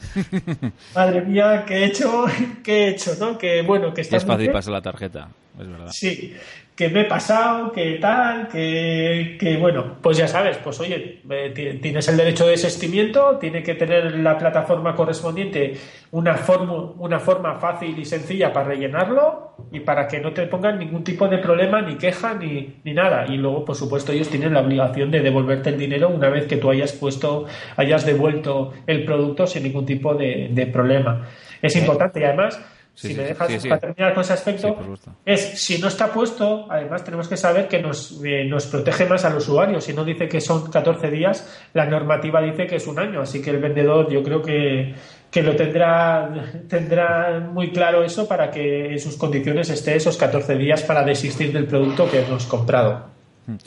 madre 0.95 1.21
mía, 1.23 1.65
¿qué 1.67 1.75
he 1.75 1.85
hecho? 1.87 2.25
¿Qué 2.65 2.85
he 2.85 2.89
hecho, 2.91 3.13
no? 3.21 3.37
Que 3.37 3.63
bueno, 3.63 3.93
que 3.93 4.01
está 4.01 4.17
es 4.17 4.25
fácil 4.25 4.51
pasar 4.51 4.73
la 4.73 4.83
tarjeta, 4.83 5.29
es 5.61 5.69
verdad. 5.69 5.91
Sí, 5.93 6.35
que 6.79 6.89
me 6.89 7.01
he 7.01 7.05
pasado, 7.07 7.73
que 7.73 7.99
tal, 8.01 8.47
que, 8.47 9.37
que, 9.41 9.57
bueno, 9.57 9.97
pues 10.01 10.17
ya 10.17 10.29
sabes, 10.29 10.59
pues 10.59 10.79
oye, 10.79 11.23
eh, 11.29 11.79
tienes 11.83 12.07
el 12.07 12.17
derecho 12.17 12.45
de 12.45 12.53
desistimiento, 12.53 13.37
tiene 13.41 13.65
que 13.65 13.75
tener 13.75 14.17
la 14.21 14.39
plataforma 14.39 14.95
correspondiente 14.95 15.75
una, 16.13 16.37
forma, 16.37 16.93
una 16.99 17.19
forma 17.19 17.57
fácil 17.57 17.99
y 17.99 18.05
sencilla 18.05 18.53
para 18.53 18.69
rellenarlo 18.69 19.57
y 19.73 19.81
para 19.81 20.07
que 20.07 20.21
no 20.21 20.33
te 20.33 20.47
pongan 20.47 20.79
ningún 20.79 21.03
tipo 21.03 21.27
de 21.27 21.39
problema, 21.39 21.83
ni 21.83 21.97
queja, 21.97 22.35
ni, 22.35 22.77
ni 22.85 22.95
nada. 22.95 23.27
Y 23.27 23.39
luego, 23.39 23.65
por 23.65 23.75
supuesto, 23.75 24.13
ellos 24.13 24.29
tienen 24.29 24.55
la 24.55 24.61
obligación 24.61 25.11
de 25.11 25.19
devolverte 25.19 25.71
el 25.71 25.79
dinero 25.79 26.09
una 26.09 26.29
vez 26.29 26.47
que 26.47 26.59
tú 26.59 26.71
hayas 26.71 26.93
puesto, 26.93 27.47
hayas 27.77 28.07
devuelto 28.07 28.73
el 28.87 29.05
producto 29.05 29.49
sin 29.49 29.65
ningún 29.65 29.85
tipo 29.85 30.15
de, 30.15 30.51
de 30.53 30.67
problema. 30.69 31.27
Es 31.61 31.75
importante 31.75 32.21
y 32.21 32.23
además 32.23 32.65
si 32.99 33.15
me 33.15 33.23
dejas 33.23 33.65
para 33.65 33.79
terminar 33.79 34.13
con 34.13 34.23
ese 34.23 34.33
aspecto, 34.33 34.77
es 35.25 35.63
si 35.63 35.79
no 35.79 35.87
está 35.87 36.13
puesto, 36.13 36.67
además 36.69 37.05
tenemos 37.05 37.29
que 37.29 37.37
saber 37.37 37.69
que 37.69 37.81
nos, 37.81 38.21
eh, 38.25 38.45
nos 38.45 38.67
protege 38.67 39.07
más 39.07 39.25
al 39.25 39.37
usuario. 39.37 39.81
Si 39.81 39.93
no 39.93 40.05
dice 40.05 40.29
que 40.29 40.41
son 40.41 40.69
14 40.69 41.09
días, 41.09 41.49
la 41.75 41.87
normativa 41.87 42.43
dice 42.43 42.67
que 42.67 42.75
es 42.75 42.89
un 42.89 42.99
año. 42.99 43.21
Así 43.21 43.41
que 43.41 43.51
el 43.51 43.59
vendedor, 43.59 44.11
yo 44.11 44.21
creo 44.25 44.43
que, 44.43 44.97
que 45.31 45.43
lo 45.45 45.55
tendrá, 45.55 46.29
tendrá 46.69 47.39
muy 47.39 47.71
claro 47.71 48.03
eso 48.03 48.27
para 48.27 48.51
que 48.51 48.91
en 48.91 48.99
sus 48.99 49.17
condiciones 49.17 49.71
esté 49.71 49.95
esos 49.95 50.17
14 50.17 50.57
días 50.57 50.83
para 50.83 51.05
desistir 51.05 51.53
del 51.53 51.67
producto 51.67 52.11
que 52.11 52.23
hemos 52.23 52.47
comprado. 52.47 53.07
Hmm. 53.47 53.59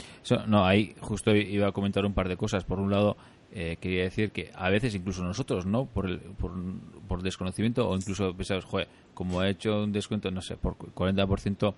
no, 0.48 0.66
ahí 0.66 0.94
justo 1.00 1.34
iba 1.34 1.70
a 1.70 1.72
comentar 1.72 2.04
un 2.06 2.14
par 2.14 2.28
de 2.28 2.36
cosas. 2.36 2.66
Por 2.66 2.80
un 2.80 2.92
lado, 2.92 3.16
eh, 3.54 3.78
quería 3.82 4.04
decir 4.04 4.32
que 4.32 4.52
a 4.56 4.70
veces 4.70 4.96
incluso 4.96 5.24
nosotros, 5.24 5.66
¿no? 5.66 5.86
Por, 5.86 6.06
el, 6.08 6.20
por, 6.20 6.52
por, 7.08 7.22
desconocimiento 7.22 7.90
o 7.90 7.96
incluso 7.96 8.34
pensamos, 8.34 8.66
joder, 8.66 8.88
como 9.14 9.44
he 9.44 9.50
hecho 9.50 9.84
un 9.84 9.92
descuento, 9.92 10.32
no 10.32 10.42
sé, 10.42 10.56
por 10.56 10.78
40%, 10.78 11.74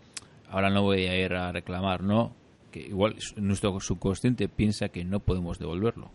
ahora 0.51 0.69
no 0.69 0.83
voy 0.83 1.07
a 1.07 1.17
ir 1.17 1.33
a 1.33 1.51
reclamar, 1.51 2.03
¿no? 2.03 2.31
Que 2.71 2.81
igual 2.81 3.15
nuestro 3.38 3.79
subconsciente 3.79 4.47
piensa 4.47 4.89
que 4.89 5.03
no 5.03 5.19
podemos 5.19 5.57
devolverlo. 5.57 6.12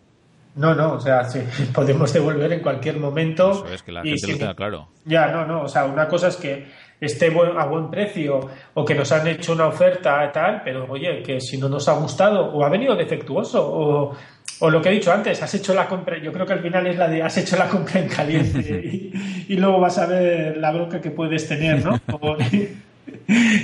No, 0.55 0.73
no, 0.73 0.93
o 0.93 0.99
sea, 0.99 1.23
sí, 1.25 1.41
podemos 1.73 2.11
devolver 2.11 2.51
en 2.53 2.61
cualquier 2.61 2.97
momento. 2.97 3.51
Eso 3.51 3.73
es 3.73 3.83
que 3.83 3.91
la 3.91 4.01
gente 4.01 4.31
lo 4.31 4.37
tenga 4.37 4.55
claro. 4.55 4.87
Ya, 5.05 5.27
no, 5.27 5.45
no, 5.45 5.63
o 5.63 5.67
sea, 5.67 5.85
una 5.85 6.07
cosa 6.07 6.29
es 6.29 6.37
que 6.37 6.67
esté 6.99 7.27
a 7.27 7.65
buen 7.65 7.89
precio 7.89 8.39
o 8.73 8.83
que 8.83 8.93
nos 8.93 9.11
han 9.11 9.27
hecho 9.27 9.53
una 9.53 9.67
oferta 9.67 10.25
y 10.25 10.31
tal, 10.31 10.61
pero 10.63 10.85
oye, 10.89 11.23
que 11.23 11.39
si 11.39 11.57
no 11.57 11.69
nos 11.69 11.87
ha 11.87 11.93
gustado 11.93 12.45
o 12.45 12.63
ha 12.63 12.69
venido 12.69 12.95
defectuoso 12.95 13.65
o 13.65 14.15
o 14.59 14.69
lo 14.69 14.81
que 14.81 14.89
he 14.89 14.93
dicho 14.93 15.11
antes, 15.11 15.41
has 15.41 15.53
hecho 15.53 15.73
la 15.73 15.87
compra, 15.87 16.17
yo 16.17 16.33
creo 16.33 16.45
que 16.45 16.53
al 16.53 16.61
final 16.61 16.85
es 16.87 16.97
la 16.97 17.07
de 17.07 17.23
has 17.23 17.37
hecho 17.37 17.57
la 17.57 17.67
compra 17.67 18.01
en 18.01 18.09
caliente 18.09 18.81
y, 19.47 19.55
luego 19.55 19.79
vas 19.79 19.97
a 19.97 20.05
ver 20.05 20.57
la 20.57 20.71
bronca 20.71 21.01
que 21.01 21.11
puedes 21.11 21.47
tener, 21.47 21.83
¿no? 21.83 21.99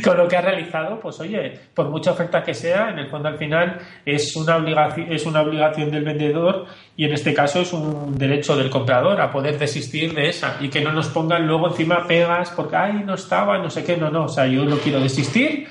Con, 0.04 0.18
lo 0.18 0.28
que 0.28 0.38
has 0.38 0.44
realizado, 0.44 1.00
pues 1.00 1.20
oye, 1.20 1.54
por 1.74 1.90
mucha 1.90 2.12
oferta 2.12 2.44
que 2.44 2.54
sea, 2.54 2.90
en 2.90 3.00
el 3.00 3.10
fondo 3.10 3.30
al 3.30 3.38
final 3.38 3.80
es 4.06 4.36
una 4.36 4.58
obligación, 4.58 5.12
es 5.12 5.26
una 5.26 5.42
obligación 5.42 5.92
del 5.92 6.04
vendedor 6.04 6.66
y 6.96 7.06
en 7.06 7.14
este 7.14 7.34
caso 7.34 7.62
es 7.62 7.74
un 7.74 8.18
derecho 8.18 8.56
del 8.56 8.70
comprador 8.70 9.20
a 9.22 9.32
poder 9.32 9.58
desistir 9.58 10.14
de 10.14 10.30
esa 10.30 10.58
y 10.62 10.70
que 10.70 10.82
no 10.82 10.92
nos 10.92 11.10
pongan 11.10 11.48
luego 11.48 11.68
encima 11.68 12.08
pegas 12.08 12.52
porque 12.52 12.76
ay 12.76 13.04
no 13.06 13.16
estaba, 13.16 13.58
no 13.58 13.70
sé 13.70 13.84
qué, 13.84 13.98
no, 13.98 14.10
no, 14.10 14.26
o 14.26 14.30
sea, 14.30 14.48
yo 14.48 14.66
no 14.66 14.78
quiero 14.78 15.00
desistir, 15.00 15.68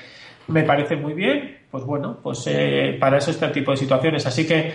me 0.47 0.63
parece 0.63 0.95
muy 0.95 1.13
bien, 1.13 1.59
pues 1.71 1.83
bueno, 1.83 2.19
pues 2.21 2.45
eh, 2.47 2.95
para 2.99 3.17
eso 3.17 3.31
este 3.31 3.47
tipo 3.49 3.71
de 3.71 3.77
situaciones. 3.77 4.25
Así 4.25 4.47
que 4.47 4.73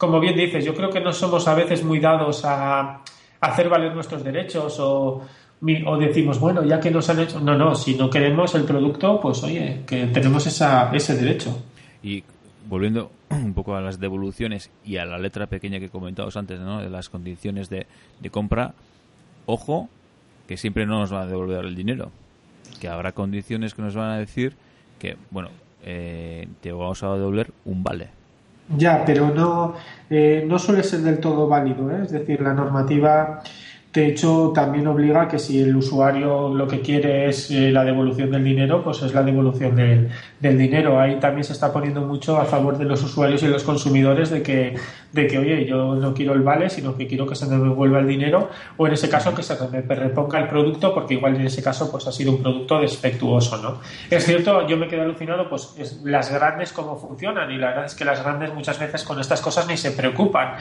como 0.00 0.18
bien 0.18 0.34
dices, 0.34 0.64
yo 0.64 0.74
creo 0.74 0.88
que 0.88 0.98
no 0.98 1.12
somos 1.12 1.46
a 1.46 1.54
veces 1.54 1.84
muy 1.84 2.00
dados 2.00 2.42
a, 2.46 3.02
hacer 3.38 3.68
valer 3.68 3.94
nuestros 3.94 4.24
derechos 4.24 4.80
o, 4.80 5.22
o, 5.86 5.98
decimos, 5.98 6.40
bueno, 6.40 6.64
ya 6.64 6.80
que 6.80 6.90
nos 6.90 7.10
han 7.10 7.20
hecho. 7.20 7.38
No, 7.38 7.54
no, 7.54 7.74
si 7.74 7.96
no 7.96 8.08
queremos 8.08 8.54
el 8.54 8.64
producto, 8.64 9.20
pues 9.20 9.42
oye, 9.42 9.82
que 9.86 10.06
tenemos 10.06 10.46
esa, 10.46 10.90
ese 10.90 11.14
derecho. 11.16 11.54
Y 12.02 12.24
volviendo 12.66 13.10
un 13.28 13.52
poco 13.52 13.76
a 13.76 13.82
las 13.82 14.00
devoluciones 14.00 14.70
y 14.86 14.96
a 14.96 15.04
la 15.04 15.18
letra 15.18 15.48
pequeña 15.48 15.78
que 15.80 15.90
comentábamos 15.90 16.38
antes, 16.38 16.58
¿no? 16.60 16.80
de 16.80 16.88
las 16.88 17.10
condiciones 17.10 17.68
de, 17.68 17.86
compra, 18.30 18.72
ojo, 19.44 19.90
que 20.48 20.56
siempre 20.56 20.86
no 20.86 20.98
nos 20.98 21.10
van 21.10 21.24
a 21.24 21.26
devolver 21.26 21.66
el 21.66 21.74
dinero. 21.74 22.10
Que 22.80 22.88
habrá 22.88 23.12
condiciones 23.12 23.74
que 23.74 23.82
nos 23.82 23.94
van 23.94 24.12
a 24.12 24.16
decir 24.16 24.54
que, 24.98 25.18
bueno, 25.30 25.50
eh, 25.82 26.48
te 26.62 26.72
vamos 26.72 27.02
a 27.02 27.14
devolver 27.14 27.52
un 27.66 27.84
vale 27.84 28.19
ya, 28.76 29.04
pero 29.04 29.30
no, 29.30 29.74
eh, 30.08 30.44
no 30.46 30.58
suele 30.58 30.82
ser 30.82 31.00
del 31.00 31.18
todo 31.18 31.48
válido. 31.48 31.90
¿eh? 31.90 32.02
Es 32.04 32.12
decir, 32.12 32.40
la 32.40 32.54
normativa 32.54 33.42
de 33.92 34.06
hecho, 34.06 34.52
también 34.54 34.86
obliga 34.86 35.26
que 35.26 35.40
si 35.40 35.60
el 35.60 35.74
usuario 35.74 36.54
lo 36.54 36.68
que 36.68 36.80
quiere 36.80 37.28
es 37.28 37.50
eh, 37.50 37.72
la 37.72 37.84
devolución 37.84 38.30
del 38.30 38.44
dinero, 38.44 38.84
pues 38.84 39.02
es 39.02 39.12
la 39.12 39.24
devolución 39.24 39.74
del, 39.74 40.08
del, 40.38 40.56
dinero. 40.56 41.00
Ahí 41.00 41.18
también 41.18 41.42
se 41.42 41.54
está 41.54 41.72
poniendo 41.72 42.00
mucho 42.02 42.38
a 42.38 42.44
favor 42.44 42.78
de 42.78 42.84
los 42.84 43.02
usuarios 43.02 43.42
y 43.42 43.48
los 43.48 43.64
consumidores 43.64 44.30
de 44.30 44.42
que, 44.44 44.76
de 45.10 45.26
que, 45.26 45.38
oye, 45.38 45.66
yo 45.66 45.96
no 45.96 46.14
quiero 46.14 46.34
el 46.34 46.42
vale, 46.42 46.70
sino 46.70 46.96
que 46.96 47.08
quiero 47.08 47.26
que 47.26 47.34
se 47.34 47.46
me 47.46 47.56
devuelva 47.56 47.98
el 47.98 48.06
dinero, 48.06 48.48
o 48.76 48.86
en 48.86 48.92
ese 48.92 49.08
caso 49.08 49.34
que 49.34 49.42
se 49.42 49.56
me 49.68 49.80
reponga 49.80 50.38
el 50.38 50.46
producto, 50.46 50.94
porque 50.94 51.14
igual 51.14 51.34
en 51.34 51.46
ese 51.46 51.60
caso 51.60 51.90
pues 51.90 52.06
ha 52.06 52.12
sido 52.12 52.30
un 52.30 52.42
producto 52.42 52.78
defectuoso, 52.78 53.56
¿no? 53.60 53.80
Es 54.08 54.24
cierto, 54.24 54.68
yo 54.68 54.76
me 54.76 54.86
quedé 54.86 55.00
alucinado, 55.00 55.48
pues 55.48 55.74
es, 55.76 56.00
las 56.04 56.32
grandes 56.32 56.72
cómo 56.72 56.96
funcionan, 56.96 57.50
y 57.50 57.58
la 57.58 57.70
verdad 57.70 57.86
es 57.86 57.96
que 57.96 58.04
las 58.04 58.22
grandes 58.22 58.54
muchas 58.54 58.78
veces 58.78 59.02
con 59.02 59.18
estas 59.18 59.40
cosas 59.40 59.66
ni 59.66 59.76
se 59.76 59.90
preocupan. 59.90 60.58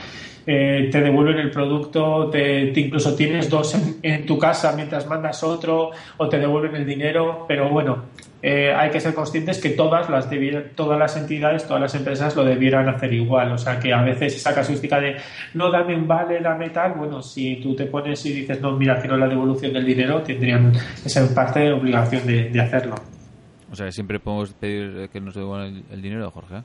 Eh, 0.47 0.89
te 0.91 1.01
devuelven 1.01 1.37
el 1.37 1.51
producto, 1.51 2.27
te, 2.31 2.71
te 2.71 2.79
incluso 2.79 3.13
tienes 3.19 3.49
dos 3.49 3.75
en, 4.01 4.25
tu 4.25 4.39
casa 4.39 4.71
mientras 4.77 5.05
mandas 5.05 5.43
otro 5.43 5.91
o 6.15 6.29
te 6.29 6.39
devuelven 6.39 6.73
el 6.77 6.85
dinero, 6.85 7.43
pero 7.49 7.67
bueno, 7.69 8.05
eh, 8.41 8.73
hay 8.73 8.89
que 8.91 9.01
ser 9.01 9.13
conscientes 9.13 9.59
que 9.59 9.71
todas 9.71 10.09
las, 10.09 10.29
todas 10.73 10.97
las 10.97 11.17
entidades, 11.17 11.67
todas 11.67 11.81
las 11.81 11.93
empresas 11.95 12.33
lo 12.37 12.45
debieran 12.45 12.87
hacer 12.87 13.11
igual. 13.11 13.51
O 13.51 13.57
sea, 13.57 13.77
que 13.77 13.91
a 13.93 14.01
veces 14.03 14.37
esa 14.37 14.55
casuística 14.55 15.01
de 15.01 15.17
no 15.53 15.69
dame 15.69 15.97
un 15.97 16.07
vale, 16.07 16.39
dame 16.39 16.69
tal, 16.69 16.93
bueno, 16.93 17.21
si 17.21 17.57
tú 17.57 17.75
te 17.75 17.87
pones 17.87 18.25
y 18.25 18.31
dices 18.31 18.61
no, 18.61 18.71
mira, 18.77 19.01
quiero 19.01 19.17
la 19.17 19.27
devolución 19.27 19.73
del 19.73 19.85
dinero, 19.85 20.21
tendrían 20.21 20.71
esa 21.03 21.35
parte 21.35 21.59
de 21.59 21.73
obligación 21.73 22.25
de, 22.25 22.61
hacerlo. 22.61 22.95
O 23.69 23.75
sea, 23.75 23.91
siempre 23.91 24.21
podemos 24.21 24.53
pedir 24.53 25.09
que 25.09 25.19
nos 25.19 25.35
devuelvan 25.35 25.83
el 25.91 26.01
dinero, 26.01 26.31
Jorge. 26.31 26.63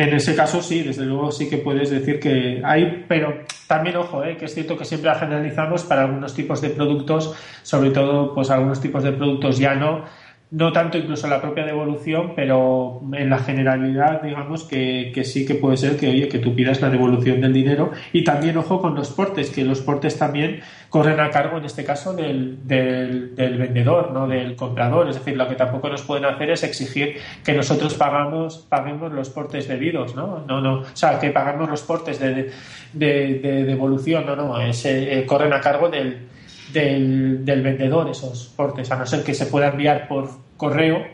En 0.00 0.14
ese 0.14 0.34
caso 0.34 0.62
sí, 0.62 0.80
desde 0.80 1.04
luego 1.04 1.30
sí 1.30 1.46
que 1.46 1.58
puedes 1.58 1.90
decir 1.90 2.18
que 2.18 2.62
hay, 2.64 3.04
pero 3.06 3.44
también 3.66 3.96
ojo, 3.96 4.24
eh, 4.24 4.34
que 4.34 4.46
es 4.46 4.54
cierto 4.54 4.74
que 4.74 4.86
siempre 4.86 5.14
generalizamos 5.14 5.82
para 5.82 6.04
algunos 6.04 6.32
tipos 6.32 6.62
de 6.62 6.70
productos, 6.70 7.34
sobre 7.62 7.90
todo 7.90 8.34
pues 8.34 8.48
algunos 8.48 8.80
tipos 8.80 9.02
de 9.02 9.12
productos 9.12 9.58
ya 9.58 9.74
no, 9.74 10.06
no 10.50 10.72
tanto 10.72 10.98
incluso 10.98 11.28
la 11.28 11.40
propia 11.40 11.64
devolución, 11.64 12.32
pero 12.34 13.00
en 13.12 13.30
la 13.30 13.38
generalidad, 13.38 14.20
digamos 14.20 14.64
que, 14.64 15.12
sí 15.24 15.46
que 15.46 15.54
puede 15.54 15.76
ser 15.76 15.96
que, 15.96 16.08
oye, 16.08 16.28
que 16.28 16.40
tú 16.40 16.56
pidas 16.56 16.80
la 16.80 16.90
devolución 16.90 17.40
del 17.40 17.52
dinero 17.52 17.92
y 18.12 18.24
también, 18.24 18.56
ojo, 18.56 18.80
con 18.80 18.96
los 18.96 19.10
portes, 19.10 19.50
que 19.50 19.64
los 19.64 19.80
portes 19.80 20.18
también 20.18 20.60
corren 20.88 21.20
a 21.20 21.30
cargo, 21.30 21.58
en 21.58 21.66
este 21.66 21.84
caso, 21.84 22.14
del, 22.14 22.66
del, 22.66 23.30
vendedor, 23.36 24.10
no 24.10 24.26
del 24.26 24.56
comprador. 24.56 25.08
Es 25.08 25.16
decir, 25.16 25.36
lo 25.36 25.48
que 25.48 25.54
tampoco 25.54 25.88
nos 25.88 26.02
pueden 26.02 26.24
hacer 26.24 26.50
es 26.50 26.64
exigir 26.64 27.18
que 27.44 27.52
nosotros 27.52 27.94
pagamos, 27.94 28.66
paguemos 28.68 29.12
los 29.12 29.30
portes 29.30 29.68
debidos, 29.68 30.16
¿no? 30.16 30.44
No, 30.48 30.60
no, 30.60 30.80
o 30.80 30.84
sea, 30.94 31.20
que 31.20 31.30
pagamos 31.30 31.70
los 31.70 31.82
portes 31.82 32.18
de, 32.18 32.50
de, 32.92 33.64
devolución, 33.64 34.26
no, 34.26 34.34
no, 34.34 34.60
es, 34.60 34.84
eh, 34.84 35.24
corren 35.28 35.52
a 35.52 35.60
cargo 35.60 35.88
del 35.88 36.26
del, 36.72 37.42
vendedor 37.44 38.08
esos 38.10 38.46
portes, 38.56 38.90
a 38.90 38.96
no 38.96 39.06
ser 39.06 39.24
que 39.24 39.34
se 39.34 39.46
pueda 39.46 39.68
enviar 39.68 40.08
por 40.08 40.30
correo 40.56 41.04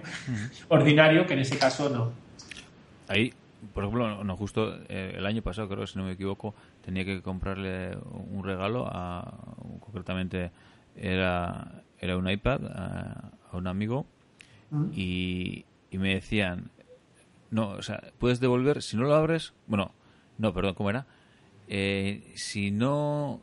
ordinario, 0.69 1.27
que 1.27 1.35
en 1.35 1.41
ese 1.41 1.59
caso 1.59 1.89
no. 1.89 2.13
Ahí, 3.09 3.33
por 3.73 3.85
ejemplo, 3.85 4.25
no, 4.25 4.37
justo 4.37 4.79
eh, 4.89 5.15
el 5.17 5.27
año 5.27 5.43
pasado, 5.43 5.69
creo, 5.69 5.87
si 5.87 5.99
no 5.99 6.05
me 6.05 6.13
equivoco, 6.13 6.55
tenía 6.85 7.05
que 7.05 7.23
comprarle 7.23 7.97
un 8.31 8.45
regalo 8.45 8.87
a, 8.89 9.33
concretamente 9.81 10.51
era, 10.97 11.83
era 12.01 12.17
un 12.17 12.29
iPad 12.29 12.61
a, 12.67 13.33
un 13.53 13.67
amigo 13.67 14.07
y, 14.93 15.65
y 15.91 15.99
me 15.99 16.15
decían, 16.15 16.71
no, 17.51 17.71
o 17.71 17.83
sea, 17.83 18.03
puedes 18.19 18.41
devolver, 18.41 18.83
si 18.83 18.97
no 18.97 19.05
lo 19.05 19.15
abres, 19.15 19.55
bueno, 19.67 19.93
no, 20.39 20.53
perdón, 20.53 20.75
¿cómo 20.75 20.91
era? 20.91 21.07
Eh, 21.69 22.33
si 22.35 22.71
no 22.71 23.41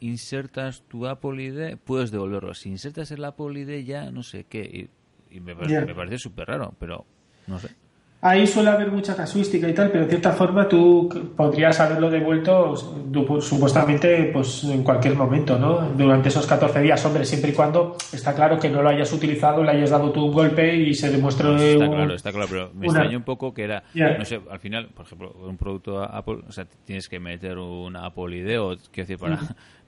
insertas 0.00 0.82
tu 0.88 1.06
Apple 1.06 1.42
ID, 1.42 1.76
puedes 1.76 2.10
devolverlo. 2.10 2.54
Si 2.54 2.68
insertas 2.68 3.10
el 3.10 3.24
Apple 3.24 3.60
ID 3.60 3.84
ya 3.84 4.10
no 4.10 4.22
sé 4.22 4.44
qué. 4.44 4.90
Y, 5.30 5.40
me, 5.40 5.54
parece, 5.54 6.18
súper 6.18 6.48
raro, 6.48 6.74
pero 6.78 7.06
no 7.46 7.58
sé. 7.58 7.68
Ahí 8.22 8.46
suele 8.46 8.68
haber 8.68 8.92
mucha 8.92 9.16
casuística 9.16 9.66
y 9.66 9.72
tal, 9.72 9.90
pero 9.90 10.04
de 10.04 10.10
cierta 10.10 10.32
forma 10.32 10.68
tú 10.68 11.08
podrías 11.34 11.80
haberlo 11.80 12.10
devuelto 12.10 12.74
pues, 13.26 13.46
supuestamente 13.46 14.30
pues 14.30 14.64
en 14.64 14.82
cualquier 14.82 15.14
momento, 15.14 15.58
¿no? 15.58 15.88
Durante 15.96 16.28
esos 16.28 16.46
14 16.46 16.82
días, 16.82 17.02
hombre, 17.06 17.24
siempre 17.24 17.52
y 17.52 17.54
cuando 17.54 17.96
está 18.12 18.34
claro 18.34 18.58
que 18.58 18.68
no 18.68 18.82
lo 18.82 18.90
hayas 18.90 19.10
utilizado, 19.14 19.64
le 19.64 19.70
hayas 19.70 19.88
dado 19.88 20.12
tú 20.12 20.26
un 20.26 20.32
golpe 20.32 20.76
y 20.76 20.92
se 20.92 21.10
demuestre 21.10 21.72
Está 21.72 21.88
claro, 21.88 22.14
está 22.14 22.30
claro, 22.30 22.46
pero 22.50 22.70
me 22.74 22.86
extrañó 22.86 23.16
un 23.16 23.24
poco 23.24 23.54
que 23.54 23.64
era, 23.64 23.84
no 23.94 24.24
sé, 24.26 24.38
al 24.50 24.58
final, 24.58 24.88
por 24.94 25.06
ejemplo, 25.06 25.34
un 25.42 25.56
producto 25.56 26.02
Apple, 26.02 26.40
o 26.46 26.52
sea, 26.52 26.66
tienes 26.84 27.08
que 27.08 27.18
meter 27.18 27.56
un 27.56 27.96
Apple 27.96 28.36
ID 28.36 28.60
o, 28.60 28.76
quiero 28.92 29.08
decir, 29.08 29.18
para, 29.18 29.38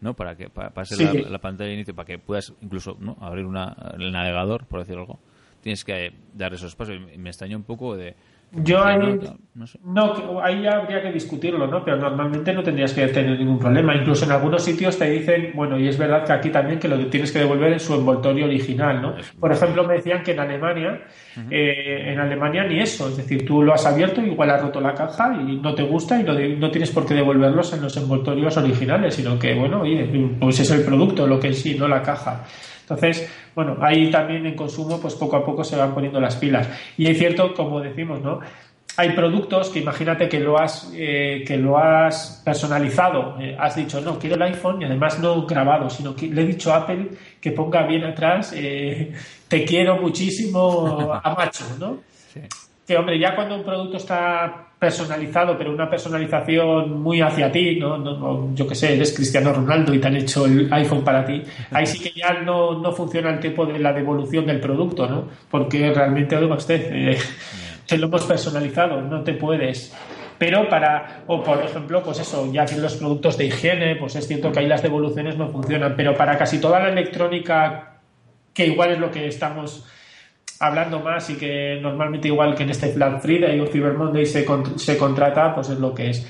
¿no? 0.00 0.14
Para 0.14 0.36
que 0.36 0.48
pase 0.48 0.96
la, 1.28 1.38
pantalla 1.38 1.68
de 1.68 1.74
inicio, 1.74 1.94
para 1.94 2.06
que 2.06 2.18
puedas 2.18 2.54
incluso, 2.62 2.96
¿no? 2.98 3.18
Abrir 3.20 3.44
una, 3.44 3.76
el 3.98 4.10
navegador, 4.10 4.64
por 4.64 4.80
decir 4.80 4.96
algo 4.96 5.18
tienes 5.62 5.84
que 5.84 6.12
dar 6.34 6.52
esos 6.52 6.74
pasos. 6.76 6.96
Me 7.16 7.30
extraña 7.30 7.56
un 7.56 7.62
poco 7.62 7.96
de... 7.96 8.14
Yo 8.54 8.84
ahí, 8.84 9.18
no, 9.82 10.42
ahí 10.42 10.66
habría 10.66 11.00
que 11.00 11.10
discutirlo, 11.10 11.66
¿no? 11.66 11.82
Pero 11.82 11.96
normalmente 11.96 12.52
no 12.52 12.62
tendrías 12.62 12.92
que 12.92 13.06
tener 13.08 13.38
ningún 13.38 13.58
problema. 13.58 13.96
Incluso 13.96 14.26
en 14.26 14.32
algunos 14.32 14.62
sitios 14.62 14.98
te 14.98 15.08
dicen, 15.08 15.52
bueno, 15.54 15.78
y 15.78 15.88
es 15.88 15.96
verdad 15.96 16.26
que 16.26 16.34
aquí 16.34 16.50
también 16.50 16.78
que 16.78 16.86
lo 16.86 16.98
tienes 17.06 17.32
que 17.32 17.38
devolver 17.38 17.72
en 17.72 17.80
su 17.80 17.94
envoltorio 17.94 18.44
original, 18.44 19.00
¿no? 19.00 19.14
Por 19.40 19.52
ejemplo, 19.52 19.86
me 19.86 19.94
decían 19.94 20.22
que 20.22 20.32
en 20.32 20.40
Alemania, 20.40 21.00
eh, 21.50 22.12
en 22.12 22.18
Alemania 22.18 22.64
ni 22.64 22.78
eso, 22.78 23.08
es 23.08 23.16
decir, 23.16 23.46
tú 23.46 23.62
lo 23.62 23.72
has 23.72 23.86
abierto, 23.86 24.20
igual 24.20 24.50
has 24.50 24.60
roto 24.60 24.82
la 24.82 24.92
caja 24.92 25.34
y 25.34 25.56
no 25.56 25.74
te 25.74 25.84
gusta 25.84 26.20
y 26.20 26.22
no, 26.22 26.34
no 26.34 26.70
tienes 26.70 26.90
por 26.90 27.06
qué 27.06 27.14
devolverlos 27.14 27.72
en 27.72 27.80
los 27.80 27.96
envoltorios 27.96 28.54
originales, 28.58 29.14
sino 29.14 29.38
que, 29.38 29.54
bueno, 29.54 29.80
oye, 29.80 30.06
pues 30.38 30.60
es 30.60 30.70
el 30.72 30.84
producto 30.84 31.26
lo 31.26 31.40
que 31.40 31.54
sí, 31.54 31.74
no 31.78 31.88
la 31.88 32.02
caja. 32.02 32.44
Entonces, 32.94 33.30
bueno, 33.54 33.76
ahí 33.80 34.10
también 34.10 34.46
en 34.46 34.54
consumo, 34.54 35.00
pues 35.00 35.14
poco 35.14 35.36
a 35.36 35.44
poco 35.44 35.64
se 35.64 35.76
van 35.76 35.94
poniendo 35.94 36.20
las 36.20 36.36
pilas. 36.36 36.68
Y 36.96 37.06
es 37.06 37.18
cierto, 37.18 37.54
como 37.54 37.80
decimos, 37.80 38.20
¿no? 38.20 38.40
Hay 38.96 39.12
productos 39.12 39.70
que 39.70 39.78
imagínate 39.78 40.28
que 40.28 40.38
lo 40.38 40.58
has, 40.58 40.92
eh, 40.94 41.42
que 41.46 41.56
lo 41.56 41.78
has 41.78 42.42
personalizado, 42.44 43.40
eh, 43.40 43.56
has 43.58 43.74
dicho, 43.74 44.02
no, 44.02 44.18
quiero 44.18 44.36
el 44.36 44.42
iPhone 44.42 44.82
y 44.82 44.84
además 44.84 45.18
no 45.18 45.46
grabado, 45.46 45.88
sino 45.88 46.14
que 46.14 46.26
le 46.28 46.42
he 46.42 46.46
dicho 46.46 46.70
a 46.72 46.78
Apple 46.78 47.08
que 47.40 47.52
ponga 47.52 47.86
bien 47.86 48.04
atrás, 48.04 48.52
eh, 48.54 49.12
te 49.48 49.64
quiero 49.64 49.96
muchísimo 49.96 51.10
a 51.24 51.34
macho, 51.34 51.64
¿no? 51.78 52.00
Que 52.86 52.96
hombre, 52.96 53.18
ya 53.18 53.34
cuando 53.34 53.56
un 53.56 53.64
producto 53.64 53.96
está 53.96 54.71
personalizado, 54.82 55.56
pero 55.56 55.70
una 55.70 55.88
personalización 55.88 57.00
muy 57.00 57.20
hacia 57.20 57.52
ti, 57.52 57.76
¿no? 57.78 58.52
yo 58.52 58.66
que 58.66 58.74
sé, 58.74 58.94
eres 58.94 59.12
Cristiano 59.14 59.52
Ronaldo 59.52 59.94
y 59.94 60.00
te 60.00 60.08
han 60.08 60.16
hecho 60.16 60.44
el 60.44 60.68
iPhone 60.72 61.04
para 61.04 61.24
ti, 61.24 61.40
ahí 61.70 61.86
sí 61.86 62.00
que 62.00 62.10
ya 62.10 62.40
no, 62.40 62.80
no 62.80 62.90
funciona 62.90 63.30
el 63.30 63.38
tiempo 63.38 63.64
de 63.64 63.78
la 63.78 63.92
devolución 63.92 64.44
del 64.44 64.58
producto, 64.58 65.06
¿no? 65.06 65.28
Porque 65.48 65.92
realmente, 65.94 66.34
oiga 66.34 66.56
usted, 66.56 66.90
eh, 66.92 67.16
te 67.86 67.96
lo 67.96 68.08
hemos 68.08 68.24
personalizado, 68.24 69.00
no 69.02 69.22
te 69.22 69.34
puedes. 69.34 69.94
Pero 70.36 70.68
para, 70.68 71.22
o 71.28 71.44
por 71.44 71.62
ejemplo, 71.62 72.02
pues 72.02 72.18
eso, 72.18 72.52
ya 72.52 72.66
que 72.66 72.74
los 72.74 72.96
productos 72.96 73.38
de 73.38 73.44
higiene, 73.44 73.94
pues 73.94 74.16
es 74.16 74.26
cierto 74.26 74.50
que 74.50 74.58
ahí 74.58 74.66
las 74.66 74.82
devoluciones 74.82 75.36
no 75.36 75.48
funcionan, 75.50 75.94
pero 75.96 76.16
para 76.16 76.36
casi 76.36 76.60
toda 76.60 76.80
la 76.80 76.88
electrónica, 76.88 78.00
que 78.52 78.66
igual 78.66 78.90
es 78.90 78.98
lo 78.98 79.12
que 79.12 79.28
estamos 79.28 79.86
hablando 80.62 81.00
más 81.00 81.28
y 81.28 81.34
que 81.34 81.78
normalmente 81.82 82.28
igual 82.28 82.54
que 82.54 82.62
en 82.62 82.70
este 82.70 82.92
Black 82.92 83.20
Friday 83.20 83.60
o 83.60 83.66
Cyber 83.66 83.94
Monday 83.94 84.24
se, 84.24 84.46
se 84.76 84.96
contrata, 84.96 85.54
pues 85.54 85.68
es 85.68 85.78
lo 85.78 85.94
que 85.94 86.10
es 86.10 86.26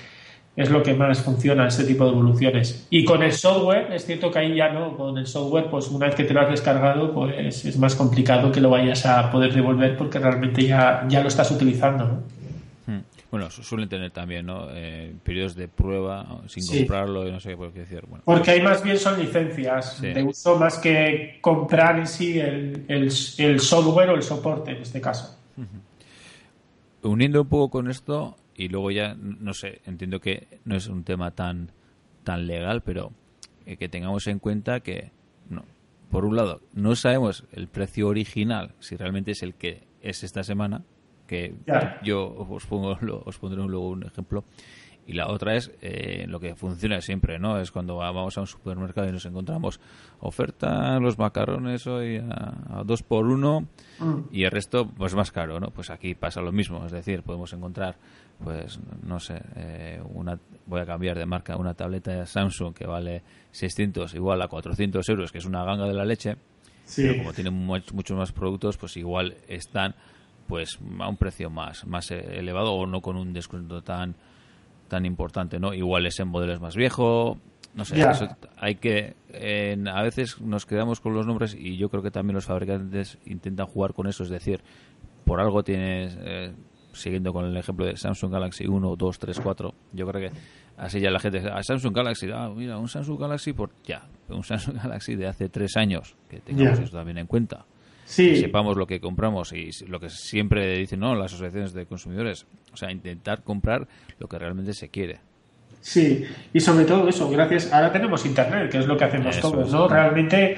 es 0.54 0.70
lo 0.70 0.82
que 0.82 0.92
más 0.92 1.22
funciona 1.22 1.66
este 1.66 1.84
tipo 1.84 2.04
de 2.04 2.10
evoluciones. 2.10 2.86
Y 2.90 3.04
con 3.04 3.22
el 3.22 3.32
software, 3.32 3.90
es 3.92 4.04
cierto 4.04 4.30
que 4.30 4.38
ahí 4.38 4.54
ya 4.54 4.68
no, 4.68 4.96
con 4.96 5.16
el 5.16 5.26
software, 5.26 5.70
pues 5.70 5.88
una 5.88 6.06
vez 6.06 6.14
que 6.14 6.24
te 6.24 6.34
lo 6.34 6.42
has 6.42 6.50
descargado, 6.50 7.12
pues 7.12 7.64
es 7.64 7.78
más 7.78 7.94
complicado 7.94 8.52
que 8.52 8.60
lo 8.60 8.68
vayas 8.68 9.06
a 9.06 9.30
poder 9.30 9.54
devolver 9.54 9.96
porque 9.96 10.18
realmente 10.18 10.66
ya, 10.66 11.06
ya 11.08 11.22
lo 11.22 11.28
estás 11.28 11.50
utilizando. 11.50 12.04
¿no? 12.04 12.41
Bueno, 13.32 13.48
suelen 13.48 13.88
tener 13.88 14.10
también 14.10 14.44
¿no? 14.44 14.68
Eh, 14.72 15.16
periodos 15.22 15.54
de 15.56 15.66
prueba 15.66 16.42
sin 16.48 16.66
comprarlo 16.66 17.26
y 17.26 17.32
no 17.32 17.40
sé 17.40 17.56
qué 17.56 17.80
decir. 17.80 18.04
Bueno. 18.06 18.22
Porque 18.26 18.50
ahí 18.50 18.60
más 18.60 18.82
bien 18.82 18.98
son 18.98 19.18
licencias 19.18 20.02
de 20.02 20.22
uso 20.22 20.58
más 20.58 20.76
que 20.76 21.38
comprar 21.40 21.98
en 21.98 22.06
sí 22.06 22.38
el, 22.38 22.84
el, 22.88 23.10
software 23.58 24.10
o 24.10 24.16
el 24.16 24.22
soporte 24.22 24.72
en 24.72 24.82
este 24.82 25.00
caso. 25.00 25.34
Uniendo 27.00 27.40
un 27.40 27.48
poco 27.48 27.70
con 27.70 27.88
esto 27.90 28.36
y 28.54 28.68
luego 28.68 28.90
ya, 28.90 29.14
no 29.14 29.54
sé, 29.54 29.80
entiendo 29.86 30.20
que 30.20 30.60
no 30.66 30.76
es 30.76 30.88
un 30.88 31.02
tema 31.02 31.30
tan, 31.30 31.72
tan 32.24 32.46
legal, 32.46 32.82
pero 32.82 33.12
eh, 33.64 33.78
que 33.78 33.88
tengamos 33.88 34.26
en 34.26 34.40
cuenta 34.40 34.80
que, 34.80 35.10
no, 35.48 35.64
por 36.10 36.26
un 36.26 36.36
lado, 36.36 36.60
no 36.74 36.94
sabemos 36.96 37.44
el 37.52 37.68
precio 37.68 38.08
original, 38.08 38.74
si 38.78 38.94
realmente 38.94 39.30
es 39.30 39.42
el 39.42 39.54
que 39.54 39.84
es 40.02 40.22
esta 40.22 40.44
semana, 40.44 40.82
que 41.32 41.54
yo 42.04 42.28
os 42.28 42.66
pongo 42.66 42.92
os 43.24 43.38
pondré 43.38 43.62
luego 43.64 43.88
un 43.88 44.04
ejemplo. 44.04 44.44
Y 45.04 45.14
la 45.14 45.28
otra 45.28 45.56
es 45.56 45.72
eh, 45.80 46.26
lo 46.28 46.38
que 46.38 46.54
funciona 46.54 47.00
siempre 47.00 47.36
no 47.40 47.58
es 47.58 47.72
cuando 47.72 47.96
vamos 47.96 48.38
a 48.38 48.42
un 48.42 48.46
supermercado 48.46 49.08
y 49.08 49.12
nos 49.12 49.26
encontramos 49.26 49.80
oferta 50.20 51.00
los 51.00 51.18
macarrones 51.18 51.88
hoy 51.88 52.18
a, 52.18 52.84
dos 52.84 53.02
por 53.02 53.26
uno 53.26 53.62
mm. 53.98 54.28
y 54.30 54.44
el 54.44 54.52
resto 54.52 54.86
pues 54.86 55.16
más 55.16 55.32
caro 55.32 55.58
no 55.58 55.72
pues 55.72 55.90
aquí 55.90 56.14
pasa 56.14 56.40
lo 56.40 56.52
mismo. 56.52 56.86
Es 56.86 56.92
decir 56.92 57.24
podemos 57.24 57.52
encontrar 57.52 57.96
pues 58.44 58.78
no 59.02 59.18
sé 59.18 59.40
eh, 59.56 60.00
una 60.14 60.38
voy 60.66 60.80
a 60.80 60.86
cambiar 60.86 61.18
de 61.18 61.26
marca 61.26 61.56
una 61.56 61.74
tableta 61.74 62.12
de 62.12 62.24
Samsung 62.24 62.72
que 62.72 62.86
vale 62.86 63.24
600 63.50 64.14
igual 64.14 64.40
a 64.40 64.46
400 64.46 65.08
euros 65.08 65.32
que 65.32 65.38
es 65.38 65.46
una 65.46 65.64
ganga 65.64 65.88
de 65.88 65.94
la 65.94 66.04
leche 66.04 66.36
pero 66.94 67.16
como 67.18 67.32
tienen 67.32 67.54
muchos 67.54 68.16
más 68.16 68.30
productos 68.30 68.76
pues 68.76 68.96
igual 68.96 69.34
están 69.48 69.96
pues 70.46 70.78
a 71.00 71.08
un 71.08 71.16
precio 71.16 71.50
más 71.50 71.86
más 71.86 72.10
elevado 72.10 72.72
o 72.72 72.86
no 72.86 73.00
con 73.00 73.16
un 73.16 73.32
descuento 73.32 73.82
tan 73.82 74.14
tan 74.88 75.06
importante 75.06 75.58
no 75.58 75.74
igual 75.74 76.06
es 76.06 76.18
en 76.20 76.28
modelos 76.28 76.60
más 76.60 76.76
viejo 76.76 77.38
no 77.74 77.84
sé 77.84 78.04
hay 78.58 78.74
que 78.76 79.14
a 79.86 80.02
veces 80.02 80.40
nos 80.40 80.66
quedamos 80.66 81.00
con 81.00 81.14
los 81.14 81.26
nombres 81.26 81.54
y 81.58 81.76
yo 81.76 81.88
creo 81.88 82.02
que 82.02 82.10
también 82.10 82.34
los 82.34 82.44
fabricantes 82.44 83.18
intentan 83.24 83.66
jugar 83.66 83.94
con 83.94 84.06
eso 84.06 84.24
es 84.24 84.30
decir 84.30 84.60
por 85.24 85.40
algo 85.40 85.62
tienes 85.62 86.18
eh, 86.20 86.52
siguiendo 86.92 87.32
con 87.32 87.44
el 87.44 87.56
ejemplo 87.56 87.86
de 87.86 87.96
Samsung 87.96 88.32
Galaxy 88.32 88.66
1 88.66 88.96
2 88.96 89.18
3 89.18 89.40
4 89.40 89.74
yo 89.92 90.06
creo 90.06 90.30
que 90.30 90.38
así 90.76 91.00
ya 91.00 91.10
la 91.10 91.18
gente 91.18 91.38
a 91.48 91.56
ah, 91.56 91.62
Samsung 91.62 91.94
Galaxy 91.94 92.28
ah, 92.32 92.50
mira 92.54 92.78
un 92.78 92.88
Samsung 92.88 93.18
Galaxy 93.18 93.52
por 93.52 93.70
ya 93.84 94.06
un 94.28 94.42
Samsung 94.42 94.76
Galaxy 94.82 95.16
de 95.16 95.26
hace 95.26 95.48
tres 95.48 95.76
años 95.76 96.16
que 96.28 96.40
tengamos 96.40 96.78
eso 96.78 96.96
también 96.96 97.18
en 97.18 97.26
cuenta 97.26 97.64
sí. 98.12 98.36
sepamos 98.36 98.76
lo 98.76 98.86
que 98.86 99.00
compramos 99.00 99.52
y 99.52 99.70
lo 99.86 99.98
que 99.98 100.10
siempre 100.10 100.76
dicen 100.76 101.00
no 101.00 101.14
las 101.14 101.32
asociaciones 101.32 101.72
de 101.72 101.86
consumidores. 101.86 102.46
O 102.72 102.76
sea, 102.76 102.90
intentar 102.90 103.42
comprar 103.42 103.88
lo 104.18 104.28
que 104.28 104.38
realmente 104.38 104.74
se 104.74 104.88
quiere. 104.88 105.20
Sí, 105.80 106.24
y 106.52 106.60
sobre 106.60 106.84
todo 106.84 107.08
eso, 107.08 107.28
gracias. 107.28 107.72
Ahora 107.72 107.90
tenemos 107.90 108.24
internet, 108.24 108.70
que 108.70 108.78
es 108.78 108.86
lo 108.86 108.96
que 108.96 109.04
hacemos 109.04 109.40
todos, 109.40 109.72
¿no? 109.72 109.88
Realmente 109.88 110.56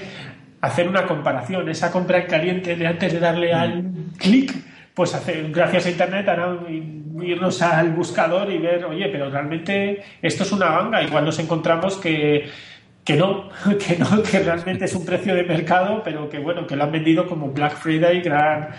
hacer 0.61 0.88
una 0.88 1.07
comparación, 1.07 1.69
esa 1.69 1.90
compra 1.90 2.19
en 2.19 2.27
caliente 2.27 2.77
de 2.77 2.87
antes 2.87 3.12
de 3.12 3.21
darle 3.21 3.53
al 3.53 3.83
mm. 3.83 4.12
clic, 4.19 4.55
pues 4.93 5.14
hacer, 5.14 5.51
gracias 5.51 5.87
a 5.87 5.90
internet 5.90 6.29
ahora 6.29 6.59
irnos 7.23 7.62
al 7.62 7.93
buscador 7.93 8.51
y 8.51 8.59
ver, 8.59 8.85
oye, 8.85 9.09
pero 9.09 9.31
realmente 9.31 10.03
esto 10.21 10.43
es 10.43 10.53
una 10.53 10.71
ganga. 10.71 11.03
Igual 11.03 11.25
nos 11.25 11.38
encontramos 11.38 11.97
que 11.97 12.49
que 13.05 13.17
no, 13.17 13.49
que 13.87 13.97
no, 13.97 14.23
que 14.23 14.40
realmente 14.40 14.87
es 14.87 14.95
un 14.95 15.05
precio 15.05 15.35
de 15.35 15.45
mercado, 15.45 16.03
pero 16.03 16.29
que 16.29 16.38
bueno, 16.38 16.67
que 16.67 16.77
lo 16.77 16.85
han 16.85 16.93
vendido 16.93 17.27
como 17.27 17.49
Black 17.49 17.77
Friday 17.77 18.21
gran, 18.23 18.71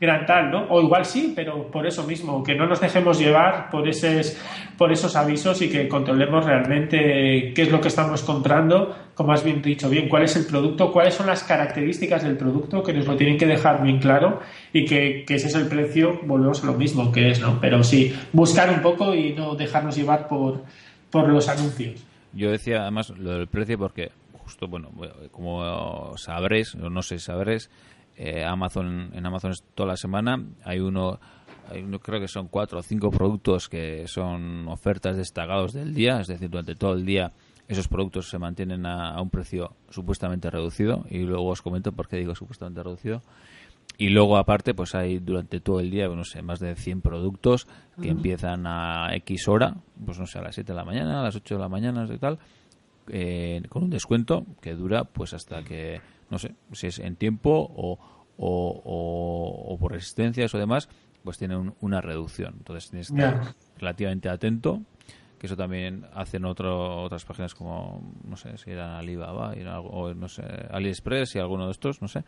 gran 0.00 0.26
tal, 0.26 0.50
¿no? 0.50 0.66
O 0.70 0.80
igual 0.80 1.04
sí, 1.04 1.32
pero 1.36 1.70
por 1.70 1.86
eso 1.86 2.04
mismo, 2.04 2.42
que 2.42 2.54
no 2.54 2.66
nos 2.66 2.80
dejemos 2.80 3.18
llevar 3.18 3.70
por 3.70 3.86
esos, 3.88 4.36
por 4.78 4.90
esos 4.90 5.14
avisos 5.16 5.60
y 5.62 5.68
que 5.68 5.88
controlemos 5.88 6.44
realmente 6.44 7.52
qué 7.54 7.62
es 7.62 7.70
lo 7.70 7.80
que 7.80 7.88
estamos 7.88 8.22
comprando, 8.22 8.96
como 9.14 9.32
has 9.32 9.44
bien 9.44 9.60
dicho 9.60 9.88
bien, 9.88 10.08
cuál 10.08 10.24
es 10.24 10.34
el 10.36 10.46
producto, 10.46 10.90
cuáles 10.90 11.14
son 11.14 11.26
las 11.26 11.44
características 11.44 12.22
del 12.22 12.36
producto, 12.36 12.82
que 12.82 12.92
nos 12.92 13.06
lo 13.06 13.16
tienen 13.16 13.36
que 13.36 13.46
dejar 13.46 13.82
bien 13.82 13.98
claro 13.98 14.40
y 14.72 14.84
que, 14.84 15.24
que 15.26 15.34
ese 15.34 15.48
es 15.48 15.54
el 15.54 15.68
precio, 15.68 16.20
volvemos 16.24 16.62
a 16.62 16.66
lo 16.66 16.74
mismo 16.74 17.12
que 17.12 17.30
es, 17.30 17.40
¿no? 17.40 17.60
Pero 17.60 17.84
sí, 17.84 18.14
buscar 18.32 18.70
un 18.70 18.80
poco 18.80 19.14
y 19.14 19.32
no 19.34 19.54
dejarnos 19.54 19.94
llevar 19.94 20.26
por, 20.26 20.64
por 21.10 21.28
los 21.28 21.48
anuncios. 21.48 22.13
Yo 22.34 22.50
decía 22.50 22.82
además 22.82 23.10
lo 23.10 23.32
del 23.32 23.48
precio 23.48 23.78
porque 23.78 24.10
justo, 24.44 24.68
bueno, 24.68 24.90
como 25.30 26.16
sabréis, 26.16 26.74
o 26.74 26.90
no 26.90 27.02
sé 27.02 27.18
si 27.18 27.26
sabréis, 27.26 27.70
eh, 28.16 28.44
Amazon, 28.44 29.10
en 29.14 29.26
Amazon 29.26 29.52
toda 29.74 29.90
la 29.90 29.96
semana 29.96 30.42
hay 30.64 30.80
uno, 30.80 31.18
hay 31.70 31.82
uno, 31.82 31.98
creo 31.98 32.20
que 32.20 32.28
son 32.28 32.48
cuatro 32.48 32.78
o 32.78 32.82
cinco 32.82 33.10
productos 33.10 33.68
que 33.68 34.06
son 34.06 34.68
ofertas 34.68 35.16
destacados 35.16 35.72
del 35.72 35.94
día, 35.94 36.20
es 36.20 36.28
decir, 36.28 36.50
durante 36.50 36.74
todo 36.74 36.94
el 36.94 37.04
día 37.04 37.32
esos 37.66 37.88
productos 37.88 38.28
se 38.28 38.38
mantienen 38.38 38.84
a, 38.84 39.14
a 39.14 39.22
un 39.22 39.30
precio 39.30 39.74
supuestamente 39.88 40.50
reducido 40.50 41.06
y 41.08 41.20
luego 41.20 41.48
os 41.48 41.62
comento 41.62 41.92
por 41.92 42.08
qué 42.08 42.18
digo 42.18 42.34
supuestamente 42.34 42.82
reducido 42.82 43.22
y 43.96 44.08
luego, 44.08 44.36
aparte, 44.36 44.74
pues 44.74 44.94
hay 44.94 45.18
durante 45.18 45.60
todo 45.60 45.80
el 45.80 45.90
día, 45.90 46.08
no 46.08 46.24
sé, 46.24 46.42
más 46.42 46.58
de 46.58 46.74
100 46.74 47.00
productos 47.00 47.68
que 48.00 48.08
empiezan 48.08 48.66
a 48.66 49.14
X 49.16 49.46
hora, 49.46 49.76
pues 50.04 50.18
no 50.18 50.26
sé, 50.26 50.38
a 50.38 50.42
las 50.42 50.56
7 50.56 50.72
de 50.72 50.76
la 50.76 50.84
mañana, 50.84 51.20
a 51.20 51.22
las 51.22 51.36
8 51.36 51.54
de 51.54 51.60
la 51.60 51.68
mañana 51.68 52.08
y 52.12 52.18
tal, 52.18 52.38
eh, 53.08 53.62
con 53.68 53.84
un 53.84 53.90
descuento 53.90 54.46
que 54.60 54.74
dura 54.74 55.04
pues 55.04 55.32
hasta 55.32 55.62
que, 55.62 56.00
no 56.30 56.38
sé, 56.38 56.54
si 56.72 56.88
es 56.88 56.98
en 56.98 57.14
tiempo 57.14 57.70
o, 57.76 57.98
o, 58.36 59.76
por 59.78 59.92
resistencias 59.92 60.52
o 60.54 60.58
demás, 60.58 60.88
pues 61.22 61.38
tiene 61.38 61.72
una 61.80 62.00
reducción. 62.00 62.54
Entonces 62.58 62.90
tienes 62.90 63.10
que 63.10 63.18
estar 63.18 63.54
relativamente 63.78 64.28
atento 64.28 64.82
que 65.44 65.46
eso 65.46 65.56
también 65.58 66.06
hacen 66.14 66.46
otro, 66.46 67.02
otras 67.02 67.22
páginas 67.26 67.54
como, 67.54 68.00
no 68.26 68.34
sé, 68.34 68.56
si 68.56 68.70
eran 68.70 68.92
Alibaba 68.92 69.52
o, 69.82 70.14
no 70.14 70.26
sé, 70.26 70.42
AliExpress 70.70 71.36
y 71.36 71.38
alguno 71.38 71.66
de 71.66 71.72
estos, 71.72 72.00
no 72.00 72.08
sé, 72.08 72.24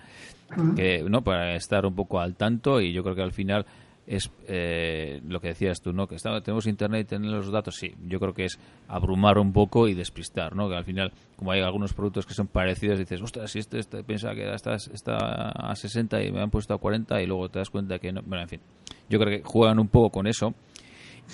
que, 0.77 1.03
¿no? 1.03 1.23
Para 1.23 1.55
estar 1.55 1.87
un 1.87 1.95
poco 1.95 2.21
al 2.21 2.37
tanto 2.37 2.79
y 2.79 2.93
yo 2.93 3.03
creo 3.03 3.15
que 3.15 3.23
al 3.23 3.33
final 3.33 3.65
es 4.07 4.31
eh, 4.49 5.23
lo 5.27 5.41
que 5.41 5.49
decías 5.49 5.81
tú, 5.81 5.95
¿no? 5.95 6.07
Que 6.07 6.17
tenemos 6.45 6.67
internet 6.67 7.07
y 7.07 7.09
tenemos 7.09 7.47
los 7.47 7.51
datos, 7.51 7.77
sí. 7.77 7.95
Yo 8.07 8.21
creo 8.21 8.35
que 8.35 8.45
es 8.45 8.59
abrumar 8.87 9.39
un 9.39 9.55
poco 9.55 9.89
y 9.89 9.95
despistar, 9.95 10.55
¿no? 10.55 10.69
Que 10.69 10.77
al 10.77 10.85
final, 10.85 11.11
como 11.37 11.53
hay 11.53 11.63
algunos 11.63 11.95
productos 11.95 12.27
que 12.27 12.35
son 12.35 12.49
parecidos, 12.49 12.99
dices, 12.99 13.23
ostras, 13.23 13.51
si 13.51 13.61
este, 13.61 13.79
este 13.79 14.05
piensa 14.05 14.35
que 14.35 14.53
está, 14.53 14.75
está 14.75 15.17
a 15.53 15.75
60 15.75 16.23
y 16.23 16.33
me 16.33 16.43
han 16.43 16.51
puesto 16.51 16.75
a 16.75 16.79
40 16.79 17.23
y 17.23 17.27
luego 17.27 17.49
te 17.49 17.61
das 17.61 17.71
cuenta 17.71 17.99
que 17.99 18.13
no. 18.13 18.21
Bueno, 18.27 18.43
en 18.43 18.49
fin, 18.51 18.61
yo 19.09 19.19
creo 19.19 19.39
que 19.39 19.43
juegan 19.43 19.79
un 19.79 19.89
poco 19.89 20.11
con 20.11 20.27
eso. 20.27 20.55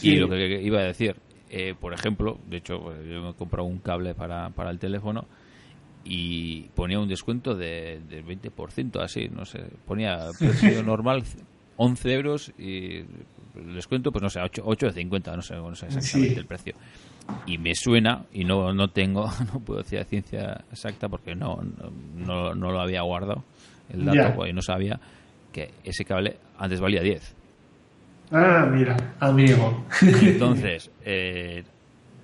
Y 0.00 0.14
lo 0.16 0.28
que 0.28 0.62
iba 0.62 0.78
a 0.78 0.84
decir, 0.84 1.16
eh, 1.54 1.74
por 1.78 1.92
ejemplo, 1.92 2.38
de 2.48 2.56
hecho, 2.56 2.80
pues, 2.80 3.06
yo 3.06 3.22
me 3.22 3.30
he 3.30 3.34
comprado 3.34 3.68
un 3.68 3.78
cable 3.78 4.14
para, 4.14 4.48
para 4.50 4.70
el 4.70 4.78
teléfono 4.78 5.26
y 6.02 6.62
ponía 6.74 6.98
un 6.98 7.08
descuento 7.08 7.54
de, 7.54 8.00
del 8.08 8.24
20%, 8.24 9.02
así, 9.02 9.28
no 9.28 9.44
sé, 9.44 9.64
ponía 9.86 10.30
precio 10.38 10.82
normal 10.82 11.24
11 11.76 12.14
euros 12.14 12.52
y 12.58 13.00
el 13.54 13.74
descuento, 13.74 14.10
pues 14.10 14.22
no 14.22 14.30
sé, 14.30 14.40
8, 14.40 14.64
8,50, 14.64 15.36
no 15.36 15.42
sé, 15.42 15.54
no 15.56 15.74
sé 15.74 15.86
exactamente 15.86 16.40
el 16.40 16.46
precio. 16.46 16.74
Y 17.46 17.58
me 17.58 17.74
suena, 17.74 18.24
y 18.32 18.44
no, 18.44 18.72
no 18.72 18.88
tengo, 18.88 19.30
no 19.52 19.60
puedo 19.60 19.82
decir 19.82 19.98
la 19.98 20.06
ciencia 20.06 20.64
exacta 20.70 21.10
porque 21.10 21.34
no, 21.34 21.60
no, 22.16 22.54
no 22.54 22.72
lo 22.72 22.80
había 22.80 23.02
guardado 23.02 23.44
el 23.92 24.06
dato, 24.06 24.46
y 24.46 24.54
no 24.54 24.62
sabía 24.62 24.98
que 25.52 25.70
ese 25.84 26.06
cable 26.06 26.38
antes 26.56 26.80
valía 26.80 27.02
10. 27.02 27.41
Ah, 28.32 28.66
mira, 28.70 28.96
amigo. 29.20 29.84
Entonces, 30.00 30.90
eh, 31.04 31.62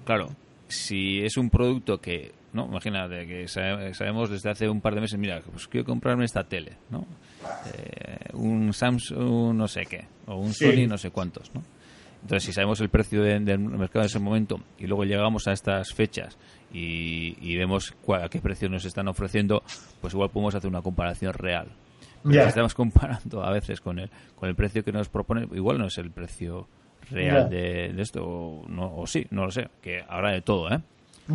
claro, 0.05 0.29
si 0.67 1.21
es 1.23 1.37
un 1.37 1.51
producto 1.51 1.99
que, 1.99 2.33
¿no? 2.55 2.67
Imagínate 2.67 3.27
que 3.27 3.47
sabemos 3.47 4.31
desde 4.31 4.51
hace 4.51 4.69
un 4.69 4.81
par 4.81 4.95
de 4.95 5.03
meses, 5.03 5.19
mira, 5.19 5.43
pues 5.51 5.69
quiero 5.69 5.85
comprarme 5.85 6.25
esta 6.25 6.45
tele, 6.45 6.79
¿no? 6.89 7.07
Eh, 7.75 8.31
un 8.33 8.73
Samsung 8.73 9.55
no 9.55 9.69
sé 9.69 9.83
qué, 9.83 10.07
o 10.27 10.37
un 10.37 10.55
Sony 10.55 10.87
no 10.89 10.97
sé 10.97 11.11
cuántos, 11.11 11.55
¿no? 11.55 11.63
Entonces, 12.23 12.45
si 12.45 12.53
sabemos 12.53 12.81
el 12.81 12.89
precio 12.89 13.23
del 13.23 13.59
mercado 13.59 14.01
en 14.01 14.07
ese 14.07 14.19
momento 14.19 14.61
y 14.79 14.87
luego 14.87 15.05
llegamos 15.05 15.47
a 15.47 15.53
estas 15.53 15.93
fechas 15.95 16.37
y, 16.73 17.57
vemos 17.57 17.95
a 18.21 18.29
qué 18.29 18.41
precio 18.41 18.69
nos 18.69 18.85
están 18.85 19.09
ofreciendo, 19.09 19.63
pues 20.01 20.15
igual 20.15 20.31
podemos 20.31 20.55
hacer 20.55 20.69
una 20.69 20.83
comparación 20.83 21.33
real. 21.33 21.69
Estamos 22.25 22.75
comparando 22.75 23.43
a 23.43 23.51
veces 23.51 23.81
con 23.81 23.99
el, 23.99 24.11
con 24.35 24.49
el 24.49 24.55
precio 24.55 24.85
que 24.85 24.93
nos 24.93 25.09
propone, 25.09 25.47
igual 25.53 25.79
no 25.79 25.87
es 25.87 25.99
el 25.99 26.11
precio 26.11 26.67
real 27.11 27.49
de, 27.49 27.95
esto, 28.01 28.25
o, 28.25 28.65
no, 28.69 28.97
o 28.97 29.07
sí, 29.07 29.27
no 29.31 29.47
lo 29.47 29.51
sé, 29.51 29.69
que 29.81 30.05
habrá 30.09 30.33
de 30.33 30.43
todo, 30.43 30.71
¿eh? 30.71 30.81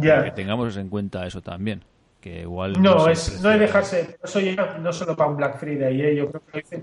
Que 0.01 0.31
tengamos 0.31 0.75
en 0.77 0.89
cuenta 0.89 1.25
eso 1.25 1.41
también. 1.41 1.83
Que 2.19 2.41
igual 2.41 2.81
no, 2.81 3.09
es, 3.09 3.41
no 3.41 3.51
es 3.51 3.59
dejarse, 3.59 4.17
eso 4.23 4.39
no 4.79 4.93
solo 4.93 5.15
para 5.15 5.29
un 5.29 5.35
Black 5.35 5.57
Friday, 5.57 6.01
¿eh? 6.01 6.15
yo 6.15 6.31
creo 6.31 6.63
que 6.63 6.81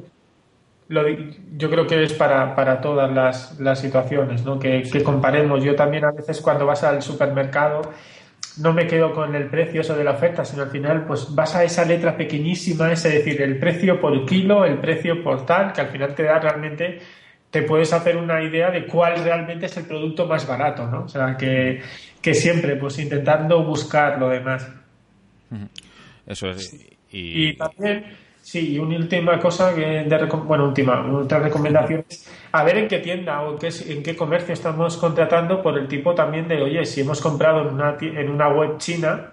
lo, 0.88 1.08
yo 1.56 1.70
creo 1.70 1.86
que 1.86 2.02
es 2.02 2.12
para, 2.12 2.54
para 2.54 2.80
todas 2.80 3.10
las, 3.10 3.58
las 3.60 3.78
situaciones, 3.78 4.44
¿no? 4.44 4.58
Que, 4.58 4.82
que, 4.82 5.02
comparemos. 5.02 5.62
Yo 5.62 5.74
también 5.74 6.04
a 6.04 6.10
veces 6.10 6.40
cuando 6.40 6.66
vas 6.66 6.82
al 6.82 7.00
supermercado 7.00 7.80
no 8.58 8.72
me 8.72 8.86
quedo 8.86 9.12
con 9.12 9.34
el 9.34 9.48
precio 9.48 9.80
eso 9.80 9.96
de 9.96 10.04
la 10.04 10.12
oferta, 10.12 10.44
sino 10.44 10.62
al 10.62 10.70
final 10.70 11.04
pues 11.06 11.34
vas 11.34 11.54
a 11.54 11.64
esa 11.64 11.84
letra 11.84 12.16
pequeñísima, 12.16 12.92
es 12.92 13.02
decir, 13.02 13.40
el 13.42 13.58
precio 13.58 14.00
por 14.00 14.24
kilo, 14.26 14.64
el 14.64 14.78
precio 14.78 15.22
por 15.22 15.46
tal, 15.46 15.72
que 15.72 15.80
al 15.80 15.88
final 15.88 16.14
te 16.14 16.24
da 16.24 16.38
realmente, 16.38 17.00
te 17.50 17.62
puedes 17.62 17.92
hacer 17.92 18.16
una 18.16 18.42
idea 18.42 18.70
de 18.70 18.86
cuál 18.86 19.22
realmente 19.22 19.66
es 19.66 19.76
el 19.76 19.84
producto 19.84 20.26
más 20.26 20.46
barato, 20.46 20.86
¿no? 20.86 21.04
O 21.04 21.08
sea, 21.08 21.36
que, 21.36 21.82
siempre 22.34 22.76
pues 22.76 22.98
intentando 22.98 23.64
buscar 23.64 24.18
lo 24.18 24.28
demás. 24.28 24.68
Eso 26.26 26.50
es. 26.50 26.76
y 27.10 27.56
también 27.56 28.04
Sí, 28.42 28.72
y 28.74 28.79
una 28.79 28.96
última 28.96 29.38
cosa, 29.38 29.74
que 29.74 29.81
de, 29.81 30.29
bueno, 30.44 30.64
última, 30.68 31.07
otra 31.14 31.40
recomendación 31.40 32.05
es 32.09 32.26
a 32.53 32.64
ver 32.64 32.79
en 32.79 32.88
qué 32.88 32.98
tienda 32.98 33.42
o 33.42 33.53
en 33.53 33.59
qué, 33.59 33.68
en 33.88 34.03
qué 34.03 34.16
comercio 34.16 34.55
estamos 34.55 34.96
contratando 34.96 35.62
por 35.62 35.79
el 35.79 35.87
tipo 35.87 36.14
también 36.14 36.48
de, 36.48 36.62
oye, 36.62 36.85
si 36.87 37.03
hemos 37.03 37.20
comprado 37.20 37.68
en 37.68 37.74
una, 37.74 37.96
en 38.00 38.31
una 38.31 38.48
web 38.48 38.79
china, 38.79 39.33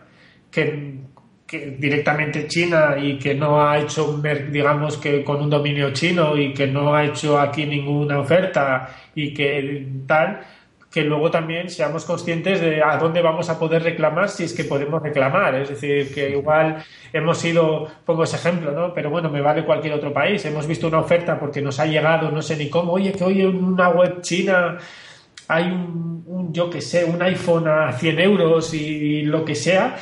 que, 0.51 0.99
que 1.47 1.77
directamente 1.79 2.47
china 2.47 2.97
y 3.01 3.17
que 3.17 3.33
no 3.33 3.61
ha 3.61 3.79
hecho, 3.79 4.21
digamos, 4.51 4.97
que 4.97 5.23
con 5.23 5.41
un 5.41 5.49
dominio 5.49 5.91
chino 5.93 6.35
y 6.37 6.53
que 6.53 6.67
no 6.67 6.93
ha 6.93 7.05
hecho 7.05 7.39
aquí 7.39 7.65
ninguna 7.65 8.19
oferta 8.19 8.89
y 9.15 9.33
que 9.33 9.87
tal, 10.05 10.41
que 10.91 11.03
luego 11.03 11.29
también 11.29 11.69
seamos 11.69 12.05
conscientes 12.05 12.61
de 12.61 12.81
a 12.81 12.97
dónde 12.97 13.21
vamos 13.21 13.49
a 13.49 13.59
poder 13.59 13.83
reclamar 13.83 14.29
si 14.29 14.45
es 14.45 14.53
que 14.53 14.63
podemos 14.63 15.01
reclamar. 15.01 15.55
Es 15.55 15.69
decir, 15.69 16.13
que 16.13 16.29
igual 16.29 16.83
hemos 17.11 17.43
ido, 17.43 17.87
pongo 18.05 18.23
ese 18.23 18.37
ejemplo, 18.37 18.71
¿no? 18.71 18.93
Pero 18.93 19.09
bueno, 19.09 19.29
me 19.29 19.41
vale 19.41 19.65
cualquier 19.65 19.93
otro 19.93 20.13
país. 20.13 20.45
Hemos 20.45 20.65
visto 20.65 20.87
una 20.87 20.99
oferta 20.99 21.39
porque 21.39 21.61
nos 21.61 21.79
ha 21.79 21.85
llegado, 21.85 22.31
no 22.31 22.41
sé 22.41 22.55
ni 22.55 22.69
cómo, 22.69 22.93
oye, 22.93 23.11
que 23.11 23.23
hoy 23.23 23.41
en 23.41 23.63
una 23.63 23.89
web 23.89 24.21
china 24.21 24.77
hay 25.49 25.65
un, 25.65 26.53
yo 26.53 26.69
que 26.69 26.81
sé, 26.81 27.05
un 27.05 27.21
iPhone 27.21 27.67
a 27.67 27.91
100 27.93 28.19
euros 28.19 28.73
y 28.73 29.23
lo 29.23 29.45
que 29.45 29.55
sea 29.55 29.95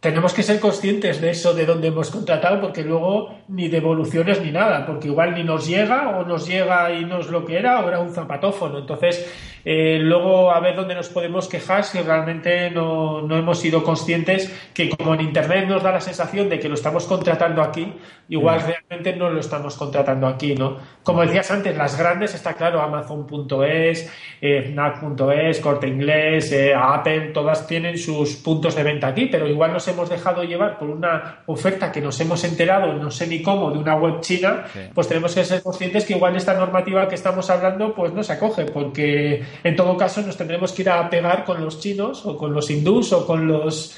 tenemos 0.00 0.32
que 0.32 0.42
ser 0.42 0.60
conscientes 0.60 1.20
de 1.20 1.30
eso, 1.30 1.52
de 1.52 1.66
dónde 1.66 1.88
hemos 1.88 2.10
contratado, 2.10 2.58
porque 2.58 2.82
luego 2.82 3.34
ni 3.48 3.68
devoluciones 3.68 4.40
ni 4.42 4.50
nada, 4.50 4.86
porque 4.86 5.08
igual 5.08 5.34
ni 5.34 5.44
nos 5.44 5.66
llega 5.66 6.18
o 6.18 6.24
nos 6.24 6.48
llega 6.48 6.90
y 6.92 7.04
no 7.04 7.20
es 7.20 7.28
lo 7.28 7.44
que 7.44 7.58
era 7.58 7.80
o 7.80 7.88
era 7.88 8.00
un 8.00 8.10
zapatófono. 8.10 8.78
Entonces, 8.78 9.30
eh, 9.64 9.98
luego 10.00 10.50
a 10.50 10.60
ver 10.60 10.74
dónde 10.74 10.94
nos 10.94 11.10
podemos 11.10 11.48
quejar 11.48 11.84
si 11.84 12.00
realmente 12.00 12.70
no, 12.70 13.20
no, 13.20 13.36
hemos 13.36 13.58
sido 13.58 13.84
conscientes 13.84 14.50
que 14.72 14.88
como 14.88 15.12
en 15.14 15.20
Internet 15.20 15.68
nos 15.68 15.82
da 15.82 15.92
la 15.92 16.00
sensación 16.00 16.48
de 16.48 16.58
que 16.58 16.68
lo 16.68 16.74
estamos 16.74 17.04
contratando 17.04 17.62
aquí, 17.62 17.92
igual 18.30 18.60
mm. 18.60 18.62
realmente 18.66 19.16
no 19.16 19.28
lo 19.28 19.40
estamos 19.40 19.76
contratando 19.76 20.26
aquí, 20.26 20.54
¿no? 20.54 20.78
Como 21.02 21.20
decías 21.22 21.50
antes, 21.50 21.76
las 21.76 21.98
grandes, 21.98 22.34
está 22.34 22.54
claro, 22.54 22.80
Amazon.es, 22.80 24.10
eh, 24.40 24.62
Fnac.es, 24.72 25.60
Corte 25.60 25.88
Inglés, 25.88 26.52
eh, 26.52 26.72
Apple, 26.74 27.32
todas 27.34 27.66
tienen 27.66 27.98
sus 27.98 28.36
puntos 28.36 28.74
de 28.74 28.82
venta 28.82 29.08
aquí, 29.08 29.26
pero 29.26 29.46
igual 29.46 29.74
nos 29.74 29.88
hemos 29.90 30.08
dejado 30.08 30.42
llevar 30.44 30.78
por 30.78 30.90
una 30.90 31.42
oferta 31.46 31.92
que 31.92 32.00
nos 32.00 32.18
hemos 32.20 32.42
enterado, 32.44 32.92
no 32.94 33.10
sé 33.10 33.26
ni 33.26 33.42
cómo, 33.42 33.70
de 33.70 33.78
una 33.78 33.96
web 33.96 34.20
china, 34.20 34.64
pues 34.94 35.08
tenemos 35.08 35.34
que 35.34 35.44
ser 35.44 35.62
conscientes 35.62 36.04
que 36.04 36.14
igual 36.14 36.36
esta 36.36 36.54
normativa 36.54 37.08
que 37.08 37.14
estamos 37.14 37.50
hablando 37.50 37.94
pues 37.94 38.12
no 38.12 38.22
se 38.22 38.32
acoge, 38.32 38.64
porque 38.64 39.42
en 39.62 39.76
todo 39.76 39.96
caso 39.96 40.22
nos 40.22 40.36
tendremos 40.36 40.72
que 40.72 40.82
ir 40.82 40.90
a 40.90 41.08
pegar 41.08 41.44
con 41.44 41.62
los 41.62 41.80
chinos 41.80 42.24
o 42.26 42.36
con 42.36 42.52
los 42.52 42.70
hindús 42.70 43.12
o 43.12 43.26
con 43.26 43.46
los 43.46 43.96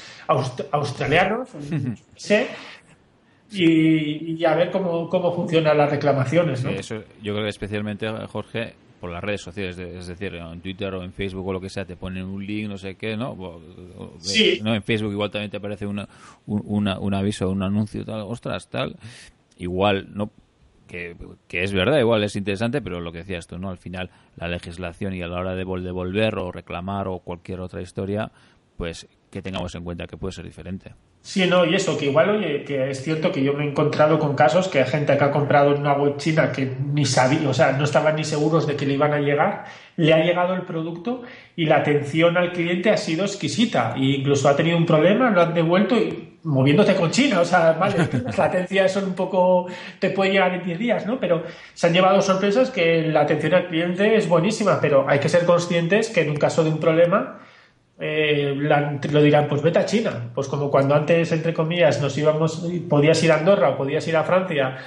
australianos, 0.71 1.49
sé, 2.15 2.47
y, 3.51 4.43
a 4.45 4.55
ver 4.55 4.71
cómo, 4.71 5.09
cómo 5.09 5.33
funcionan 5.33 5.77
las 5.77 5.89
reclamaciones. 5.89 6.63
¿no? 6.63 6.71
eso, 6.71 7.03
yo 7.21 7.33
creo 7.33 7.43
que 7.43 7.49
especialmente, 7.49 8.07
Jorge, 8.31 8.73
por 9.03 9.11
las 9.11 9.21
redes 9.21 9.41
sociales, 9.41 9.77
es 9.77 10.07
decir, 10.07 10.33
en 10.33 10.61
Twitter 10.61 10.93
o 10.93 11.03
en 11.03 11.11
Facebook 11.11 11.45
o 11.45 11.51
lo 11.51 11.59
que 11.59 11.67
sea, 11.67 11.83
te 11.83 11.97
ponen 11.97 12.23
un 12.23 12.47
link, 12.47 12.69
no 12.69 12.77
sé 12.77 12.95
qué, 12.95 13.17
¿no? 13.17 13.59
Sí. 14.19 14.61
¿no? 14.63 14.73
En 14.73 14.81
Facebook 14.81 15.11
igual 15.11 15.29
también 15.29 15.51
te 15.51 15.57
aparece 15.57 15.85
una, 15.85 16.07
un, 16.45 16.87
un 16.87 17.13
aviso, 17.13 17.49
un 17.49 17.63
anuncio, 17.63 18.05
tal, 18.05 18.21
ostras, 18.21 18.69
tal. 18.69 18.95
Igual, 19.57 20.07
¿no? 20.13 20.31
Que, 20.87 21.17
que, 21.49 21.63
es 21.63 21.73
verdad, 21.73 21.99
igual 21.99 22.23
es 22.23 22.37
interesante, 22.37 22.81
pero 22.81 23.01
lo 23.01 23.11
que 23.11 23.17
decías 23.17 23.45
tú, 23.45 23.57
¿no? 23.57 23.69
Al 23.69 23.77
final, 23.77 24.09
la 24.37 24.47
legislación 24.47 25.13
y 25.13 25.21
a 25.21 25.27
la 25.27 25.37
hora 25.37 25.51
de 25.51 25.65
devolver 25.65 26.37
o 26.37 26.53
reclamar 26.53 27.09
o 27.09 27.19
cualquier 27.19 27.59
otra 27.59 27.81
historia, 27.81 28.31
pues 28.77 29.09
que 29.29 29.41
tengamos 29.41 29.75
en 29.75 29.83
cuenta 29.83 30.07
que 30.07 30.15
puede 30.15 30.31
ser 30.31 30.45
diferente. 30.45 30.93
Sí, 31.25 31.47
no, 31.47 31.65
y 31.65 31.73
eso, 31.73 31.97
que 31.97 32.07
igual, 32.07 32.31
oye, 32.31 32.65
que 32.65 32.89
es 32.89 33.01
cierto 33.01 33.31
que 33.31 33.41
yo 33.41 33.53
me 33.53 33.63
he 33.63 33.69
encontrado 33.69 34.19
con 34.19 34.35
casos 34.35 34.67
que 34.67 34.79
hay 34.79 34.85
gente 34.85 35.17
que 35.17 35.23
ha 35.23 35.31
comprado 35.31 35.73
en 35.73 35.79
una 35.79 35.93
web 35.93 36.17
china 36.17 36.51
que 36.51 36.69
ni 36.93 37.05
sabía, 37.05 37.47
o 37.47 37.53
sea, 37.53 37.71
no 37.71 37.85
estaban 37.85 38.17
ni 38.17 38.25
seguros 38.25 38.67
de 38.67 38.75
que 38.75 38.85
le 38.85 38.95
iban 38.95 39.13
a 39.13 39.19
llegar, 39.19 39.63
le 39.95 40.13
ha 40.13 40.21
llegado 40.21 40.53
el 40.53 40.63
producto 40.63 41.21
y 41.55 41.65
la 41.65 41.77
atención 41.77 42.35
al 42.35 42.51
cliente 42.51 42.89
ha 42.89 42.97
sido 42.97 43.23
exquisita 43.23 43.93
e 43.95 44.17
incluso 44.17 44.49
ha 44.49 44.55
tenido 44.57 44.75
un 44.77 44.85
problema, 44.85 45.29
lo 45.29 45.41
han 45.41 45.53
devuelto 45.53 45.95
y 45.95 46.39
moviéndote 46.43 46.93
con 46.95 47.09
China, 47.09 47.39
o 47.39 47.45
sea, 47.45 47.71
vale, 47.71 47.95
las 48.25 48.37
latencias 48.37 48.91
son 48.91 49.05
un 49.05 49.15
poco, 49.15 49.67
te 49.99 50.09
puede 50.09 50.33
llegar 50.33 50.53
en 50.53 50.65
10 50.65 50.77
días, 50.77 51.05
¿no? 51.05 51.21
Pero 51.21 51.43
se 51.73 51.87
han 51.87 51.93
llevado 51.93 52.21
sorpresas 52.21 52.69
que 52.69 53.03
la 53.03 53.21
atención 53.21 53.53
al 53.53 53.67
cliente 53.67 54.17
es 54.17 54.27
buenísima, 54.27 54.79
pero 54.81 55.05
hay 55.07 55.19
que 55.19 55.29
ser 55.29 55.45
conscientes 55.45 56.09
que 56.09 56.23
en 56.23 56.31
un 56.31 56.35
caso 56.35 56.65
de 56.65 56.69
un 56.69 56.81
problema, 56.81 57.39
eh, 57.99 58.55
lo 58.55 59.21
dirán, 59.21 59.47
pues 59.47 59.61
vete 59.61 59.79
a 59.79 59.85
China. 59.85 60.31
Pues 60.33 60.47
como 60.47 60.69
cuando 60.69 60.95
antes, 60.95 61.31
entre 61.31 61.53
comillas, 61.53 62.01
nos 62.01 62.17
íbamos, 62.17 62.67
podías 62.89 63.23
ir 63.23 63.31
a 63.31 63.35
Andorra 63.35 63.69
o 63.69 63.77
podías 63.77 64.07
ir 64.07 64.17
a 64.17 64.23
Francia, 64.23 64.77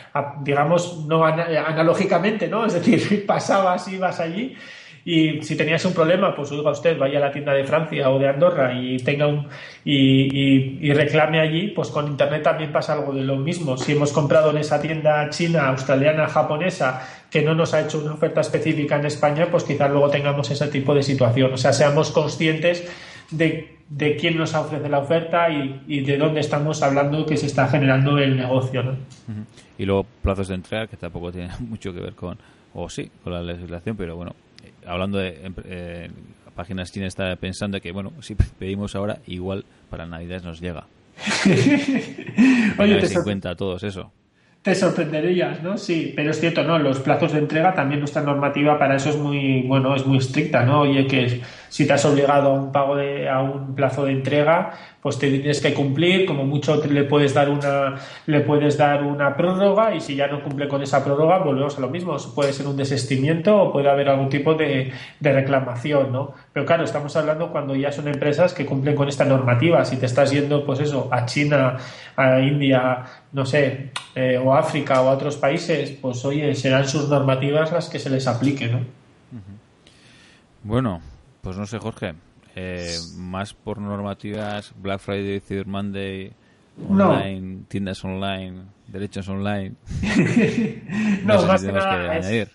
digamos, 0.42 1.05
no 1.07 1.25
analógicamente, 1.25 2.49
¿no? 2.49 2.66
Es 2.66 2.75
decir, 2.75 3.25
pasabas, 3.27 3.88
ibas 3.88 4.21
allí 4.21 4.57
y 5.09 5.40
si 5.42 5.57
tenías 5.57 5.85
un 5.85 5.95
problema, 5.95 6.35
pues 6.35 6.51
oiga 6.51 6.73
usted, 6.73 6.99
vaya 6.99 7.19
a 7.19 7.21
la 7.21 7.31
tienda 7.31 7.53
de 7.53 7.62
Francia 7.62 8.11
o 8.11 8.19
de 8.19 8.29
Andorra 8.29 8.75
y 8.75 8.97
tenga 8.97 9.29
un 9.29 9.47
y, 9.85 10.92
reclame 10.92 11.38
allí, 11.38 11.69
pues 11.69 11.90
con 11.90 12.09
internet 12.09 12.42
también 12.42 12.73
pasa 12.73 12.95
algo 12.95 13.12
de 13.12 13.23
lo 13.23 13.37
mismo. 13.37 13.77
Si 13.77 13.92
hemos 13.92 14.11
comprado 14.11 14.51
en 14.51 14.59
esa 14.59 14.83
tienda 14.83 15.31
china, 15.31 15.69
australiana, 15.69 16.27
japonesa, 16.27 17.07
que 17.31 17.40
no 17.40 17.55
nos 17.55 17.73
ha 17.73 17.83
hecho 17.83 18.01
una 18.01 18.14
oferta 18.14 18.40
específica 18.40 18.97
en 18.97 19.07
España, 19.07 19.47
pues 19.49 19.62
quizás 19.62 19.88
luego 19.92 20.11
tengamos 20.11 20.51
ese 20.51 20.66
tipo 20.66 20.93
de 20.93 21.05
situación. 21.05 21.53
O 21.53 21.57
sea, 21.57 21.72
seamos 21.72 22.11
conscientes 22.11 22.91
de, 23.30 23.76
de 23.89 24.16
quién 24.16 24.37
nos 24.37 24.55
ofrece 24.55 24.89
la 24.89 24.99
oferta 24.99 25.49
y, 25.51 26.01
de 26.01 26.18
dónde 26.18 26.41
estamos 26.41 26.83
hablando 26.83 27.24
que 27.24 27.37
se 27.37 27.47
está 27.47 27.68
generando 27.68 28.18
el 28.18 28.37
negocio. 28.37 28.83
¿no? 28.83 28.97
Y 29.78 29.85
luego 29.85 30.05
plazos 30.20 30.49
de 30.49 30.57
entrega, 30.57 30.89
que 30.89 30.97
tampoco 30.97 31.30
tiene 31.30 31.51
mucho 31.61 31.93
que 31.93 32.01
ver 32.01 32.14
con, 32.14 32.37
o 32.74 32.89
sí, 32.89 33.09
con 33.22 33.33
la 33.33 33.41
legislación, 33.41 33.97
pero 33.97 34.16
bueno, 34.16 34.35
hablando 34.86 35.18
de 35.18 35.52
eh, 35.64 36.11
páginas 36.54 36.90
chinas, 36.90 37.09
está 37.09 37.36
pensando 37.36 37.80
que, 37.80 37.92
bueno, 37.92 38.12
si 38.20 38.34
pedimos 38.34 38.96
ahora, 38.96 39.18
igual 39.26 39.64
para 39.90 40.07
Navidad 40.07 40.42
nos 40.42 40.61
llega. 40.61 40.86
Oye, 42.78 42.98
te 42.98 43.22
cuenta 43.22 43.54
todos 43.54 43.82
eso. 43.84 44.12
Te 44.62 44.74
sorprenderías, 44.74 45.62
¿no? 45.62 45.78
Sí, 45.78 46.12
pero 46.16 46.32
es 46.32 46.40
cierto, 46.40 46.64
¿no? 46.64 46.76
Los 46.78 46.98
plazos 46.98 47.32
de 47.32 47.38
entrega 47.38 47.72
también 47.72 48.00
nuestra 48.00 48.22
normativa 48.22 48.76
para 48.76 48.96
eso 48.96 49.11
es 49.11 49.16
muy, 49.16 49.62
bueno, 49.62 49.94
es 49.94 50.04
muy 50.04 50.18
estricta, 50.18 50.64
¿no? 50.64 50.80
Oye, 50.80 51.07
que 51.07 51.40
si 51.68 51.86
te 51.86 51.92
has 51.92 52.04
obligado 52.04 52.50
a 52.50 52.52
un 52.54 52.72
pago 52.72 52.96
de, 52.96 53.28
a 53.28 53.40
un 53.40 53.76
plazo 53.76 54.07
de 54.07 54.12
entrega, 54.12 54.72
pues 55.07 55.20
te 55.20 55.30
tienes 55.30 55.61
que 55.61 55.72
cumplir, 55.72 56.26
como 56.26 56.44
mucho 56.44 56.84
le 56.84 57.04
puedes 57.04 57.32
dar 57.32 57.48
una, 57.48 57.94
le 58.26 58.40
puedes 58.40 58.76
dar 58.76 59.04
una 59.04 59.36
prórroga 59.36 59.94
y 59.94 60.00
si 60.00 60.16
ya 60.16 60.26
no 60.26 60.42
cumple 60.42 60.66
con 60.66 60.82
esa 60.82 61.04
prórroga, 61.04 61.38
volvemos 61.38 61.78
a 61.78 61.80
lo 61.80 61.88
mismo. 61.88 62.16
Puede 62.34 62.52
ser 62.52 62.66
un 62.66 62.76
desestimiento 62.76 63.57
o 63.57 63.72
puede 63.72 63.88
haber 63.88 64.09
algún 64.09 64.28
tipo 64.28 64.54
de, 64.54 64.92
reclamación, 65.20 66.11
¿no? 66.11 66.34
Pero 66.52 66.66
claro, 66.66 66.82
estamos 66.82 67.14
hablando 67.14 67.52
cuando 67.52 67.76
ya 67.76 67.92
son 67.92 68.09
empresas 68.09 68.52
que 68.52 68.66
cumplen 68.66 68.96
con 68.96 69.09
esta 69.09 69.24
normativa. 69.24 69.84
Si 69.84 69.96
te 69.96 70.07
estás 70.07 70.32
yendo, 70.32 70.66
pues 70.66 70.80
eso, 70.80 71.09
a 71.12 71.24
China, 71.24 71.76
a 72.16 72.40
India, 72.40 73.04
no 73.30 73.46
sé, 73.46 73.92
eh, 74.16 74.42
o 74.44 74.57
África 74.57 75.02
o 75.02 75.09
a 75.09 75.12
otros 75.12 75.36
países, 75.36 75.92
pues 76.02 76.24
oye, 76.24 76.52
serán 76.57 76.88
sus 76.88 77.09
normativas 77.09 77.70
las 77.70 77.88
que 77.88 78.00
se 78.00 78.11
les 78.11 78.26
aplique, 78.26 78.66
¿no? 78.66 78.80
Bueno, 80.64 81.00
pues 81.42 81.57
no 81.57 81.64
sé, 81.64 81.78
Jorge. 81.78 82.26
Eh, 82.59 82.96
más 83.18 83.52
por 83.52 83.78
normativas, 83.78 84.72
Black 84.78 85.00
Friday, 85.00 85.40
Cyber 85.40 85.66
Monday, 85.66 86.32
online, 86.88 87.64
tiendas 87.68 88.02
online, 88.02 88.62
derechos 88.86 89.28
online. 89.28 89.74
no, 91.24 91.42
más 91.42 91.62
que 91.62 91.70
nada 91.70 92.12
añadir. 92.12 92.48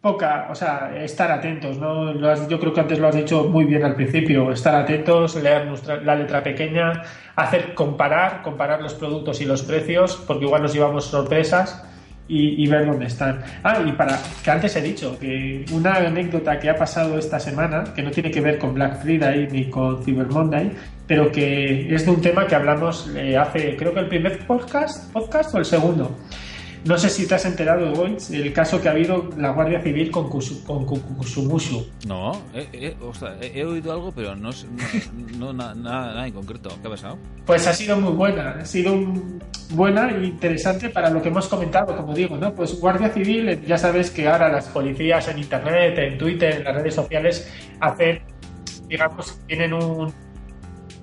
poca, 0.00 0.46
o 0.52 0.54
sea, 0.54 0.92
estar 1.02 1.32
atentos, 1.32 1.78
¿no? 1.78 2.14
yo 2.48 2.60
creo 2.60 2.72
que 2.72 2.80
antes 2.80 3.00
lo 3.00 3.08
has 3.08 3.16
dicho 3.16 3.42
muy 3.48 3.64
bien 3.64 3.82
al 3.82 3.96
principio, 3.96 4.52
estar 4.52 4.76
atentos, 4.76 5.34
leer 5.34 5.66
nuestra, 5.66 6.00
la 6.00 6.14
letra 6.14 6.44
pequeña, 6.44 7.02
hacer 7.34 7.74
comparar, 7.74 8.42
comparar 8.42 8.80
los 8.80 8.94
productos 8.94 9.40
y 9.40 9.46
los 9.46 9.64
precios, 9.64 10.14
porque 10.28 10.44
igual 10.44 10.62
nos 10.62 10.72
llevamos 10.72 11.06
sorpresas 11.06 11.84
y, 12.30 12.66
ver 12.68 12.86
dónde 12.86 13.06
están. 13.06 13.42
Ah, 13.62 13.82
y 13.84 13.92
para 13.92 14.18
que 14.42 14.50
antes 14.50 14.76
he 14.76 14.82
dicho 14.82 15.18
que 15.18 15.64
una 15.72 15.94
anécdota 15.96 16.58
que 16.58 16.70
ha 16.70 16.76
pasado 16.76 17.18
esta 17.18 17.40
semana, 17.40 17.84
que 17.94 18.02
no 18.02 18.10
tiene 18.10 18.30
que 18.30 18.40
ver 18.40 18.58
con 18.58 18.72
Black 18.74 19.02
Friday 19.02 19.48
ni 19.50 19.68
con 19.68 20.02
Cyber 20.04 20.28
Monday, 20.28 20.70
pero 21.06 21.32
que 21.32 21.92
es 21.92 22.04
de 22.04 22.12
un 22.12 22.20
tema 22.20 22.46
que 22.46 22.54
hablamos 22.54 23.10
eh, 23.16 23.36
hace, 23.36 23.76
creo 23.76 23.92
que 23.92 24.00
el 24.00 24.06
primer 24.06 24.38
podcast, 24.46 25.12
podcast 25.12 25.54
o 25.54 25.58
el 25.58 25.64
segundo. 25.64 26.16
No 26.84 26.96
sé 26.96 27.10
si 27.10 27.26
te 27.26 27.34
has 27.34 27.44
enterado, 27.44 27.92
Goitz, 27.94 28.30
el 28.30 28.52
caso 28.54 28.80
que 28.80 28.88
ha 28.88 28.92
habido 28.92 29.28
la 29.36 29.50
Guardia 29.50 29.82
Civil 29.82 30.10
con, 30.10 30.30
con 30.30 30.86
Kusumushu. 30.86 31.86
No, 32.06 32.40
he, 32.54 33.64
oído 33.64 33.92
algo, 33.92 34.12
pero 34.12 34.34
no, 34.34 34.50
no, 35.38 35.52
nada, 35.52 36.26
en 36.26 36.32
concreto. 36.32 36.70
¿Qué 36.80 36.86
ha 36.86 36.90
pasado? 36.90 37.18
Pues 37.44 37.66
ha 37.66 37.74
sido 37.74 38.00
muy 38.00 38.14
buena, 38.14 38.52
ha 38.60 38.64
sido 38.64 38.94
buena 39.70 40.10
e 40.10 40.24
interesante 40.24 40.88
para 40.88 41.10
lo 41.10 41.20
que 41.20 41.28
hemos 41.28 41.48
comentado, 41.48 41.94
como 41.94 42.14
digo, 42.14 42.38
¿no? 42.38 42.54
Pues 42.54 42.80
Guardia 42.80 43.10
Civil, 43.10 43.62
ya 43.66 43.76
sabes 43.76 44.10
que 44.10 44.26
ahora 44.26 44.48
las 44.48 44.68
policías 44.68 45.28
en 45.28 45.38
Internet, 45.38 45.98
en 45.98 46.16
Twitter, 46.16 46.56
en 46.56 46.64
las 46.64 46.74
redes 46.76 46.94
sociales, 46.94 47.52
hacen, 47.80 48.22
digamos, 48.88 49.38
tienen 49.46 49.74
un, 49.74 50.12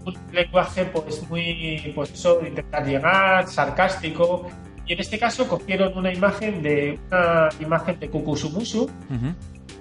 un 0.05 0.17
lenguaje 0.31 0.85
pues 0.85 1.29
muy, 1.29 1.91
pues 1.93 2.11
eso, 2.13 2.41
intentar 2.45 2.83
llegar, 2.83 3.47
sarcástico, 3.47 4.49
y 4.87 4.93
en 4.93 4.99
este 4.99 5.19
caso 5.19 5.47
cogieron 5.47 5.97
una 5.97 6.13
imagen 6.13 6.61
de 6.61 6.97
una 7.11 7.49
imagen 7.59 7.99
de 7.99 8.09
Kukusumusu, 8.09 8.89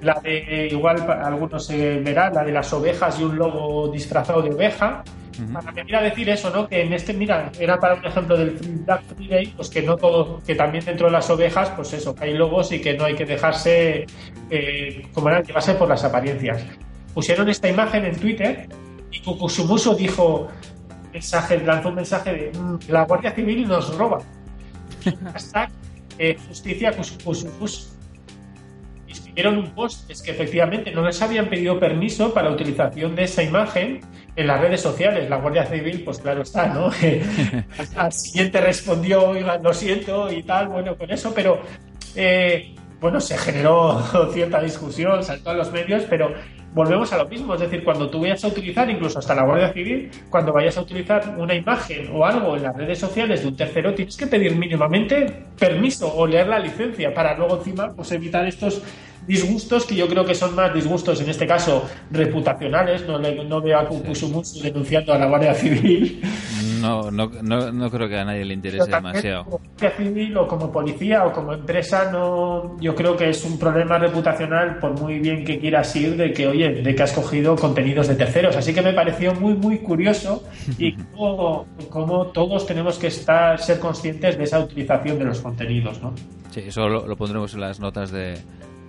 la 0.03 0.15
de, 0.21 0.69
igual 0.71 1.09
algunos 1.11 1.67
se 1.67 2.01
verán, 2.01 2.35
la 2.35 2.45
de 2.45 2.53
las 2.53 2.73
ovejas 2.73 3.19
y 3.21 3.25
un 3.25 3.37
lobo 3.37 3.89
disfrazado 3.89 4.43
de 4.43 4.51
oveja. 4.51 5.05
Para 5.53 5.71
que 5.71 5.83
quiera 5.83 6.01
decir 6.01 6.31
eso, 6.31 6.49
¿no? 6.49 6.67
Que 6.67 6.81
en 6.81 6.95
este, 6.95 7.13
mira, 7.13 7.53
era 7.61 7.79
para 7.79 7.97
un 7.97 8.07
ejemplo 8.07 8.39
del 8.39 8.53
Black 8.87 9.03
Friday, 9.15 9.53
pues 9.55 9.69
que 9.69 9.83
no 9.83 9.97
todo, 9.97 10.41
que 10.47 10.55
también 10.55 10.83
dentro 10.83 11.09
de 11.09 11.13
las 11.13 11.29
ovejas, 11.29 11.71
pues 11.77 11.93
eso, 11.93 12.15
que 12.15 12.25
hay 12.25 12.33
lobos 12.33 12.73
y 12.73 12.81
que 12.81 12.95
no 12.95 13.05
hay 13.05 13.15
que 13.15 13.27
dejarse, 13.27 14.07
eh, 14.49 15.07
como 15.13 15.29
era, 15.29 15.43
llevarse 15.43 15.75
por 15.75 15.91
las 15.91 16.05
apariencias. 16.05 16.65
Pusieron 17.13 17.51
esta 17.51 17.69
imagen 17.69 18.07
en 18.07 18.17
Twitter 18.17 18.67
y 19.13 19.21
Kukusumusu 19.21 19.95
dijo, 19.95 20.49
mensaje, 21.13 21.59
lanzó 21.59 21.91
un 21.91 21.97
mensaje 21.97 22.33
de 22.33 22.59
mm, 22.59 22.79
la 22.89 23.05
Guardia 23.05 23.33
Civil 23.33 23.69
nos 23.69 23.95
roba 23.95 24.21
hashtag 25.33 25.71
eh, 26.19 26.37
justicia 26.49 26.95
Y 29.07 29.13
escribieron 29.13 29.59
un 29.59 29.71
post, 29.71 30.11
es 30.11 30.23
que 30.23 30.31
efectivamente 30.31 30.91
no 30.91 31.05
les 31.05 31.21
habían 31.21 31.49
pedido 31.49 31.79
permiso 31.79 32.33
para 32.33 32.49
la 32.49 32.55
utilización 32.55 33.15
de 33.15 33.25
esa 33.25 33.43
imagen 33.43 34.01
en 34.35 34.47
las 34.47 34.61
redes 34.61 34.81
sociales. 34.81 35.29
La 35.29 35.37
Guardia 35.37 35.67
Civil, 35.67 36.03
pues 36.05 36.19
claro 36.19 36.43
está, 36.43 36.69
¿no? 36.69 36.91
Al 37.97 38.13
siguiente 38.13 38.61
respondió, 38.61 39.29
oiga, 39.29 39.59
lo 39.59 39.75
siento 39.75 40.31
y 40.33 40.43
tal, 40.43 40.69
bueno, 40.69 40.97
con 40.97 41.11
eso, 41.11 41.33
pero 41.35 41.61
eh, 42.15 42.75
bueno, 43.01 43.21
se 43.21 43.37
generó 43.37 44.03
cierta 44.33 44.61
discusión, 44.61 45.23
saltó 45.23 45.51
a 45.51 45.55
los 45.55 45.71
medios, 45.73 46.05
pero 46.09 46.35
volvemos 46.77 47.11
a 47.11 47.17
lo 47.17 47.27
mismo. 47.27 47.55
Es 47.55 47.61
decir, 47.61 47.83
cuando 47.83 48.11
tú 48.11 48.21
vayas 48.21 48.45
a 48.45 48.49
utilizar, 48.49 48.89
incluso 48.91 49.19
hasta 49.19 49.35
la 49.35 49.45
Guardia 49.45 49.73
Civil, 49.73 50.11
cuando 50.29 50.53
vayas 50.53 50.77
a 50.77 50.83
utilizar 50.83 51.35
una 51.39 51.55
imagen 51.55 52.11
o 52.13 52.25
algo 52.25 52.55
en 52.55 52.65
las 52.65 52.77
redes 52.77 52.99
sociales 52.99 53.41
de 53.41 53.49
un 53.49 53.57
tercero, 53.57 53.95
tienes 53.95 54.17
que 54.17 54.27
pedir 54.27 54.55
mínimamente 54.55 55.45
permiso 55.59 56.15
o 56.15 56.27
leer 56.27 56.49
la 56.49 56.59
licencia 56.59 57.15
para 57.15 57.35
luego 57.37 57.57
encima 57.57 57.95
pues, 57.95 58.13
evitar 58.13 58.47
estos 58.47 58.83
disgustos 59.27 59.87
que 59.87 59.97
yo 59.97 60.07
creo 60.07 60.27
que 60.27 60.35
son 60.35 60.55
más 60.55 60.73
disgustos, 60.75 61.21
en 61.23 61.31
este 61.31 61.47
caso, 61.47 61.89
reputacionales. 62.11 63.07
No, 63.07 63.19
no 63.19 63.61
veo 63.63 63.79
a 63.79 63.89
Kukusumusu 63.89 64.61
denunciando 64.61 65.15
a 65.15 65.19
la 65.19 65.27
Guardia 65.27 65.55
Civil. 65.55 66.21
No, 66.87 67.11
no, 67.11 67.73
no, 67.73 67.91
creo 67.91 68.09
que 68.09 68.17
a 68.17 68.25
nadie 68.25 68.45
le 68.45 68.55
interese 68.55 68.89
demasiado. 68.89 69.45
Como 69.45 69.61
Civil 69.97 70.37
o 70.37 70.47
como 70.47 70.71
policía 70.71 71.25
o 71.25 71.33
como 71.33 71.53
empresa, 71.53 72.11
no, 72.13 72.79
yo 72.81 72.95
creo 72.95 73.17
que 73.17 73.31
es 73.31 73.45
un 73.45 73.59
problema 73.59 73.99
reputacional, 73.99 74.79
por 74.79 74.99
muy 75.01 75.19
bien 75.19 75.45
que 75.45 75.59
quieras 75.59 75.95
ir, 75.97 76.17
de 76.17 76.33
que, 76.33 76.47
oye, 76.47 76.83
de 76.83 76.95
que 76.95 77.03
has 77.03 77.13
cogido 77.13 77.57
contenidos 77.57 78.09
de 78.09 78.15
terceros. 78.15 78.57
Así 78.57 78.73
que 78.73 78.83
me 78.83 78.93
pareció 78.93 79.35
muy, 79.35 79.55
muy 79.55 79.79
curioso 79.79 80.45
y 80.79 80.93
cómo, 81.17 81.67
todos 82.33 82.67
tenemos 82.67 82.99
que 82.99 83.09
estar, 83.09 83.59
ser 83.59 83.81
conscientes 83.81 84.39
de 84.39 84.45
esa 84.45 84.61
utilización 84.61 85.19
de 85.19 85.25
los 85.25 85.41
contenidos, 85.41 86.01
¿no? 86.01 86.15
Sí, 86.51 86.65
eso 86.67 86.89
lo 86.89 87.17
pondremos 87.17 87.53
en 87.55 87.61
las 87.61 87.81
notas 87.81 88.11
de, 88.13 88.37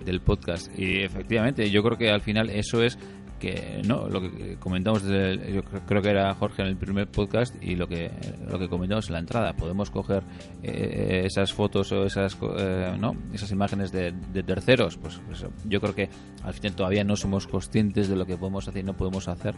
del 0.08 0.20
podcast. 0.20 0.76
Y 0.78 1.02
efectivamente, 1.02 1.70
yo 1.70 1.82
creo 1.82 1.98
que 1.98 2.10
al 2.10 2.20
final 2.20 2.50
eso 2.50 2.82
es 2.82 2.98
que 3.38 3.82
no 3.86 4.08
lo 4.08 4.20
que 4.20 4.56
comentamos 4.58 5.02
desde 5.02 5.52
yo 5.52 5.62
creo 5.62 6.02
que 6.02 6.10
era 6.10 6.34
Jorge 6.34 6.62
en 6.62 6.68
el 6.68 6.76
primer 6.76 7.06
podcast 7.08 7.54
y 7.62 7.76
lo 7.76 7.88
que 7.88 8.10
lo 8.50 8.58
que 8.58 8.68
comentamos 8.68 9.08
en 9.08 9.14
la 9.14 9.18
entrada 9.20 9.52
podemos 9.54 9.90
coger 9.90 10.22
eh, 10.62 11.22
esas 11.24 11.52
fotos 11.52 11.92
o 11.92 12.04
esas 12.04 12.36
eh, 12.58 12.96
no 12.98 13.14
esas 13.32 13.50
imágenes 13.50 13.92
de, 13.92 14.12
terceros 14.42 14.96
pues, 14.96 15.20
pues, 15.26 15.44
yo 15.64 15.80
creo 15.80 15.94
que 15.94 16.08
al 16.44 16.54
final 16.54 16.74
todavía 16.74 17.04
no 17.04 17.16
somos 17.16 17.46
conscientes 17.46 18.08
de 18.08 18.16
lo 18.16 18.26
que 18.26 18.36
podemos 18.36 18.66
hacer 18.68 18.82
y 18.82 18.86
no 18.86 18.94
podemos 18.94 19.28
hacer 19.28 19.54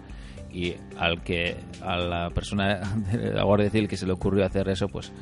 y 0.52 0.74
al 0.98 1.22
que 1.22 1.56
a 1.82 1.96
la 1.96 2.30
persona 2.30 2.80
de 3.12 3.32
la 3.32 3.44
Guardia 3.44 3.70
Civil 3.70 3.88
que 3.88 3.96
se 3.96 4.06
le 4.06 4.12
ocurrió 4.12 4.44
hacer 4.44 4.68
eso 4.68 4.88
pues 4.88 5.12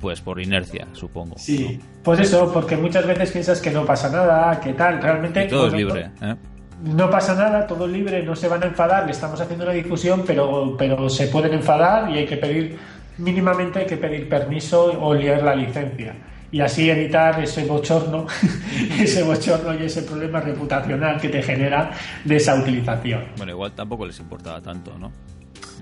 pues 0.00 0.20
por 0.20 0.40
inercia, 0.40 0.88
supongo. 0.94 1.36
Sí, 1.38 1.78
pues 2.02 2.18
eso, 2.18 2.52
porque 2.52 2.76
muchas 2.76 3.06
veces 3.06 3.30
piensas 3.30 3.60
que 3.60 3.70
no 3.70 3.86
pasa 3.86 4.10
nada, 4.10 4.58
que 4.58 4.72
tal, 4.72 5.00
realmente... 5.00 5.44
todo 5.44 5.68
es 5.68 5.74
libre, 5.74 6.10
¿eh? 6.20 6.34
No 6.82 7.08
pasa 7.08 7.34
nada, 7.34 7.66
todo 7.66 7.86
libre, 7.86 8.22
no 8.24 8.34
se 8.34 8.48
van 8.48 8.62
a 8.64 8.66
enfadar, 8.66 9.06
le 9.06 9.12
estamos 9.12 9.40
haciendo 9.40 9.64
una 9.64 9.72
discusión, 9.72 10.24
pero, 10.26 10.74
pero 10.76 11.08
se 11.08 11.28
pueden 11.28 11.54
enfadar 11.54 12.10
y 12.10 12.18
hay 12.18 12.26
que 12.26 12.36
pedir, 12.36 12.76
mínimamente 13.18 13.80
hay 13.80 13.86
que 13.86 13.96
pedir 13.96 14.28
permiso 14.28 14.98
o 15.00 15.14
leer 15.14 15.44
la 15.44 15.54
licencia. 15.54 16.14
Y 16.50 16.60
así 16.60 16.90
evitar 16.90 17.40
ese 17.40 17.64
bochorno, 17.64 18.26
ese 19.00 19.22
bochorno 19.22 19.74
y 19.74 19.84
ese 19.84 20.02
problema 20.02 20.40
reputacional 20.40 21.20
que 21.20 21.28
te 21.28 21.40
genera 21.40 21.92
de 22.24 22.36
esa 22.36 22.56
utilización. 22.56 23.26
Bueno, 23.36 23.52
igual 23.52 23.72
tampoco 23.72 24.04
les 24.04 24.18
importaba 24.18 24.60
tanto, 24.60 24.98
¿no? 24.98 25.12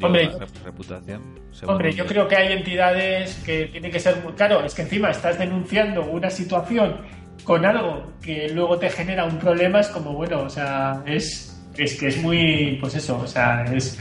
hombre, 0.02 0.30
reputación. 0.64 1.22
Hombre, 1.66 1.92
yo 1.92 2.06
creo 2.06 2.28
que 2.28 2.36
hay 2.36 2.52
entidades 2.52 3.34
que 3.44 3.66
tienen 3.66 3.90
que 3.90 4.00
ser 4.00 4.22
muy. 4.22 4.32
Claro, 4.32 4.64
es 4.64 4.74
que 4.74 4.82
encima 4.82 5.10
estás 5.10 5.38
denunciando 5.38 6.04
una 6.04 6.30
situación 6.30 6.96
con 7.44 7.64
algo 7.64 8.04
que 8.22 8.48
luego 8.48 8.78
te 8.78 8.90
genera 8.90 9.24
un 9.24 9.38
problema 9.38 9.80
es 9.80 9.88
como, 9.88 10.12
bueno, 10.12 10.42
o 10.42 10.50
sea, 10.50 11.02
es, 11.06 11.58
es 11.76 11.98
que 11.98 12.08
es 12.08 12.22
muy, 12.22 12.78
pues 12.80 12.94
eso, 12.94 13.18
o 13.18 13.26
sea, 13.26 13.64
es, 13.64 13.98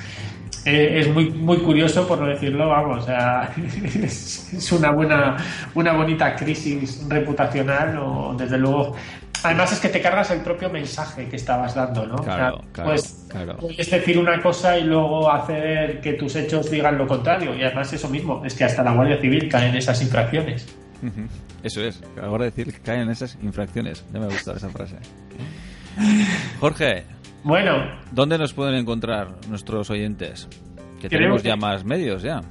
es 0.65 1.07
muy, 1.09 1.29
muy 1.29 1.57
curioso 1.57 2.07
por 2.07 2.19
no 2.19 2.27
decirlo, 2.27 2.69
vamos, 2.69 3.03
o 3.03 3.05
sea, 3.05 3.53
es 3.95 4.71
una 4.71 4.91
buena, 4.91 5.37
una 5.73 5.93
bonita 5.93 6.35
crisis 6.35 7.05
reputacional 7.07 7.97
o 7.97 8.35
desde 8.37 8.57
luego 8.57 8.95
Además 9.43 9.71
es 9.71 9.79
que 9.79 9.89
te 9.89 10.01
cargas 10.01 10.31
el 10.31 10.41
propio 10.41 10.69
mensaje 10.69 11.27
que 11.29 11.37
estabas 11.37 11.73
dando, 11.73 12.05
¿no? 12.05 12.17
Claro, 12.17 12.61
pues 12.73 13.25
claro. 13.29 13.57
puedes 13.57 13.89
decir 13.89 14.17
una 14.17 14.41
cosa 14.41 14.77
y 14.77 14.83
luego 14.83 15.31
hacer 15.31 16.01
que 16.01 16.13
tus 16.13 16.35
hechos 16.35 16.69
digan 16.69 16.97
lo 16.97 17.07
contrario. 17.07 17.55
Y 17.55 17.63
además 17.63 17.91
eso 17.93 18.09
mismo, 18.09 18.43
es 18.45 18.53
que 18.53 18.65
hasta 18.65 18.83
la 18.83 18.93
Guardia 18.93 19.19
Civil 19.21 19.47
cae 19.49 19.69
en 19.69 19.75
esas 19.75 20.01
infracciones. 20.01 20.67
Eso 21.63 21.81
es, 21.81 22.01
ahora 22.21 22.45
decir 22.45 22.73
que 22.73 22.79
caen 22.79 23.01
en 23.01 23.09
esas 23.09 23.37
infracciones. 23.41 24.05
No 24.13 24.19
me 24.19 24.25
ha 24.25 24.29
gustado 24.29 24.57
esa 24.57 24.69
frase. 24.69 24.97
Jorge. 26.59 27.03
Bueno. 27.43 27.73
¿Dónde 28.11 28.37
nos 28.37 28.53
pueden 28.53 28.75
encontrar 28.75 29.29
nuestros 29.47 29.89
oyentes? 29.89 30.47
Que 30.99 31.09
tenemos 31.09 31.43
ya 31.43 31.55
más 31.55 31.85
medios, 31.85 32.21
ya. 32.21 32.41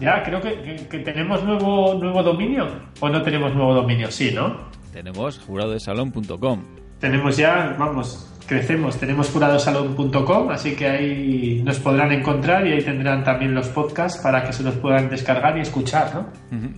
Ya, 0.00 0.22
creo 0.22 0.40
que, 0.40 0.86
que, 0.88 0.98
tenemos 1.00 1.42
nuevo, 1.42 1.94
nuevo 1.94 2.22
dominio. 2.22 2.68
¿O 3.00 3.08
no 3.08 3.20
tenemos 3.22 3.52
nuevo 3.54 3.74
dominio? 3.74 4.10
Sí, 4.12 4.30
¿no? 4.32 4.68
Tenemos 4.92 5.38
juradodesalón.com. 5.40 6.62
Tenemos 7.00 7.36
ya, 7.36 7.76
vamos, 7.78 8.28
crecemos. 8.46 8.96
Tenemos 8.96 9.30
juradosalón.com, 9.30 10.50
así 10.50 10.74
que 10.74 10.86
ahí 10.88 11.62
nos 11.64 11.78
podrán 11.78 12.10
encontrar 12.10 12.66
y 12.66 12.72
ahí 12.72 12.82
tendrán 12.82 13.22
también 13.22 13.54
los 13.54 13.68
podcasts 13.68 14.20
para 14.20 14.42
que 14.44 14.52
se 14.52 14.62
los 14.62 14.74
puedan 14.76 15.08
descargar 15.08 15.56
y 15.58 15.60
escuchar, 15.60 16.12
¿no? 16.14 16.26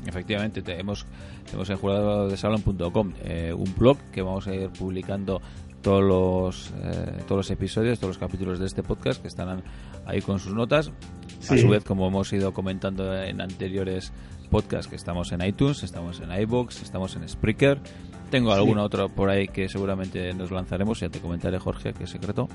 Efectivamente, 0.06 0.60
tenemos, 0.60 1.06
tenemos 1.46 1.70
en 1.70 1.76
juradodesalón.com 1.76 3.12
eh, 3.24 3.54
un 3.56 3.74
blog 3.76 3.96
que 4.12 4.20
vamos 4.20 4.46
a 4.46 4.54
ir 4.54 4.68
publicando 4.70 5.40
todos 5.80 6.02
los 6.02 6.74
eh, 6.82 7.22
todos 7.26 7.38
los 7.38 7.50
episodios, 7.50 7.98
todos 7.98 8.16
los 8.16 8.18
capítulos 8.18 8.58
de 8.58 8.66
este 8.66 8.82
podcast 8.82 9.22
que 9.22 9.28
están 9.28 9.62
ahí 10.06 10.20
con 10.20 10.38
sus 10.38 10.52
notas. 10.52 10.92
A 11.48 11.56
su 11.56 11.68
vez, 11.68 11.84
como 11.84 12.06
hemos 12.06 12.30
ido 12.34 12.52
comentando 12.52 13.16
en 13.16 13.40
anteriores 13.40 14.12
podcasts, 14.50 14.88
que 14.88 14.96
estamos 14.96 15.32
en 15.32 15.42
iTunes, 15.42 15.82
estamos 15.82 16.20
en 16.20 16.30
iBox, 16.30 16.82
estamos 16.82 17.16
en 17.16 17.26
Spreaker. 17.26 17.80
Tengo 18.30 18.52
alguna 18.52 18.82
otra 18.82 19.08
por 19.08 19.28
ahí 19.28 19.48
que 19.48 19.68
seguramente 19.68 20.32
nos 20.34 20.50
lanzaremos, 20.50 21.00
ya 21.00 21.08
te 21.08 21.18
comentaré, 21.18 21.58
Jorge, 21.58 21.92
que 21.92 22.04
es 22.04 22.10
secreto. 22.10 22.48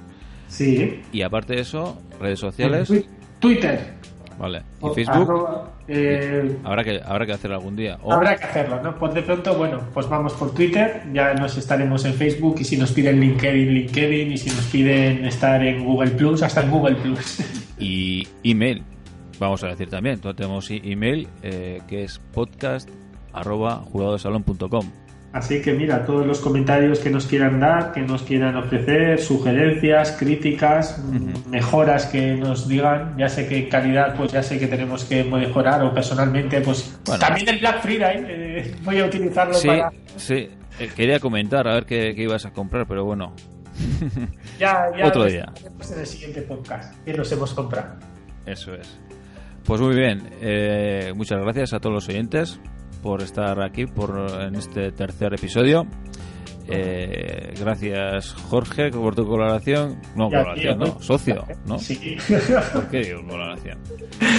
Sí. 0.48 1.02
Y 1.12 1.22
aparte 1.22 1.56
de 1.56 1.62
eso, 1.62 2.02
redes 2.20 2.40
sociales. 2.40 2.92
Twitter. 3.40 3.94
Vale. 4.38 4.64
¿Y 4.82 4.94
Facebook? 4.94 5.48
Eh, 5.88 6.58
habrá, 6.64 6.84
que, 6.84 7.00
habrá 7.06 7.26
que 7.26 7.34
hacerlo 7.34 7.56
algún 7.58 7.76
día. 7.76 7.98
Habrá 8.10 8.36
que 8.36 8.46
hacerlo, 8.46 8.82
¿no? 8.82 8.96
Pues 8.98 9.14
de 9.14 9.22
pronto, 9.22 9.56
bueno, 9.56 9.82
pues 9.94 10.10
vamos 10.10 10.34
por 10.34 10.54
Twitter, 10.54 11.04
ya 11.14 11.34
nos 11.34 11.58
estaremos 11.58 12.04
en 12.06 12.14
Facebook 12.14 12.58
y 12.60 12.64
si 12.64 12.76
nos 12.78 12.92
piden 12.92 13.20
LinkedIn, 13.20 13.74
LinkedIn 13.74 14.32
y 14.32 14.38
si 14.38 14.50
nos 14.50 14.66
piden 14.66 15.26
estar 15.26 15.64
en 15.64 15.86
Google 15.86 16.12
Plus, 16.12 16.44
hasta 16.44 16.64
en 16.64 16.72
Google 16.72 16.96
Plus. 16.96 17.42
Y 17.78 18.26
email, 18.44 18.84
vamos 19.38 19.62
a 19.66 19.68
decir 19.68 19.90
también. 19.90 20.16
Entonces 20.16 20.38
tenemos 20.38 20.70
email 20.72 21.28
eh, 21.44 21.82
que 21.90 22.06
es 22.06 22.20
podcast 22.34 22.90
arroba 23.34 23.84
Así 25.36 25.62
que 25.62 25.74
mira, 25.74 26.06
todos 26.06 26.26
los 26.26 26.40
comentarios 26.40 27.00
que 27.00 27.10
nos 27.10 27.26
quieran 27.28 27.60
dar, 27.60 27.92
que 27.92 28.00
nos 28.00 28.24
quieran 28.24 28.56
ofrecer, 28.56 29.20
sugerencias, 29.20 30.14
críticas, 30.14 31.04
mejoras 31.50 32.06
que 32.06 32.36
nos 32.36 32.70
digan, 32.70 33.18
ya 33.18 33.28
sé 33.28 33.46
que 33.46 33.68
calidad, 33.68 34.16
pues 34.16 34.32
ya 34.32 34.42
sé 34.42 34.58
que 34.58 34.68
tenemos 34.68 35.04
que 35.04 35.26
mejorar 35.26 35.84
o 35.84 35.94
personalmente, 35.94 36.62
pues 36.62 36.98
también 37.20 37.50
el 37.50 37.60
Black 37.60 37.82
Friday, 37.82 38.26
eh, 38.30 38.76
voy 38.86 39.00
a 39.00 39.06
utilizarlo 39.08 39.58
para... 39.62 39.92
Sí, 40.16 40.48
eh, 40.80 40.90
quería 40.96 41.20
comentar 41.20 41.68
a 41.68 41.74
ver 41.74 41.86
qué, 41.86 42.14
ibas 42.18 42.46
a 42.46 42.52
comprar, 42.52 42.88
pero 42.88 43.04
bueno. 43.04 43.34
ya, 44.58 44.86
ya 44.98 45.06
Otro 45.06 45.26
día. 45.26 45.52
en 45.66 46.00
el 46.00 46.06
siguiente 46.08 46.44
podcast, 46.44 46.96
que 47.04 47.14
nos 47.14 47.30
hemos 47.34 47.54
comprado. 47.54 47.94
Eso 48.46 48.74
es. 48.74 48.98
Pues 49.66 49.82
muy 49.82 49.98
bien, 49.98 50.30
eh, 50.40 51.12
muchas 51.14 51.42
gracias 51.42 51.74
a 51.74 51.82
todos 51.82 51.94
los 51.94 52.08
oyentes 52.08 52.58
por 53.06 53.22
estar 53.22 53.62
aquí 53.62 53.86
por, 53.86 54.18
en 54.42 54.56
este 54.56 54.92
tercer 54.92 55.32
episodio. 55.36 55.86
Eh, 56.68 57.54
gracias 57.60 58.34
Jorge 58.50 58.90
por 58.90 59.14
tu 59.14 59.28
colaboración. 59.28 60.02
No, 60.16 60.26
colaboración, 60.26 60.80
no, 60.80 61.00
socio, 61.00 61.46
¿no? 61.68 61.78
Sí. 61.78 62.18
¿Por 62.74 62.88
qué 62.90 63.02
digo 63.02 63.22
colaboración? 63.28 63.78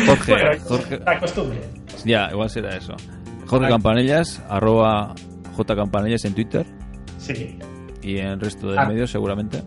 Jorge, 0.04 0.58
Jorge. 0.58 0.98
La 0.98 1.20
costumbre. 1.20 1.60
Ya, 2.04 2.28
igual 2.32 2.50
será 2.50 2.76
eso. 2.76 2.96
Jorge 3.46 3.68
Campanellas, 3.68 4.42
arroba 4.48 5.14
J 5.56 5.76
Campanellas 5.76 6.24
en 6.24 6.34
Twitter. 6.34 6.66
Sí. 7.18 7.56
Y 8.02 8.18
en 8.18 8.26
el 8.26 8.40
resto 8.40 8.72
de 8.72 8.80
ah. 8.80 8.86
medios 8.86 9.12
seguramente. 9.12 9.62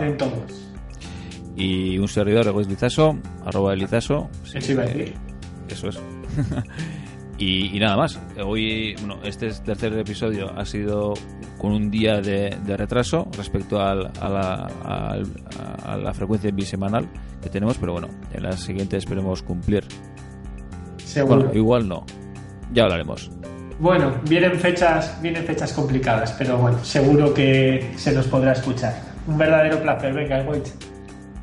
En 0.00 0.16
todos. 0.16 0.72
Y 1.54 1.96
un 1.98 2.08
servidor, 2.08 2.48
Egois 2.48 2.66
Lizaso, 2.66 3.16
arroba 3.44 3.76
Lizaso. 3.76 4.28
Sí, 4.42 4.76
eso 5.68 5.88
es. 5.90 6.00
Y, 7.38 7.78
nada 7.78 7.96
más. 7.96 8.18
Hoy, 8.42 8.94
bueno, 8.98 9.18
este 9.22 9.50
tercer 9.50 9.92
episodio 9.98 10.50
ha 10.56 10.64
sido 10.64 11.12
con 11.58 11.72
un 11.72 11.90
día 11.90 12.20
de, 12.20 12.56
retraso 12.76 13.28
respecto 13.36 13.80
al, 13.80 14.10
a, 14.20 14.28
la, 14.28 15.16
a, 15.84 15.96
la, 15.96 16.14
frecuencia 16.14 16.50
bisemanal 16.50 17.06
que 17.42 17.50
tenemos, 17.50 17.76
pero 17.78 17.92
bueno, 17.92 18.08
en 18.32 18.42
la 18.42 18.52
siguiente 18.52 18.96
esperemos 18.96 19.42
cumplir. 19.42 19.84
Seguro. 20.96 21.50
igual 21.54 21.86
no. 21.88 22.04
Ya 22.72 22.84
hablaremos. 22.84 23.30
Bueno, 23.78 24.14
vienen 24.28 24.58
fechas, 24.58 25.20
vienen 25.20 25.44
fechas 25.44 25.72
complicadas, 25.74 26.32
pero 26.32 26.56
bueno, 26.56 26.82
seguro 26.82 27.34
que 27.34 27.92
se 27.96 28.12
nos 28.12 28.26
podrá 28.26 28.52
escuchar. 28.52 28.94
Un 29.26 29.36
verdadero 29.36 29.80
placer. 29.82 30.14
Venga, 30.14 30.42
wait. 30.48 30.66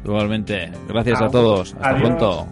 Igualmente. 0.04 0.72
Gracias 0.88 1.22
a 1.22 1.28
todos. 1.28 1.76
Hasta 1.76 1.96
pronto. 1.96 2.48